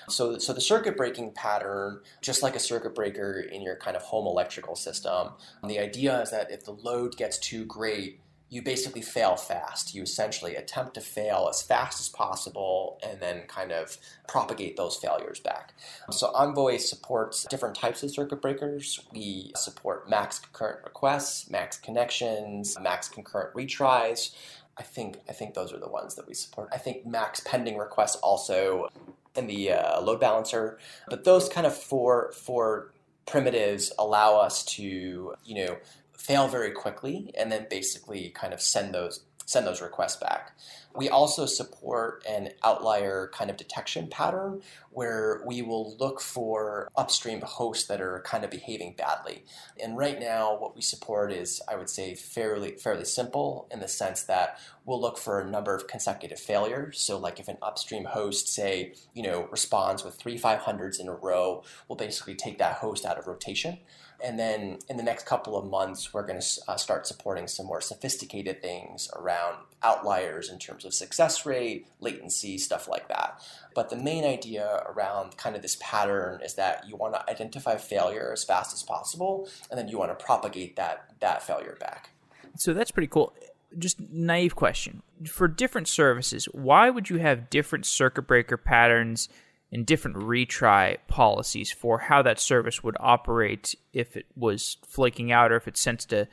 So 0.09 0.39
so 0.39 0.53
the 0.53 0.61
circuit 0.61 0.97
breaking 0.97 1.33
pattern, 1.33 2.01
just 2.23 2.43
like 2.43 2.57
a 2.57 2.61
circuit 2.61 2.95
breaker 2.95 3.41
in 3.41 3.63
your 3.63 3.77
kind 3.77 3.97
of 3.97 4.03
home 4.03 4.27
electrical 4.27 4.77
system, 4.77 5.31
the 5.67 5.79
idea 5.79 6.21
is 6.23 6.31
that 6.31 6.51
if 6.51 6.65
the 6.65 6.73
load 6.73 7.17
gets 7.17 7.39
too 7.39 7.65
great, 7.67 8.21
you 8.51 8.63
basically 8.63 9.03
fail 9.03 9.37
fast. 9.37 9.95
You 9.95 10.03
essentially 10.03 10.55
attempt 10.55 10.95
to 10.95 11.01
fail 11.01 11.49
as 11.51 11.63
fast 11.63 12.01
as 12.01 12.09
possible 12.09 13.01
and 13.07 13.21
then 13.21 13.43
kind 13.49 13.73
of 13.73 13.97
propagate 14.29 14.77
those 14.77 14.97
failures 14.97 15.41
back. 15.41 15.75
So 16.11 16.29
Envoy 16.29 16.77
supports 16.77 17.47
different 17.51 17.75
types 17.75 18.03
of 18.03 18.11
circuit 18.11 18.41
breakers. 18.41 19.01
We 19.13 19.53
support 19.57 20.09
max 20.09 20.39
concurrent 20.39 20.85
requests, 20.85 21.51
max 21.51 21.79
connections, 21.79 22.79
max 22.81 23.09
concurrent 23.09 23.55
retries. 23.55 24.35
I 24.77 24.83
think 24.83 25.19
I 25.29 25.33
think 25.33 25.55
those 25.55 25.73
are 25.73 25.79
the 25.79 25.89
ones 25.89 26.15
that 26.17 26.27
we 26.27 26.35
support. 26.35 26.69
I 26.73 26.79
think 26.79 27.07
max 27.07 27.41
pending 27.45 27.79
requests 27.79 28.17
also 28.17 28.89
in 29.37 29.47
the 29.47 29.73
uh, 29.73 30.01
load 30.01 30.21
balancer, 30.21 30.79
but 31.09 31.25
those 31.25 31.49
kind 31.49 31.67
of 31.67 31.77
four 31.77 32.33
four 32.33 32.93
primitives 33.27 33.93
allow 33.99 34.37
us 34.37 34.65
to 34.65 35.35
you 35.45 35.55
know 35.55 35.77
fail 36.17 36.49
very 36.49 36.71
quickly 36.71 37.33
and 37.37 37.51
then 37.51 37.67
basically 37.69 38.31
kind 38.31 38.53
of 38.53 38.61
send 38.61 38.95
those 38.95 39.25
send 39.47 39.67
those 39.67 39.83
requests 39.83 40.17
back. 40.17 40.57
We 40.95 41.09
also 41.09 41.47
support 41.47 42.25
an 42.29 42.51
outlier 42.63 43.31
kind 43.35 43.51
of 43.51 43.57
detection 43.57 44.09
pattern 44.09 44.63
where 44.91 45.43
we 45.45 45.61
will 45.61 45.97
look 45.97 46.21
for 46.21 46.89
upstream 46.97 47.41
hosts 47.41 47.87
that 47.89 48.01
are 48.01 48.23
kind 48.25 48.45
of 48.45 48.51
behaving 48.51 48.95
badly. 48.97 49.45
And 49.83 49.99
right 49.99 50.21
now 50.21 50.57
what 50.57 50.77
we 50.77 50.83
support 50.83 51.33
is 51.33 51.61
I 51.69 51.77
would 51.77 51.91
say 51.91 52.15
fairly 52.15 52.77
fairly 52.79 53.05
simple 53.05 53.69
in 53.73 53.81
the 53.81 53.89
sense 53.89 54.23
that 54.25 54.59
we'll 54.85 55.01
look 55.01 55.19
for 55.19 55.41
a 55.41 55.51
number 55.51 55.75
of 55.75 55.89
consecutive 55.89 56.39
failures. 56.39 57.01
So 57.01 57.19
like 57.19 57.41
if 57.41 57.49
an 57.49 57.59
upstream 57.61 58.05
host 58.05 58.49
say, 58.49 58.95
you 59.15 59.23
know, 59.25 59.49
responds 59.51 60.05
with 60.05 60.15
three 60.15 60.39
500s 60.39 61.01
in 61.01 61.09
a 61.09 61.15
row, 61.15 61.65
we'll 61.89 61.97
basically 61.97 62.35
take 62.35 62.59
that 62.59 62.77
host 62.77 63.05
out 63.05 63.19
of 63.19 63.27
rotation. 63.27 63.79
And 64.25 64.39
then 64.39 64.79
in 64.89 64.97
the 64.97 65.03
next 65.03 65.27
couple 65.27 65.55
of 65.55 65.67
months, 65.67 66.15
we're 66.15 66.27
going 66.27 66.41
to 66.41 66.61
uh, 66.67 66.77
start 66.77 67.07
supporting 67.07 67.47
some 67.47 67.67
more 67.67 67.83
sophisticated 67.83 68.63
things 68.63 69.11
around 69.15 69.59
outliers 69.83 70.49
in 70.49 70.59
terms 70.59 70.87
of 70.87 70.95
success 70.95 71.45
rate, 71.45 71.89
latency, 72.01 72.57
stuff 72.57 72.89
like 72.89 73.09
that. 73.09 73.43
But 73.75 73.91
the 73.91 73.97
main 73.97 74.25
idea 74.25 74.83
around 74.87 75.37
kind 75.37 75.55
of 75.55 75.61
this 75.61 75.77
pattern 75.79 76.41
is 76.43 76.55
that 76.55 76.89
you 76.89 76.97
want 76.97 77.13
to 77.13 77.31
identify 77.31 77.77
failure 77.77 78.31
as 78.33 78.45
fast 78.45 78.73
as 78.73 78.83
possible, 78.83 79.47
and 79.71 79.79
then 79.79 79.89
you 79.89 79.99
want 79.99 80.19
to 80.19 80.25
propagate 80.25 80.77
that 80.77 81.13
that 81.21 81.43
failure 81.43 81.77
back. 81.79 82.09
So 82.57 82.73
that's 82.73 82.91
pretty 82.91 83.09
cool. 83.09 83.35
Just 83.79 84.01
naive 84.01 84.57
question 84.57 85.03
for 85.27 85.49
different 85.49 85.87
services. 85.87 86.47
Why 86.53 86.89
would 86.89 87.11
you 87.11 87.19
have 87.19 87.51
different 87.51 87.85
circuit 87.85 88.23
breaker 88.23 88.57
patterns? 88.57 89.29
And 89.75 89.85
different 89.85 90.17
retry 90.17 90.97
policies 91.09 91.73
for 91.73 91.99
how 91.99 92.23
that 92.23 92.39
service 92.39 92.83
would 92.85 92.97
operate 93.01 93.75
if 93.93 94.17
it 94.17 94.27
was 94.37 94.77
flaking 94.87 95.33
out 95.33 95.51
or 95.51 95.57
if 95.57 95.67
it 95.67 95.77
sensed 95.77 96.13
a 96.13 96.29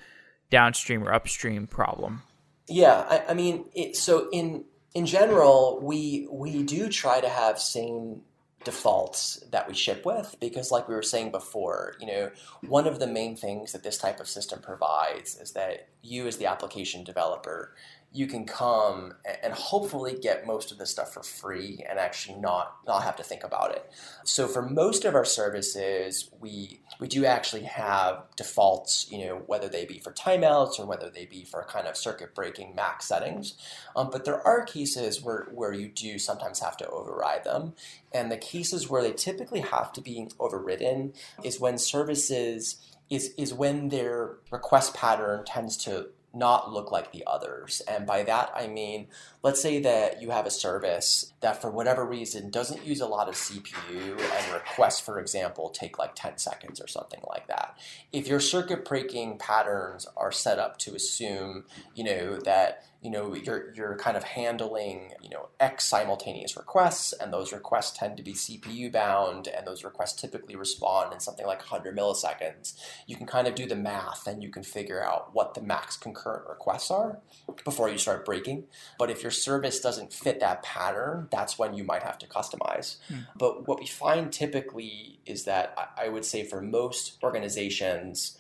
downstream 0.52 1.04
or 1.04 1.12
upstream 1.12 1.66
problem. 1.66 2.22
Yeah, 2.68 3.06
I, 3.10 3.32
I 3.32 3.34
mean, 3.34 3.66
it, 3.74 3.98
so 3.98 4.30
in 4.32 4.64
in 4.94 5.08
general, 5.08 5.80
we 5.82 6.28
we 6.32 6.64
do 6.64 6.88
try 6.88 7.20
to 7.20 7.28
have 7.28 7.60
same 7.60 8.22
defaults 8.64 9.44
that 9.52 9.68
we 9.68 9.74
ship 9.74 10.06
with 10.06 10.36
because 10.40 10.70
like 10.70 10.88
we 10.88 10.94
were 10.94 11.02
saying 11.02 11.32
before 11.32 11.96
you 12.00 12.06
know 12.06 12.30
one 12.68 12.86
of 12.86 13.00
the 13.00 13.08
main 13.08 13.36
things 13.36 13.72
that 13.72 13.82
this 13.82 13.98
type 13.98 14.20
of 14.20 14.30
system 14.30 14.62
provides 14.62 15.36
is 15.40 15.54
that 15.54 15.88
you 16.04 16.28
as 16.28 16.38
the 16.38 16.46
application 16.46 17.04
developer 17.04 17.74
you 18.14 18.28
can 18.28 18.46
come 18.46 19.14
and 19.42 19.54
hopefully 19.54 20.18
get 20.22 20.46
most 20.46 20.70
of 20.72 20.78
this 20.78 20.92
stuff 20.92 21.14
for 21.14 21.24
free 21.24 21.84
and 21.90 21.98
actually 21.98 22.38
not 22.38 22.76
not 22.86 23.04
have 23.04 23.16
to 23.16 23.24
think 23.24 23.44
about 23.44 23.72
it. 23.72 23.90
So 24.26 24.48
for 24.48 24.62
most 24.62 25.06
of 25.06 25.16
our 25.16 25.24
services, 25.24 26.30
we 26.40 26.82
we 27.00 27.08
do 27.08 27.26
actually 27.26 27.64
have 27.64 28.24
defaults, 28.36 29.08
you 29.10 29.26
know, 29.26 29.44
whether 29.46 29.70
they 29.70 29.86
be 29.86 30.00
for 30.00 30.12
timeouts 30.12 30.78
or 30.78 30.86
whether 30.86 31.10
they 31.10 31.26
be 31.26 31.46
for 31.46 31.64
kind 31.64 31.88
of 31.88 31.96
circuit 31.96 32.36
breaking 32.36 32.76
max 32.76 33.08
settings. 33.08 33.56
Um, 33.96 34.10
but 34.12 34.26
there 34.26 34.46
are 34.46 34.66
cases 34.66 35.22
where 35.22 35.48
where 35.54 35.72
you 35.72 35.88
do 35.88 36.20
sometimes 36.20 36.60
have 36.60 36.76
to 36.78 36.90
override 36.90 37.46
them, 37.46 37.76
and 38.12 38.30
the 38.30 38.38
cases 38.38 38.90
where 38.90 39.02
they 39.02 39.14
typically 39.14 39.62
have 39.62 39.94
to 39.94 40.02
be 40.02 40.28
overridden 40.38 41.14
is 41.44 41.62
when 41.62 41.78
services 41.78 42.76
is 43.10 43.34
is 43.38 43.54
when 43.54 43.88
their 43.88 44.38
request 44.52 44.94
pattern 44.94 45.46
tends 45.46 45.78
to 45.78 46.08
not 46.34 46.72
look 46.72 46.92
like 46.92 47.12
the 47.12 47.24
others. 47.28 47.82
And 47.88 48.06
by 48.06 48.24
that, 48.24 48.52
I 48.56 48.68
mean, 48.68 49.08
let's 49.44 49.62
say 49.62 49.80
that 49.80 50.22
you 50.22 50.30
have 50.30 50.46
a 50.46 50.52
service 50.52 51.34
that 51.42 51.62
for 51.62 51.72
whatever 51.72 52.06
reason 52.06 52.52
doesn't 52.52 52.86
use 52.86 53.02
a 53.02 53.08
lot 53.08 53.28
of 53.28 53.36
CPU 53.36 54.12
and 54.12 54.54
requests, 54.54 55.00
for 55.00 55.20
example, 55.20 55.70
take 55.70 55.98
like 55.98 56.12
10 56.16 56.38
seconds 56.38 56.80
or 56.80 56.88
something 56.88 57.22
like 57.28 57.48
that. 57.48 57.78
If 58.12 58.28
your 58.28 58.40
circuit 58.40 58.86
breaking 58.86 59.40
patterns 59.40 60.06
are 60.16 60.32
set 60.32 60.60
up 60.60 60.78
to 60.80 60.96
assume, 60.96 61.66
you 61.96 62.04
know, 62.04 62.38
that 62.38 62.84
you 63.02 63.10
know 63.10 63.34
you're 63.34 63.74
you're 63.74 63.96
kind 63.98 64.16
of 64.16 64.24
handling 64.24 65.12
you 65.22 65.30
know 65.30 65.50
x 65.60 65.86
simultaneous 65.86 66.56
requests 66.56 67.14
and 67.14 67.34
those 67.34 67.52
requests 67.52 67.98
tend 67.98 68.16
to 68.16 68.24
be 68.24 68.34
cpu 68.34 68.92
bound 68.92 69.48
and 69.48 69.66
those 69.66 69.84
requests 69.84 70.22
typically 70.22 70.56
respond 70.56 71.12
in 71.12 71.20
something 71.20 71.46
like 71.48 71.60
100 71.60 71.98
milliseconds 71.98 72.76
you 73.08 73.16
can 73.16 73.26
kind 73.26 73.48
of 73.48 73.56
do 73.56 73.66
the 73.66 73.76
math 73.76 74.28
and 74.28 74.44
you 74.44 74.50
can 74.50 74.62
figure 74.62 75.04
out 75.04 75.34
what 75.34 75.56
the 75.56 75.62
max 75.62 75.98
concurrent 75.98 76.48
requests 76.48 76.92
are 76.92 77.20
before 77.64 77.90
you 77.90 77.98
start 77.98 78.24
breaking 78.24 78.66
but 79.00 79.10
if 79.10 79.24
your 79.32 79.36
service 79.36 79.80
doesn't 79.80 80.12
fit 80.12 80.40
that 80.40 80.62
pattern 80.62 81.28
that's 81.32 81.58
when 81.58 81.74
you 81.74 81.84
might 81.84 82.04
have 82.04 82.18
to 82.18 82.28
customize 82.28 82.98
mm. 83.10 83.26
but 83.38 83.68
what 83.68 83.80
we 83.80 83.88
find 83.88 84.32
typically 84.32 85.20
is 85.26 85.46
that 85.46 85.74
i 85.98 86.10
would 86.10 86.26
say 86.26 86.44
for 86.44 86.62
most 86.62 87.18
organizations 87.24 88.38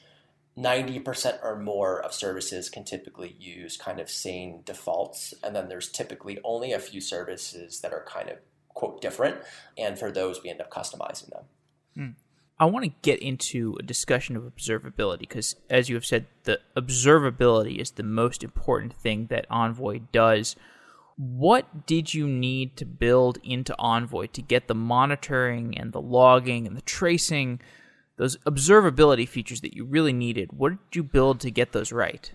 90% 0.58 1.39
or 1.44 1.58
more 1.58 2.02
of 2.02 2.14
services 2.14 2.70
can 2.70 2.84
typically 2.84 3.36
use 3.39 3.78
kind 3.78 4.00
of 4.00 4.10
sane 4.10 4.62
defaults. 4.66 5.34
And 5.44 5.56
then 5.56 5.70
there's 5.70 5.89
typically 5.89 6.39
only 6.44 6.74
a 6.74 6.80
few 6.80 7.00
services 7.00 7.80
that 7.82 7.94
are 7.94 8.04
kind 8.06 8.30
of, 8.30 8.38
quote, 8.70 9.02
different. 9.02 9.38
And 9.78 9.98
for 9.98 10.12
those, 10.12 10.44
we 10.44 10.50
end 10.50 10.62
up 10.62 10.70
customizing 10.70 11.30
them. 11.30 11.44
Hmm. 11.96 12.10
I 12.60 12.66
want 12.66 12.86
to 12.86 12.92
get 13.02 13.20
into 13.24 13.76
a 13.80 13.84
discussion 13.84 14.36
of 14.36 14.44
observability 14.44 15.20
because, 15.20 15.56
as 15.68 15.89
you 15.89 15.96
have 15.96 16.06
said, 16.06 16.28
the 16.44 16.60
observability 16.78 17.78
is 17.78 17.92
the 17.92 18.04
most 18.04 18.44
important 18.44 18.94
thing 18.94 19.28
that 19.28 19.48
Envoy 19.50 20.02
does. 20.12 20.56
What 21.18 21.86
did 21.86 22.14
you 22.14 22.28
need 22.28 22.78
to 22.78 22.86
build 22.86 23.38
into 23.43 23.76
Envoy 23.78 24.28
to 24.28 24.41
get 24.41 24.68
the 24.68 24.76
monitoring 24.76 25.78
and 25.78 25.93
the 25.93 26.01
logging 26.01 26.68
and 26.68 26.76
the 26.76 26.82
tracing? 26.82 27.59
those 28.22 28.38
observability 28.45 29.28
features 29.28 29.62
that 29.62 29.74
you 29.74 29.84
really 29.84 30.14
needed, 30.14 30.51
what 30.53 30.70
did 30.70 30.95
you 30.95 31.01
build 31.01 31.39
to 31.39 31.49
get 31.49 31.72
those 31.72 31.91
right? 31.91 32.32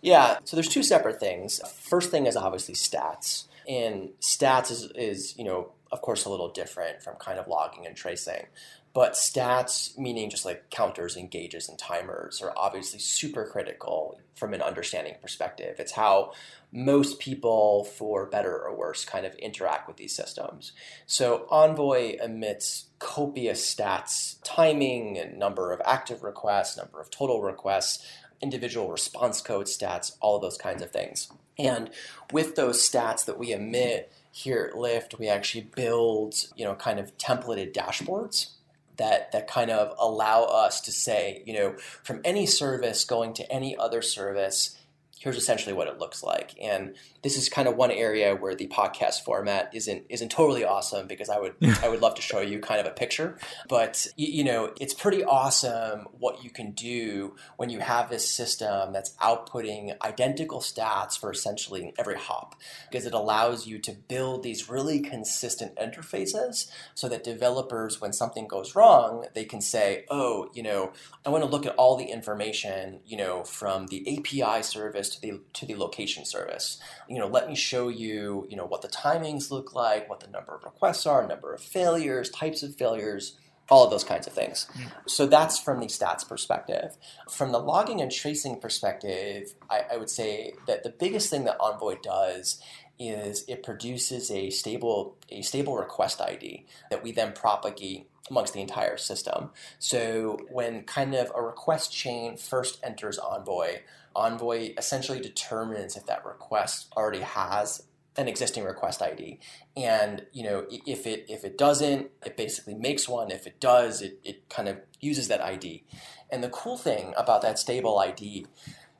Yeah, 0.00 0.38
so 0.44 0.56
there's 0.56 0.68
two 0.68 0.84
separate 0.84 1.18
things. 1.18 1.60
First 1.68 2.12
thing 2.12 2.26
is 2.26 2.36
obviously 2.36 2.76
stats. 2.76 3.46
And 3.68 4.10
stats 4.20 4.70
is, 4.70 4.92
is, 4.94 5.36
you 5.36 5.42
know, 5.42 5.72
of 5.90 6.02
course, 6.02 6.24
a 6.24 6.30
little 6.30 6.50
different 6.50 7.02
from 7.02 7.16
kind 7.16 7.40
of 7.40 7.48
logging 7.48 7.84
and 7.84 7.96
tracing. 7.96 8.46
But 8.94 9.14
stats, 9.14 9.98
meaning 9.98 10.30
just 10.30 10.44
like 10.44 10.70
counters 10.70 11.16
and 11.16 11.28
gauges 11.28 11.68
and 11.68 11.76
timers, 11.76 12.40
are 12.40 12.52
obviously 12.56 13.00
super 13.00 13.44
critical 13.44 14.20
from 14.36 14.54
an 14.54 14.62
understanding 14.62 15.16
perspective. 15.20 15.80
It's 15.80 15.92
how 15.92 16.32
most 16.72 17.18
people, 17.18 17.84
for 17.84 18.26
better 18.26 18.56
or 18.56 18.76
worse, 18.76 19.04
kind 19.04 19.26
of 19.26 19.34
interact 19.34 19.88
with 19.88 19.96
these 19.96 20.14
systems. 20.14 20.72
So 21.06 21.46
Envoy 21.50 22.18
emits 22.22 22.86
copious 23.00 23.74
stats, 23.74 24.36
timing 24.44 25.18
and 25.18 25.40
number 25.40 25.72
of 25.72 25.82
active 25.84 26.22
requests, 26.22 26.76
number 26.76 27.00
of 27.00 27.10
total 27.10 27.42
requests, 27.42 28.06
individual 28.40 28.90
response 28.90 29.40
code 29.40 29.66
stats, 29.66 30.16
all 30.20 30.36
of 30.36 30.42
those 30.42 30.58
kinds 30.58 30.82
of 30.82 30.92
things. 30.92 31.28
And 31.58 31.90
with 32.30 32.54
those 32.54 32.88
stats 32.88 33.24
that 33.24 33.40
we 33.40 33.52
emit 33.52 34.12
here 34.30 34.70
at 34.70 34.78
Lyft, 34.78 35.18
we 35.18 35.28
actually 35.28 35.68
build, 35.74 36.34
you 36.54 36.64
know, 36.64 36.76
kind 36.76 37.00
of 37.00 37.16
templated 37.18 37.72
dashboards 37.72 38.50
that 38.96 39.32
that 39.32 39.48
kind 39.48 39.70
of 39.70 39.94
allow 39.98 40.44
us 40.44 40.80
to 40.82 40.92
say, 40.92 41.42
you 41.46 41.54
know, 41.54 41.76
from 42.02 42.20
any 42.24 42.46
service 42.46 43.04
going 43.04 43.34
to 43.34 43.52
any 43.52 43.76
other 43.76 44.02
service, 44.02 44.76
here's 45.24 45.38
essentially 45.38 45.72
what 45.72 45.88
it 45.88 45.98
looks 45.98 46.22
like. 46.22 46.54
And 46.60 46.94
this 47.22 47.38
is 47.38 47.48
kind 47.48 47.66
of 47.66 47.76
one 47.76 47.90
area 47.90 48.36
where 48.36 48.54
the 48.54 48.66
podcast 48.66 49.22
format 49.24 49.70
isn't 49.72 50.04
isn't 50.10 50.28
totally 50.28 50.64
awesome 50.64 51.06
because 51.06 51.30
I 51.30 51.38
would 51.38 51.54
I 51.82 51.88
would 51.88 52.02
love 52.02 52.14
to 52.16 52.22
show 52.22 52.40
you 52.40 52.60
kind 52.60 52.78
of 52.78 52.86
a 52.86 52.90
picture, 52.90 53.38
but 53.66 54.06
you, 54.16 54.44
know 54.44 54.74
it's 54.78 54.92
pretty 54.92 55.24
awesome 55.24 56.06
what 56.18 56.44
you 56.44 56.50
can 56.50 56.72
do 56.72 57.34
when 57.56 57.70
you 57.70 57.80
have 57.80 58.10
this 58.10 58.28
system 58.28 58.92
that's 58.92 59.16
outputting 59.16 59.96
identical 60.02 60.60
stats 60.60 61.18
for 61.18 61.30
essentially 61.30 61.94
every 61.98 62.16
hop 62.16 62.54
because 62.90 63.06
it 63.06 63.14
allows 63.14 63.66
you 63.66 63.78
to 63.78 63.92
build 63.92 64.42
these 64.42 64.68
really 64.68 65.00
consistent 65.00 65.74
interfaces 65.76 66.70
so 66.94 67.08
that 67.08 67.24
developers 67.24 67.98
when 68.02 68.12
something 68.12 68.46
goes 68.46 68.74
wrong 68.74 69.24
they 69.34 69.44
can 69.46 69.62
say 69.62 70.04
oh 70.10 70.50
you 70.52 70.62
know 70.62 70.92
I 71.24 71.30
want 71.30 71.42
to 71.42 71.48
look 71.48 71.64
at 71.64 71.74
all 71.76 71.96
the 71.96 72.04
information 72.04 73.00
you 73.06 73.16
know 73.16 73.44
from 73.44 73.86
the 73.86 74.18
API 74.18 74.62
service 74.62 75.13
to 75.14 75.20
the 75.20 75.40
to 75.52 75.66
the 75.66 75.76
location 75.76 76.24
service 76.24 76.78
you 77.08 77.18
know, 77.18 77.26
let 77.26 77.48
me 77.48 77.54
show 77.54 77.88
you, 77.88 78.46
you 78.48 78.56
know, 78.56 78.66
what 78.66 78.82
the 78.82 78.88
timings 78.88 79.50
look 79.50 79.74
like, 79.74 80.08
what 80.08 80.20
the 80.20 80.28
number 80.28 80.54
of 80.54 80.64
requests 80.64 81.06
are, 81.06 81.26
number 81.26 81.52
of 81.52 81.60
failures, 81.60 82.30
types 82.30 82.62
of 82.62 82.74
failures, 82.76 83.36
all 83.70 83.84
of 83.84 83.90
those 83.90 84.04
kinds 84.04 84.26
of 84.26 84.32
things. 84.32 84.66
Mm. 84.76 84.90
So 85.06 85.26
that's 85.26 85.58
from 85.58 85.80
the 85.80 85.86
stats 85.86 86.26
perspective. 86.26 86.96
From 87.30 87.52
the 87.52 87.58
logging 87.58 88.00
and 88.00 88.10
tracing 88.10 88.60
perspective, 88.60 89.54
I, 89.70 89.82
I 89.92 89.96
would 89.96 90.10
say 90.10 90.54
that 90.66 90.82
the 90.82 90.90
biggest 90.90 91.30
thing 91.30 91.44
that 91.44 91.56
Envoy 91.60 91.96
does 92.02 92.60
is 92.98 93.44
it 93.48 93.62
produces 93.62 94.30
a 94.30 94.50
stable 94.50 95.16
a 95.28 95.42
stable 95.42 95.76
request 95.76 96.20
ID 96.20 96.66
that 96.90 97.02
we 97.02 97.12
then 97.12 97.32
propagate 97.32 98.08
amongst 98.30 98.54
the 98.54 98.60
entire 98.60 98.96
system. 98.96 99.50
So 99.78 100.38
when 100.50 100.84
kind 100.84 101.14
of 101.14 101.30
a 101.34 101.42
request 101.42 101.92
chain 101.92 102.36
first 102.36 102.80
enters 102.82 103.18
Envoy, 103.18 103.80
Envoy 104.16 104.72
essentially 104.78 105.20
determines 105.20 105.96
if 105.96 106.06
that 106.06 106.24
request 106.24 106.92
already 106.96 107.20
has 107.20 107.82
an 108.16 108.28
existing 108.28 108.64
request 108.64 109.02
ID. 109.02 109.40
And 109.76 110.24
you 110.32 110.44
know, 110.44 110.66
if 110.70 111.06
it 111.06 111.26
if 111.28 111.44
it 111.44 111.58
doesn't, 111.58 112.10
it 112.24 112.36
basically 112.36 112.74
makes 112.74 113.08
one. 113.08 113.30
If 113.30 113.46
it 113.46 113.60
does, 113.60 114.02
it, 114.02 114.20
it 114.24 114.48
kind 114.48 114.68
of 114.68 114.78
uses 115.00 115.28
that 115.28 115.40
ID. 115.40 115.84
And 116.30 116.42
the 116.42 116.48
cool 116.48 116.76
thing 116.76 117.12
about 117.16 117.42
that 117.42 117.58
stable 117.58 117.98
ID 117.98 118.46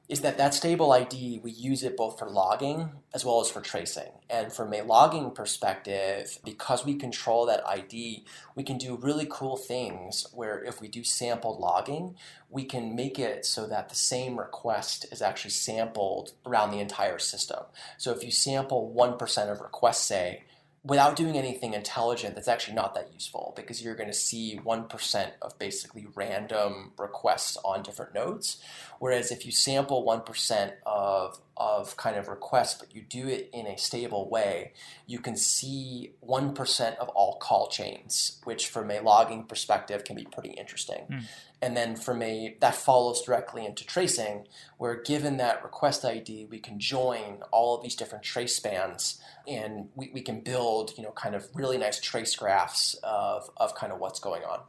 is 0.07 0.20
that 0.20 0.36
that 0.36 0.52
stable 0.52 0.92
ID, 0.92 1.40
we 1.42 1.50
use 1.50 1.82
it 1.82 1.96
both 1.96 2.18
for 2.18 2.28
logging 2.28 2.90
as 3.14 3.24
well 3.24 3.40
as 3.40 3.50
for 3.50 3.62
tracing. 3.62 4.11
And 4.28 4.52
from 4.52 4.74
a 4.74 4.82
logging 4.82 5.30
perspective, 5.30 6.38
because 6.44 6.84
we 6.84 6.94
control 6.94 7.46
that 7.46 7.66
ID, 7.66 8.26
we 8.55 8.62
can 8.64 8.76
do 8.76 8.96
really 8.96 9.26
cool 9.30 9.57
things 9.57 10.26
where 10.34 10.62
if 10.62 10.78
we 10.80 10.88
do 10.88 11.05
sampled 11.05 11.59
logging, 11.59 12.16
we 12.50 12.64
can 12.64 12.94
make 12.94 13.18
it 13.18 13.46
so 13.46 13.66
that 13.66 13.88
the 13.88 13.94
same 13.94 14.38
request 14.38 15.07
is 15.11 15.22
actually 15.22 15.52
sampled 15.52 16.32
around 16.44 16.70
the 16.70 16.80
entire 16.80 17.18
system. 17.18 17.61
So 17.96 18.12
if 18.12 18.22
you 18.22 18.30
sample 18.30 18.94
1% 18.94 19.50
of 19.50 19.61
requests, 19.61 20.05
say, 20.05 20.44
without 20.85 21.16
doing 21.16 21.37
anything 21.37 21.72
intelligent, 21.72 22.35
that's 22.35 22.49
actually 22.49 22.74
not 22.74 22.95
that 22.95 23.11
useful 23.12 23.55
because 23.57 23.82
you're 23.82 23.95
going 23.95 24.11
to 24.11 24.14
see 24.14 24.61
1% 24.62 25.30
of 25.41 25.59
basically 25.59 26.07
random 26.14 26.93
requests 26.99 27.57
on 27.64 27.82
different 27.82 28.14
nodes. 28.14 28.62
Whereas 28.99 29.32
if 29.32 29.47
you 29.47 29.53
sample 29.53 30.05
1% 30.05 30.72
of, 30.85 31.41
of 31.57 31.97
kind 31.97 32.16
of 32.16 32.28
requests, 32.28 32.74
but 32.74 32.95
you 32.95 33.01
do 33.01 33.26
it 33.28 33.49
in 33.53 33.66
a 33.66 33.78
stable 33.78 34.28
way, 34.28 34.72
you 35.07 35.20
can 35.20 35.37
see 35.37 36.12
1% 36.22 36.97
of 36.97 37.09
all 37.11 37.39
call 37.39 37.68
chains, 37.68 38.41
which 38.45 38.68
from 38.68 38.91
a 38.91 39.01
logging 39.01 39.45
perspective 39.45 40.05
can 40.05 40.16
be 40.16 40.24
pretty 40.24 40.51
interesting. 40.51 41.07
Mm. 41.11 41.22
And 41.62 41.74
then 41.74 41.97
from 41.97 42.20
a 42.20 42.59
that 42.61 42.74
follows 42.74 43.22
directly 43.22 43.64
into 43.64 43.87
tracing, 43.87 44.47
where 44.76 45.01
given 45.01 45.39
that 45.39 45.64
request 45.64 46.05
ID, 46.05 46.45
we 46.51 46.59
can 46.59 46.78
join 46.78 47.39
all 47.51 47.74
of 47.74 47.82
these 47.82 47.97
different 47.97 48.22
trace 48.22 48.55
spans 48.55 49.18
and 49.49 49.88
we, 49.95 50.11
we 50.14 50.20
can 50.20 50.40
build, 50.40 50.92
you 50.97 51.03
know, 51.03 51.11
kind 51.12 51.34
of 51.34 51.47
really 51.55 51.78
nice 51.78 52.01
trace 52.01 52.34
graphs 52.34 52.95
of, 53.03 53.51
of 53.57 53.74
kind 53.74 53.92
of 53.92 53.99
what's 53.99 54.20
going 54.20 54.42
on. 54.42 54.61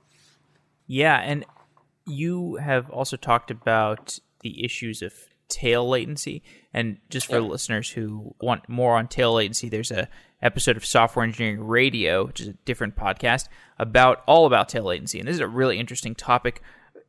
Yeah, 0.88 1.17
and 1.17 1.45
you 2.05 2.55
have 2.55 2.89
also 2.89 3.17
talked 3.17 3.51
about 3.51 4.19
the 4.41 4.63
issues 4.63 5.01
of 5.01 5.13
tail 5.47 5.88
latency. 5.88 6.43
And 6.73 6.97
just 7.09 7.28
for 7.28 7.41
listeners 7.41 7.89
who 7.89 8.36
want 8.41 8.67
more 8.67 8.95
on 8.95 9.07
tail 9.07 9.34
latency, 9.34 9.69
there's 9.69 9.91
a 9.91 10.09
episode 10.41 10.78
of 10.78 10.86
Software 10.86 11.26
Engineering 11.26 11.65
Radio, 11.65 12.26
which 12.26 12.39
is 12.39 12.47
a 12.47 12.53
different 12.65 12.95
podcast, 12.95 13.47
about 13.80 14.23
all 14.28 14.45
about 14.45 14.69
tail 14.69 14.84
latency. 14.84 15.19
And 15.19 15.28
this 15.28 15.36
is 15.36 15.41
a 15.41 15.47
really 15.47 15.80
interesting 15.80 16.15
topic. 16.15 16.61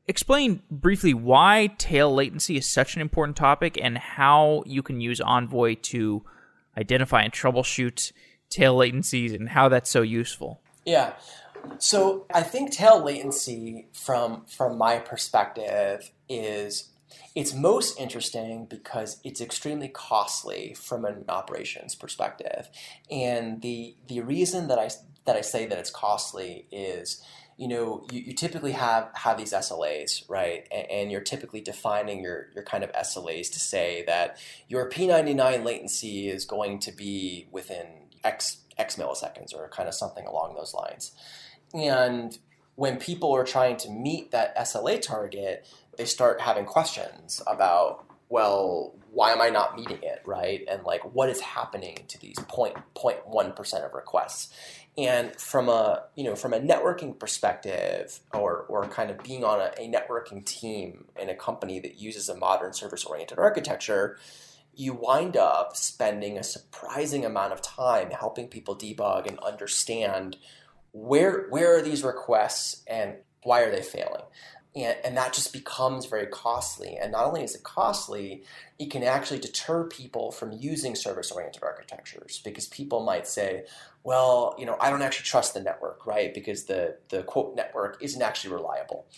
Explain 0.09 0.63
briefly 0.71 1.13
why 1.15 1.75
tail 1.79 2.15
latency 2.15 2.57
is 2.57 2.67
such 2.67 2.95
an 2.95 3.03
important 3.03 3.37
topic 3.37 3.79
and 3.83 3.99
how 3.99 4.63
you 4.65 4.83
can 4.83 5.01
use 5.01 5.21
Envoy 5.21 5.75
to 5.83 6.25
identify 6.77 7.23
and 7.23 7.33
troubleshoot 7.33 8.13
tail 8.51 8.77
latencies 8.77 9.35
and 9.35 9.49
how 9.49 9.69
that's 9.69 9.91
so 9.91 10.03
useful. 10.03 10.61
Yeah. 10.85 11.15
So 11.79 12.27
I 12.33 12.43
think 12.43 12.73
tail 12.73 13.03
latency 13.03 13.89
from 13.93 14.45
from 14.47 14.79
my 14.79 14.99
perspective 14.99 16.11
is 16.29 16.91
it's 17.35 17.55
most 17.55 17.99
interesting 18.01 18.67
because 18.67 19.21
it's 19.25 19.41
extremely 19.41 19.89
costly 19.89 20.75
from 20.75 21.05
an 21.05 21.25
operations 21.29 21.95
perspective. 21.95 22.69
And 23.11 23.63
the 23.63 23.97
the 24.07 24.21
reason 24.21 24.69
that 24.69 24.79
I 24.79 24.91
that 25.25 25.37
I 25.37 25.41
say 25.41 25.67
that 25.67 25.79
it's 25.79 25.91
costly 25.91 26.67
is 26.71 27.23
you 27.57 27.69
know, 27.69 28.07
you, 28.13 28.21
you 28.21 28.33
typically 28.35 28.73
have 28.73 29.11
have 29.15 29.39
these 29.39 29.53
SLAs, 29.53 30.29
right? 30.29 30.67
And, 30.71 30.91
and, 30.91 31.13
you're 31.13 31.23
typically 31.23 31.61
defining 31.61 32.23
your 32.23 32.49
your 32.55 32.65
kind 32.65 32.85
of 32.85 32.93
SLAs 32.93 33.51
to 33.53 33.59
say 33.59 34.05
that 34.07 34.39
your 34.69 34.91
P99 34.91 35.65
latency 35.65 36.29
is 36.29 36.45
going 36.45 36.79
to 36.81 36.93
be 36.93 37.49
within 37.51 37.87
X 38.23 38.59
X 38.77 38.97
milliseconds 38.97 39.55
or 39.55 39.69
kind 39.69 39.89
of 39.89 39.95
something 39.95 40.27
along 40.27 40.55
those 40.55 40.75
lines. 40.75 41.13
And 41.73 42.39
when 42.75 42.99
people 42.99 43.33
are 43.33 43.45
trying 43.45 43.79
to 43.79 43.91
meet 43.91 44.33
that 44.33 44.55
SLA 44.59 45.01
target, 45.01 45.67
they 45.97 46.05
start 46.05 46.43
having 46.43 46.67
questions 46.67 47.41
about 47.47 48.05
well, 48.29 48.95
why 49.13 49.31
am 49.33 49.41
I 49.41 49.51
not 49.51 49.77
meeting 49.77 50.03
it, 50.03 50.21
right? 50.25 50.65
And 50.69 50.83
like, 50.83 51.15
what 51.15 51.29
is 51.29 51.41
happening 51.41 52.01
to 52.09 52.19
these 52.21 52.37
point 52.49 52.77
point 52.95 53.27
one 53.27 53.53
percent 53.53 53.85
of 53.85 53.95
requests? 53.95 54.53
And 54.99 55.37
from 55.37 55.69
a 55.69 56.05
you 56.15 56.25
know 56.25 56.35
from 56.35 56.55
a 56.55 56.61
networking 56.61 57.19
perspective, 57.19 58.21
or 58.33 58.65
or 58.69 58.87
kind 58.87 59.11
of 59.11 59.19
being 59.23 59.45
on 59.45 59.61
a, 59.61 59.71
a 59.79 59.91
networking 59.91 60.45
team 60.45 61.05
in 61.21 61.29
a 61.29 61.35
company 61.35 61.81
that 61.81 62.01
uses 62.01 62.29
a 62.29 62.37
modern 62.37 62.73
service 62.73 63.05
oriented 63.05 63.39
architecture, 63.39 64.19
you 64.75 64.95
wind 64.95 65.37
up 65.37 65.77
spending 65.77 66.39
a 66.39 66.43
surprising 66.43 67.27
amount 67.27 67.53
of 67.53 67.61
time 67.61 68.11
helping 68.11 68.49
people 68.49 68.75
debug 68.75 69.27
and 69.27 69.39
understand 69.41 70.39
where 70.93 71.47
where 71.51 71.77
are 71.77 71.83
these 71.83 72.03
requests 72.03 72.83
and 72.87 73.17
why 73.43 73.61
are 73.61 73.71
they 73.71 73.83
failing 73.83 74.25
and, 74.77 74.97
and 75.03 75.17
that 75.17 75.33
just 75.33 75.55
becomes 75.55 76.05
very 76.05 76.27
costly. 76.27 76.99
And 76.99 77.13
not 77.13 77.25
only 77.25 77.43
is 77.43 77.55
it 77.55 77.63
costly, 77.63 78.45
it 78.79 78.91
can 78.91 79.03
actually 79.03 79.41
deter 79.41 79.85
people 79.85 80.31
from 80.31 80.53
using 80.53 80.95
service 80.95 81.31
oriented 81.33 81.63
architectures 81.63 82.43
because 82.45 82.69
people 82.69 83.03
might 83.03 83.27
say, 83.27 83.65
well, 84.07 84.55
you 84.57 84.65
know, 84.65 84.77
I 84.81 84.89
don't 84.89 85.03
actually 85.03 85.25
trust 85.25 85.53
the 85.53 85.61
network, 85.61 86.07
right? 86.07 86.33
Because 86.33 86.67
the, 86.67 86.97
the 87.09 87.25
quote 87.25 87.57
network 87.57 87.99
isn't 88.01 88.23
actually 88.23 88.55
reliable. 88.55 89.09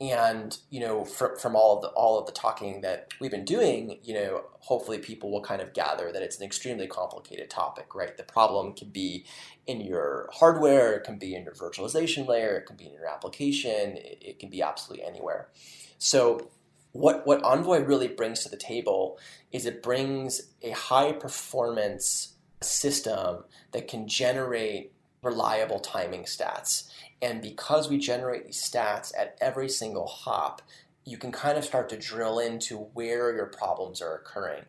And 0.00 0.56
you 0.70 0.78
know, 0.78 1.04
from, 1.04 1.36
from 1.36 1.56
all 1.56 1.74
of 1.74 1.82
the 1.82 1.88
all 1.88 2.20
of 2.20 2.26
the 2.26 2.32
talking 2.32 2.82
that 2.82 3.08
we've 3.20 3.30
been 3.30 3.44
doing, 3.44 3.98
you 4.04 4.14
know, 4.14 4.44
hopefully 4.60 4.98
people 4.98 5.32
will 5.32 5.40
kind 5.40 5.60
of 5.60 5.72
gather 5.72 6.12
that 6.12 6.22
it's 6.22 6.38
an 6.38 6.44
extremely 6.44 6.86
complicated 6.86 7.50
topic, 7.50 7.92
right? 7.92 8.16
The 8.16 8.22
problem 8.22 8.74
can 8.74 8.90
be 8.90 9.24
in 9.66 9.80
your 9.80 10.28
hardware, 10.32 10.92
it 10.92 11.02
can 11.02 11.18
be 11.18 11.34
in 11.34 11.42
your 11.42 11.54
virtualization 11.54 12.28
layer, 12.28 12.56
it 12.58 12.66
can 12.66 12.76
be 12.76 12.86
in 12.86 12.92
your 12.92 13.06
application, 13.06 13.96
it, 13.96 14.18
it 14.20 14.38
can 14.38 14.48
be 14.48 14.62
absolutely 14.62 15.04
anywhere. 15.04 15.48
So 15.98 16.50
what 16.92 17.26
what 17.26 17.42
Envoy 17.42 17.80
really 17.82 18.08
brings 18.08 18.44
to 18.44 18.48
the 18.48 18.56
table 18.56 19.18
is 19.50 19.66
it 19.66 19.82
brings 19.82 20.52
a 20.62 20.70
high 20.70 21.12
performance 21.12 22.35
system 22.62 23.44
that 23.72 23.88
can 23.88 24.08
generate 24.08 24.92
reliable 25.22 25.80
timing 25.80 26.24
stats. 26.24 26.90
And 27.20 27.42
because 27.42 27.88
we 27.88 27.98
generate 27.98 28.44
these 28.44 28.62
stats 28.62 29.12
at 29.18 29.36
every 29.40 29.68
single 29.68 30.06
hop, 30.06 30.62
you 31.04 31.18
can 31.18 31.32
kind 31.32 31.56
of 31.56 31.64
start 31.64 31.88
to 31.90 31.96
drill 31.96 32.38
into 32.38 32.76
where 32.76 33.34
your 33.34 33.46
problems 33.46 34.02
are 34.02 34.14
occurring. 34.14 34.64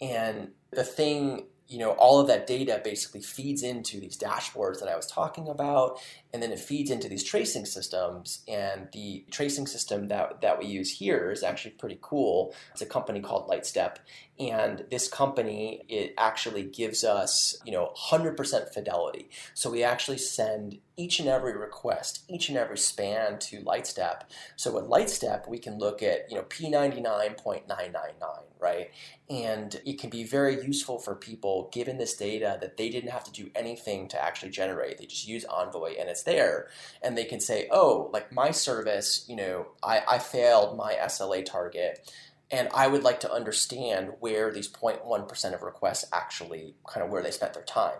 And 0.00 0.50
the 0.70 0.84
thing 0.84 1.46
you 1.70 1.78
know, 1.78 1.92
all 1.92 2.18
of 2.18 2.26
that 2.26 2.48
data 2.48 2.80
basically 2.82 3.20
feeds 3.20 3.62
into 3.62 4.00
these 4.00 4.18
dashboards 4.18 4.80
that 4.80 4.88
I 4.88 4.96
was 4.96 5.06
talking 5.06 5.48
about, 5.48 6.00
and 6.32 6.42
then 6.42 6.52
it 6.52 6.60
feeds 6.60 6.90
into 6.90 7.08
these 7.08 7.24
tracing 7.24 7.66
systems. 7.66 8.44
And 8.46 8.88
the 8.92 9.24
tracing 9.30 9.66
system 9.66 10.08
that, 10.08 10.40
that 10.40 10.58
we 10.58 10.66
use 10.66 10.98
here 10.98 11.30
is 11.30 11.42
actually 11.42 11.72
pretty 11.72 11.98
cool. 12.00 12.54
It's 12.72 12.82
a 12.82 12.86
company 12.86 13.20
called 13.20 13.48
Lightstep, 13.48 13.96
and 14.40 14.84
this 14.90 15.06
company 15.06 15.84
it 15.88 16.14
actually 16.16 16.62
gives 16.62 17.04
us 17.04 17.60
you 17.64 17.72
know 17.72 17.92
100% 18.10 18.72
fidelity. 18.72 19.28
So 19.54 19.70
we 19.70 19.84
actually 19.84 20.18
send 20.18 20.78
each 20.96 21.20
and 21.20 21.28
every 21.28 21.56
request, 21.56 22.24
each 22.28 22.48
and 22.48 22.58
every 22.58 22.78
span 22.78 23.38
to 23.38 23.62
Lightstep. 23.62 24.22
So 24.56 24.74
with 24.74 24.84
Lightstep, 24.84 25.48
we 25.48 25.58
can 25.58 25.78
look 25.78 26.02
at 26.02 26.30
you 26.30 26.36
know 26.36 26.42
P99.999, 26.42 28.10
right? 28.58 28.90
And 29.28 29.80
it 29.86 29.98
can 29.98 30.10
be 30.10 30.24
very 30.24 30.62
useful 30.64 30.98
for 30.98 31.14
people 31.14 31.70
given 31.72 31.98
this 31.98 32.16
data 32.16 32.58
that 32.60 32.76
they 32.76 32.88
didn't 32.88 33.10
have 33.10 33.24
to 33.24 33.32
do 33.32 33.50
anything 33.54 34.08
to 34.08 34.22
actually 34.22 34.50
generate. 34.50 34.98
They 34.98 35.06
just 35.06 35.28
use 35.28 35.44
Envoy 35.44 35.94
and 35.98 36.08
it's 36.08 36.19
there. 36.22 36.68
And 37.02 37.16
they 37.16 37.24
can 37.24 37.40
say, 37.40 37.68
oh, 37.70 38.10
like 38.12 38.32
my 38.32 38.50
service, 38.50 39.24
you 39.28 39.36
know, 39.36 39.66
I, 39.82 40.02
I 40.08 40.18
failed 40.18 40.76
my 40.76 40.94
SLA 40.94 41.44
target 41.44 42.10
and 42.52 42.68
I 42.74 42.88
would 42.88 43.04
like 43.04 43.20
to 43.20 43.32
understand 43.32 44.10
where 44.18 44.50
these 44.50 44.68
0.1% 44.68 45.54
of 45.54 45.62
requests 45.62 46.04
actually 46.12 46.74
kind 46.88 47.04
of 47.04 47.10
where 47.12 47.22
they 47.22 47.30
spent 47.30 47.54
their 47.54 47.62
time. 47.62 47.98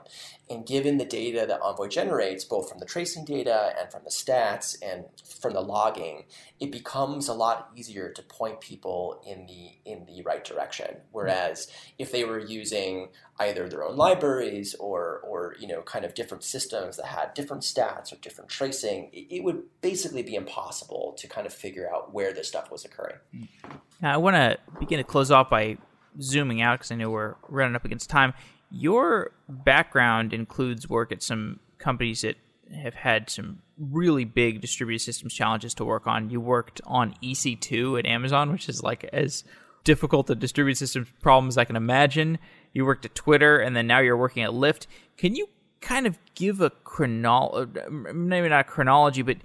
And 0.48 0.66
given 0.66 0.98
the 0.98 1.04
data 1.04 1.44
that 1.46 1.60
Envoy 1.60 1.86
generates, 1.86 2.44
both 2.44 2.68
from 2.68 2.80
the 2.80 2.84
tracing 2.84 3.24
data 3.24 3.72
and 3.78 3.92
from 3.92 4.02
the 4.02 4.10
stats 4.10 4.76
and 4.82 5.04
from 5.40 5.52
the 5.52 5.60
logging, 5.60 6.24
it 6.58 6.72
becomes 6.72 7.28
a 7.28 7.32
lot 7.32 7.70
easier 7.76 8.10
to 8.10 8.22
point 8.22 8.60
people 8.60 9.22
in 9.24 9.46
the 9.46 9.70
in 9.88 10.06
the 10.06 10.22
right 10.22 10.44
direction. 10.44 10.96
Whereas 11.12 11.70
if 12.00 12.10
they 12.10 12.24
were 12.24 12.40
using 12.40 13.10
either 13.38 13.68
their 13.68 13.84
own 13.84 13.96
libraries 13.96 14.74
or 14.74 15.20
or 15.20 15.54
you 15.60 15.68
know 15.68 15.82
kind 15.82 16.04
of 16.04 16.14
different 16.14 16.42
systems 16.42 16.96
that 16.96 17.06
had 17.06 17.34
different 17.34 17.62
stats 17.62 18.12
or 18.12 18.16
different 18.16 18.50
tracing, 18.50 19.10
it, 19.12 19.36
it 19.36 19.44
would 19.44 19.62
basically 19.80 20.24
be 20.24 20.34
impossible 20.34 21.14
to 21.18 21.28
kind 21.28 21.46
of 21.46 21.52
figure 21.52 21.88
out 21.94 22.12
where 22.12 22.32
this 22.32 22.48
stuff 22.48 22.72
was 22.72 22.84
occurring. 22.84 23.18
Hmm. 23.32 23.76
Now 24.02 24.14
I 24.14 24.16
want 24.16 24.36
to 24.36 24.58
begin 24.78 24.98
to 24.98 25.04
close 25.04 25.30
off 25.30 25.50
by 25.50 25.78
zooming 26.20 26.60
out 26.60 26.78
because 26.78 26.90
I 26.90 26.96
know 26.96 27.10
we're 27.10 27.36
running 27.48 27.76
up 27.76 27.84
against 27.84 28.10
time. 28.10 28.34
Your 28.70 29.32
background 29.48 30.32
includes 30.32 30.88
work 30.88 31.12
at 31.12 31.22
some 31.22 31.60
companies 31.78 32.22
that 32.22 32.36
have 32.74 32.94
had 32.94 33.28
some 33.28 33.62
really 33.78 34.24
big 34.24 34.60
distributed 34.60 35.02
systems 35.02 35.34
challenges 35.34 35.74
to 35.74 35.84
work 35.84 36.06
on. 36.06 36.30
You 36.30 36.40
worked 36.40 36.80
on 36.86 37.14
EC2 37.22 37.98
at 37.98 38.06
Amazon, 38.06 38.52
which 38.52 38.68
is 38.68 38.82
like 38.82 39.04
as 39.12 39.44
difficult 39.82 40.30
a 40.30 40.34
distributed 40.34 40.78
systems 40.78 41.08
problem 41.20 41.48
as 41.48 41.58
I 41.58 41.64
can 41.64 41.76
imagine. 41.76 42.38
You 42.72 42.84
worked 42.84 43.04
at 43.04 43.14
Twitter, 43.14 43.58
and 43.58 43.74
then 43.74 43.86
now 43.86 43.98
you're 43.98 44.16
working 44.16 44.42
at 44.42 44.50
Lyft. 44.50 44.86
Can 45.16 45.34
you 45.34 45.48
kind 45.80 46.06
of 46.06 46.18
give 46.34 46.60
a 46.60 46.70
chronology, 46.70 47.80
uh, 47.80 47.90
maybe 47.90 48.48
not 48.48 48.60
a 48.60 48.64
chronology, 48.64 49.22
but 49.22 49.38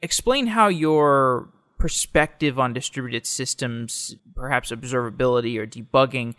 explain 0.00 0.48
how 0.48 0.68
your 0.68 1.48
perspective 1.82 2.60
on 2.60 2.72
distributed 2.72 3.26
systems, 3.26 4.14
perhaps 4.36 4.70
observability 4.70 5.58
or 5.58 5.66
debugging, 5.66 6.32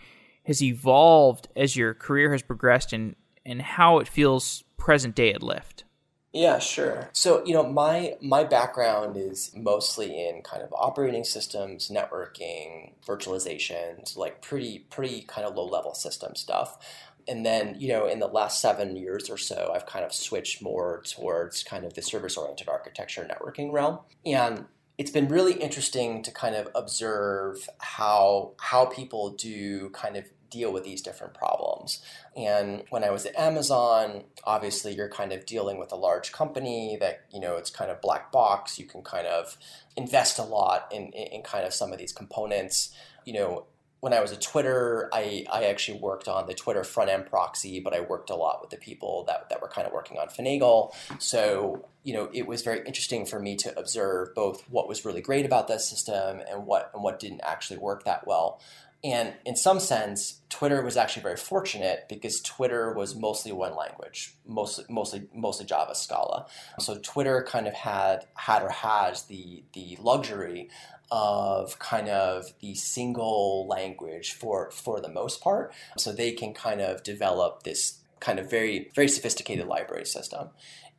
has 0.46 0.64
evolved 0.64 1.50
as 1.54 1.76
your 1.76 1.94
career 1.94 2.32
has 2.32 2.42
progressed 2.42 2.94
and, 2.94 3.18
and 3.46 3.62
how 3.62 4.00
it 4.00 4.08
feels 4.08 4.64
present 4.78 5.14
day 5.16 5.34
at 5.34 5.42
Lyft. 5.42 5.84
Yeah, 6.32 6.60
sure. 6.60 7.10
So, 7.12 7.44
you 7.46 7.54
know, 7.54 7.64
my 7.70 8.16
my 8.22 8.46
background 8.46 9.18
is 9.18 9.52
mostly 9.54 10.26
in 10.28 10.44
kind 10.44 10.64
of 10.64 10.74
operating 10.74 11.26
systems, 11.26 11.92
networking, 11.94 12.94
virtualization, 13.06 14.16
like 14.16 14.42
pretty 14.42 14.80
pretty 14.80 15.24
kind 15.24 15.46
of 15.46 15.56
low 15.56 15.66
level 15.68 15.94
system 15.94 16.38
stuff. 16.38 16.78
And 17.28 17.46
then, 17.46 17.76
you 17.78 17.90
know, 17.90 18.08
in 18.08 18.20
the 18.20 18.28
last 18.28 18.62
seven 18.62 18.96
years 18.96 19.30
or 19.30 19.38
so, 19.38 19.74
I've 19.76 19.86
kind 19.86 20.06
of 20.06 20.14
switched 20.14 20.62
more 20.62 21.04
towards 21.06 21.64
kind 21.64 21.84
of 21.84 21.96
the 21.96 22.02
service 22.02 22.38
oriented 22.38 22.70
architecture 22.70 23.30
networking 23.30 23.74
realm. 23.74 24.00
And 24.26 24.66
it's 24.98 25.12
been 25.12 25.28
really 25.28 25.54
interesting 25.54 26.22
to 26.24 26.32
kind 26.32 26.56
of 26.56 26.68
observe 26.76 27.68
how 27.80 28.54
how 28.60 28.86
people 28.86 29.32
do 29.32 29.90
kind 29.90 30.16
of 30.16 30.26
deal 30.54 30.72
with 30.72 30.84
these 30.84 31.02
different 31.02 31.34
problems. 31.34 32.00
And 32.38 32.84
when 32.92 33.04
I 33.04 33.10
was 33.10 33.26
at 33.26 33.36
Amazon, 33.36 34.26
obviously 34.44 34.94
you're 34.94 35.10
kind 35.10 35.34
of 35.34 35.48
dealing 35.48 35.80
with 35.80 35.92
a 35.92 35.96
large 35.96 36.32
company 36.32 36.96
that, 37.02 37.26
you 37.34 37.40
know, 37.40 37.58
it's 37.58 37.72
kind 37.72 37.90
of 37.90 38.00
black 38.02 38.32
box. 38.32 38.78
You 38.78 38.86
can 38.86 39.02
kind 39.02 39.26
of 39.26 39.58
invest 39.98 40.38
a 40.38 40.44
lot 40.44 40.88
in, 40.92 41.08
in, 41.08 41.42
kind 41.42 41.66
of 41.66 41.74
some 41.74 41.92
of 41.92 41.98
these 41.98 42.14
components. 42.14 42.94
You 43.26 43.34
know, 43.34 43.66
when 44.04 44.12
I 44.12 44.20
was 44.20 44.34
at 44.34 44.42
Twitter, 44.42 45.10
I, 45.14 45.46
I 45.50 45.64
actually 45.68 45.98
worked 45.98 46.28
on 46.28 46.46
the 46.46 46.54
Twitter 46.54 46.84
front 46.84 47.10
end 47.10 47.26
proxy, 47.26 47.80
but 47.80 47.94
I 47.94 48.02
worked 48.02 48.30
a 48.32 48.36
lot 48.36 48.60
with 48.60 48.70
the 48.70 48.76
people 48.76 49.24
that, 49.28 49.48
that 49.48 49.62
were 49.62 49.70
kind 49.70 49.88
of 49.88 49.94
working 49.94 50.18
on 50.18 50.28
Finagle. 50.28 50.94
So, 51.20 51.88
you 52.04 52.14
know, 52.14 52.30
it 52.34 52.46
was 52.46 52.64
very 52.64 52.80
interesting 52.80 53.26
for 53.26 53.40
me 53.40 53.56
to 53.56 53.80
observe 53.80 54.36
both 54.36 54.70
what 54.70 54.90
was 54.90 55.06
really 55.06 55.22
great 55.22 55.46
about 55.46 55.70
that 55.70 55.80
system 55.80 56.42
and 56.52 56.66
what 56.66 56.92
and 56.94 57.02
what 57.02 57.18
didn't 57.18 57.40
actually 57.46 57.80
work 57.80 58.04
that 58.04 58.28
well. 58.28 58.60
And 59.04 59.34
in 59.46 59.58
some 59.58 59.82
sense, 59.82 60.40
Twitter 60.50 60.82
was 60.82 60.96
actually 60.96 61.24
very 61.24 61.36
fortunate 61.36 62.06
because 62.08 62.40
Twitter 62.42 62.94
was 62.94 63.16
mostly 63.16 63.52
one 63.52 63.76
language, 63.76 64.36
mostly 64.48 64.86
mostly 64.90 65.28
mostly 65.34 65.66
Java 65.66 65.94
Scala. 65.94 66.46
So 66.80 66.98
Twitter 67.00 67.44
kind 67.44 67.68
of 67.68 67.74
had 67.74 68.28
had 68.36 68.64
or 68.64 68.70
has 68.70 69.24
the 69.24 69.64
the 69.74 69.98
luxury 70.02 70.70
of 71.12 71.78
kind 71.80 72.08
of 72.08 72.54
the 72.62 72.76
single 72.76 73.68
language 73.68 74.32
for 74.32 74.72
for 74.72 75.02
the 75.02 75.10
most 75.10 75.42
part. 75.42 75.74
So 75.98 76.14
they 76.14 76.32
can 76.32 76.54
kind 76.54 76.80
of 76.80 77.04
develop 77.04 77.64
this 77.64 78.00
kind 78.22 78.40
of 78.40 78.50
very 78.50 78.90
very 78.96 79.10
sophisticated 79.10 79.68
library 79.68 80.06
system. 80.06 80.50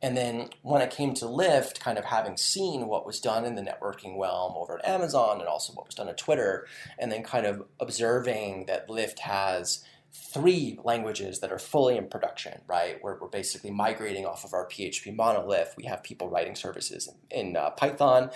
And 0.05 0.15
then 0.15 0.49
when 0.61 0.83
it 0.83 0.91
came 0.91 1.15
to 1.15 1.25
Lyft, 1.25 1.79
kind 1.79 1.97
of 1.97 2.05
having 2.05 2.37
seen 2.37 2.85
what 2.85 3.07
was 3.07 3.19
done 3.19 3.43
in 3.43 3.55
the 3.55 3.63
networking 3.63 4.21
realm 4.21 4.53
over 4.55 4.77
at 4.77 4.87
Amazon 4.87 5.39
and 5.39 5.47
also 5.49 5.73
what 5.73 5.87
was 5.87 5.95
done 5.95 6.07
at 6.07 6.15
Twitter, 6.15 6.67
and 6.99 7.11
then 7.11 7.23
kind 7.23 7.47
of 7.47 7.63
observing 7.79 8.67
that 8.67 8.87
Lyft 8.87 9.17
has 9.17 9.83
three 10.13 10.77
languages 10.83 11.39
that 11.39 11.51
are 11.51 11.57
fully 11.57 11.97
in 11.97 12.05
production, 12.07 12.61
right? 12.67 12.99
We're 13.01 13.15
basically 13.29 13.71
migrating 13.71 14.27
off 14.27 14.45
of 14.45 14.53
our 14.53 14.67
PHP 14.67 15.15
monolith. 15.15 15.73
We 15.75 15.85
have 15.85 16.03
people 16.03 16.29
writing 16.29 16.53
services 16.53 17.09
in, 17.31 17.47
in 17.47 17.57
uh, 17.57 17.71
Python. 17.71 18.29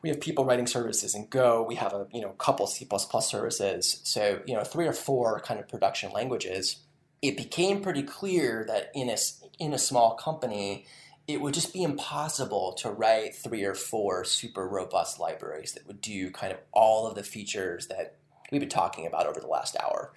We 0.00 0.08
have 0.08 0.18
people 0.18 0.46
writing 0.46 0.66
services 0.66 1.14
in 1.14 1.26
Go. 1.26 1.62
We 1.62 1.74
have 1.74 1.92
a 1.92 2.06
you 2.10 2.22
know 2.22 2.30
couple 2.30 2.66
C++ 2.66 2.88
services. 3.20 4.00
So 4.02 4.40
you 4.46 4.54
know 4.54 4.64
three 4.64 4.86
or 4.86 4.94
four 4.94 5.40
kind 5.40 5.60
of 5.60 5.68
production 5.68 6.10
languages. 6.10 6.78
It 7.20 7.36
became 7.36 7.82
pretty 7.82 8.02
clear 8.02 8.64
that 8.66 8.90
in 8.94 9.10
a 9.10 9.18
in 9.58 9.74
a 9.74 9.78
small 9.78 10.14
company, 10.14 10.86
it 11.28 11.40
would 11.40 11.54
just 11.54 11.72
be 11.72 11.82
impossible 11.82 12.72
to 12.74 12.90
write 12.90 13.34
three 13.34 13.64
or 13.64 13.74
four 13.74 14.24
super 14.24 14.68
robust 14.68 15.20
libraries 15.20 15.72
that 15.72 15.86
would 15.86 16.00
do 16.00 16.30
kind 16.30 16.52
of 16.52 16.58
all 16.72 17.06
of 17.06 17.14
the 17.14 17.22
features 17.22 17.86
that 17.86 18.16
we've 18.50 18.60
been 18.60 18.68
talking 18.68 19.06
about 19.06 19.26
over 19.26 19.40
the 19.40 19.46
last 19.46 19.76
hour. 19.82 20.12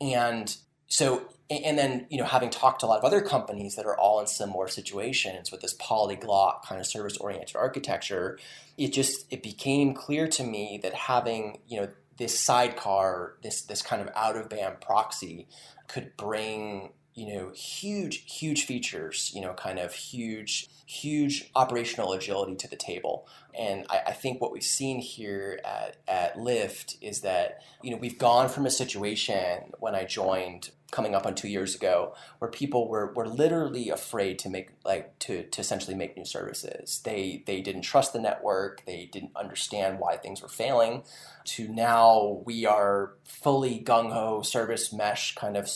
And 0.00 0.54
so 0.88 1.28
and 1.48 1.78
then 1.78 2.06
you 2.10 2.18
know 2.18 2.24
having 2.24 2.50
talked 2.50 2.80
to 2.80 2.86
a 2.86 2.88
lot 2.88 2.98
of 2.98 3.04
other 3.04 3.20
companies 3.20 3.76
that 3.76 3.86
are 3.86 3.98
all 3.98 4.20
in 4.20 4.26
similar 4.26 4.68
situations 4.68 5.50
with 5.50 5.60
this 5.60 5.74
polyglot 5.78 6.64
kind 6.66 6.80
of 6.80 6.86
service 6.86 7.16
oriented 7.18 7.56
architecture 7.56 8.38
it 8.76 8.92
just 8.92 9.26
it 9.30 9.42
became 9.42 9.94
clear 9.94 10.26
to 10.28 10.44
me 10.44 10.78
that 10.82 10.94
having 10.94 11.58
you 11.68 11.80
know 11.80 11.88
this 12.18 12.38
sidecar 12.38 13.36
this 13.42 13.62
this 13.62 13.82
kind 13.82 14.02
of 14.02 14.08
out 14.14 14.36
of 14.36 14.48
band 14.48 14.80
proxy 14.80 15.46
could 15.88 16.16
bring 16.16 16.90
you 17.16 17.34
know 17.34 17.50
huge 17.50 18.22
huge 18.32 18.64
features 18.66 19.32
you 19.34 19.40
know 19.40 19.54
kind 19.54 19.80
of 19.80 19.92
huge 19.92 20.68
huge 20.86 21.50
operational 21.56 22.12
agility 22.12 22.54
to 22.54 22.68
the 22.68 22.76
table. 22.76 23.26
And 23.58 23.86
I, 23.90 24.02
I, 24.06 24.12
think 24.12 24.40
what 24.40 24.52
we've 24.52 24.62
seen 24.62 25.00
here 25.00 25.58
at, 25.64 25.96
at 26.06 26.36
lyft 26.36 26.96
is 27.00 27.22
that 27.22 27.62
you 27.82 27.90
know 27.90 27.96
we've 27.96 28.18
gone 28.18 28.48
from 28.48 28.66
a 28.66 28.70
situation 28.70 29.72
when 29.80 29.96
i 29.96 30.04
joined 30.04 30.70
coming 30.92 31.14
up 31.14 31.26
on 31.26 31.34
two 31.34 31.48
years 31.48 31.74
ago 31.74 32.14
where 32.38 32.50
people 32.50 32.88
were, 32.88 33.12
were 33.12 33.26
literally 33.26 33.90
afraid 33.90 34.38
to 34.38 34.48
make 34.48 34.70
like 34.84 35.18
to, 35.18 35.42
to 35.42 35.60
essentially 35.60 35.96
make 35.96 36.16
new 36.16 36.24
services. 36.24 37.00
They 37.04 37.42
they 37.46 37.60
didn't 37.60 37.82
trust 37.82 38.12
the 38.12 38.20
network. 38.20 38.84
They 38.86 39.08
didn't 39.10 39.32
understand 39.34 39.98
why 39.98 40.16
things 40.16 40.40
were 40.40 40.48
failing. 40.48 41.02
To 41.46 41.68
now 41.68 42.42
we 42.44 42.66
are 42.66 43.14
fully 43.24 43.82
gung-ho 43.84 44.42
service 44.42 44.92
mesh 44.92 45.34
kind 45.34 45.56
of 45.56 45.68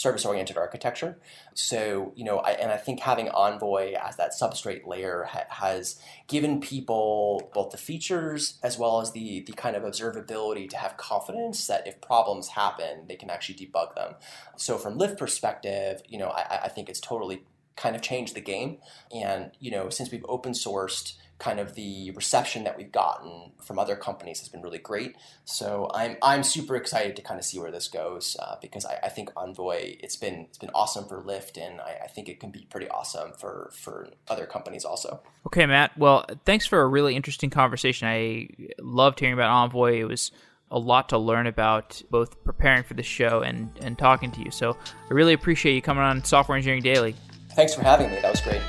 service 0.00 0.24
oriented 0.24 0.56
architecture. 0.56 1.18
So, 1.52 2.14
you 2.16 2.24
know, 2.24 2.38
I, 2.38 2.52
and 2.52 2.72
I 2.72 2.78
think 2.78 3.00
having 3.00 3.28
Envoy 3.28 3.92
as 4.02 4.16
that 4.16 4.32
substrate 4.32 4.86
layer 4.86 5.24
ha- 5.24 5.44
has 5.50 6.00
given 6.26 6.58
people 6.58 7.50
both 7.52 7.70
the 7.70 7.76
features 7.76 8.58
as 8.62 8.78
well 8.78 9.02
as 9.02 9.12
the, 9.12 9.42
the 9.46 9.52
kind 9.52 9.76
of 9.76 9.82
observability 9.82 10.70
to 10.70 10.78
have 10.78 10.96
confidence 10.96 11.66
that 11.66 11.86
if 11.86 12.00
problems 12.00 12.48
happen, 12.48 13.04
they 13.08 13.16
can 13.16 13.28
actually 13.28 13.56
debug 13.56 13.94
them. 13.94 14.14
So, 14.56 14.78
from 14.78 14.98
Lyft 14.98 15.18
perspective, 15.18 16.00
you 16.08 16.16
know, 16.16 16.28
I, 16.28 16.60
I 16.64 16.68
think 16.68 16.88
it's 16.88 17.00
totally 17.00 17.44
kind 17.76 17.94
of 17.94 18.00
changed 18.00 18.34
the 18.34 18.40
game. 18.40 18.78
And, 19.14 19.50
you 19.60 19.70
know, 19.70 19.90
since 19.90 20.10
we've 20.10 20.24
open 20.30 20.52
sourced 20.52 21.12
kind 21.40 21.58
of 21.58 21.74
the 21.74 22.10
reception 22.12 22.64
that 22.64 22.76
we've 22.76 22.92
gotten 22.92 23.50
from 23.64 23.78
other 23.78 23.96
companies 23.96 24.38
has 24.40 24.48
been 24.48 24.60
really 24.60 24.78
great. 24.78 25.16
So 25.44 25.90
I'm 25.92 26.16
I'm 26.22 26.44
super 26.44 26.76
excited 26.76 27.16
to 27.16 27.22
kind 27.22 27.40
of 27.40 27.44
see 27.44 27.58
where 27.58 27.72
this 27.72 27.88
goes 27.88 28.36
uh, 28.38 28.56
because 28.60 28.84
I, 28.84 28.98
I, 29.02 29.08
think 29.08 29.30
Envoy 29.36 29.96
it's 30.00 30.16
been 30.16 30.46
it's 30.48 30.58
been 30.58 30.70
awesome 30.74 31.08
for 31.08 31.22
Lyft 31.22 31.56
and 31.56 31.80
I, 31.80 32.02
I, 32.04 32.06
think 32.08 32.28
it 32.28 32.38
can 32.38 32.50
be 32.50 32.66
pretty 32.70 32.88
awesome 32.88 33.32
for 33.38 33.70
for 33.74 34.10
other 34.28 34.46
companies 34.46 34.84
also. 34.84 35.20
Okay, 35.46 35.66
Matt. 35.66 35.96
Well, 35.98 36.26
thanks 36.44 36.66
for 36.66 36.82
a 36.82 36.86
really 36.86 37.16
interesting 37.16 37.50
conversation. 37.50 38.06
I 38.06 38.48
loved 38.78 39.18
hearing 39.18 39.34
about 39.34 39.50
Envoy. 39.50 40.00
It 40.00 40.04
was 40.04 40.30
a 40.70 40.78
lot 40.78 41.08
to 41.08 41.18
learn 41.18 41.46
about 41.46 42.00
both 42.10 42.44
preparing 42.44 42.84
for 42.84 42.94
the 42.94 43.02
show 43.02 43.40
and 43.40 43.70
and 43.80 43.98
talking 43.98 44.30
to 44.32 44.42
you. 44.42 44.50
So 44.50 44.76
I 45.10 45.14
really 45.14 45.32
appreciate 45.32 45.74
you 45.74 45.82
coming 45.82 46.04
on 46.04 46.22
Software 46.22 46.56
Engineering 46.56 46.82
Daily. 46.82 47.16
Thanks 47.52 47.74
for 47.74 47.82
having 47.82 48.10
me. 48.10 48.20
That 48.20 48.30
was 48.30 48.40
great. 48.42 48.60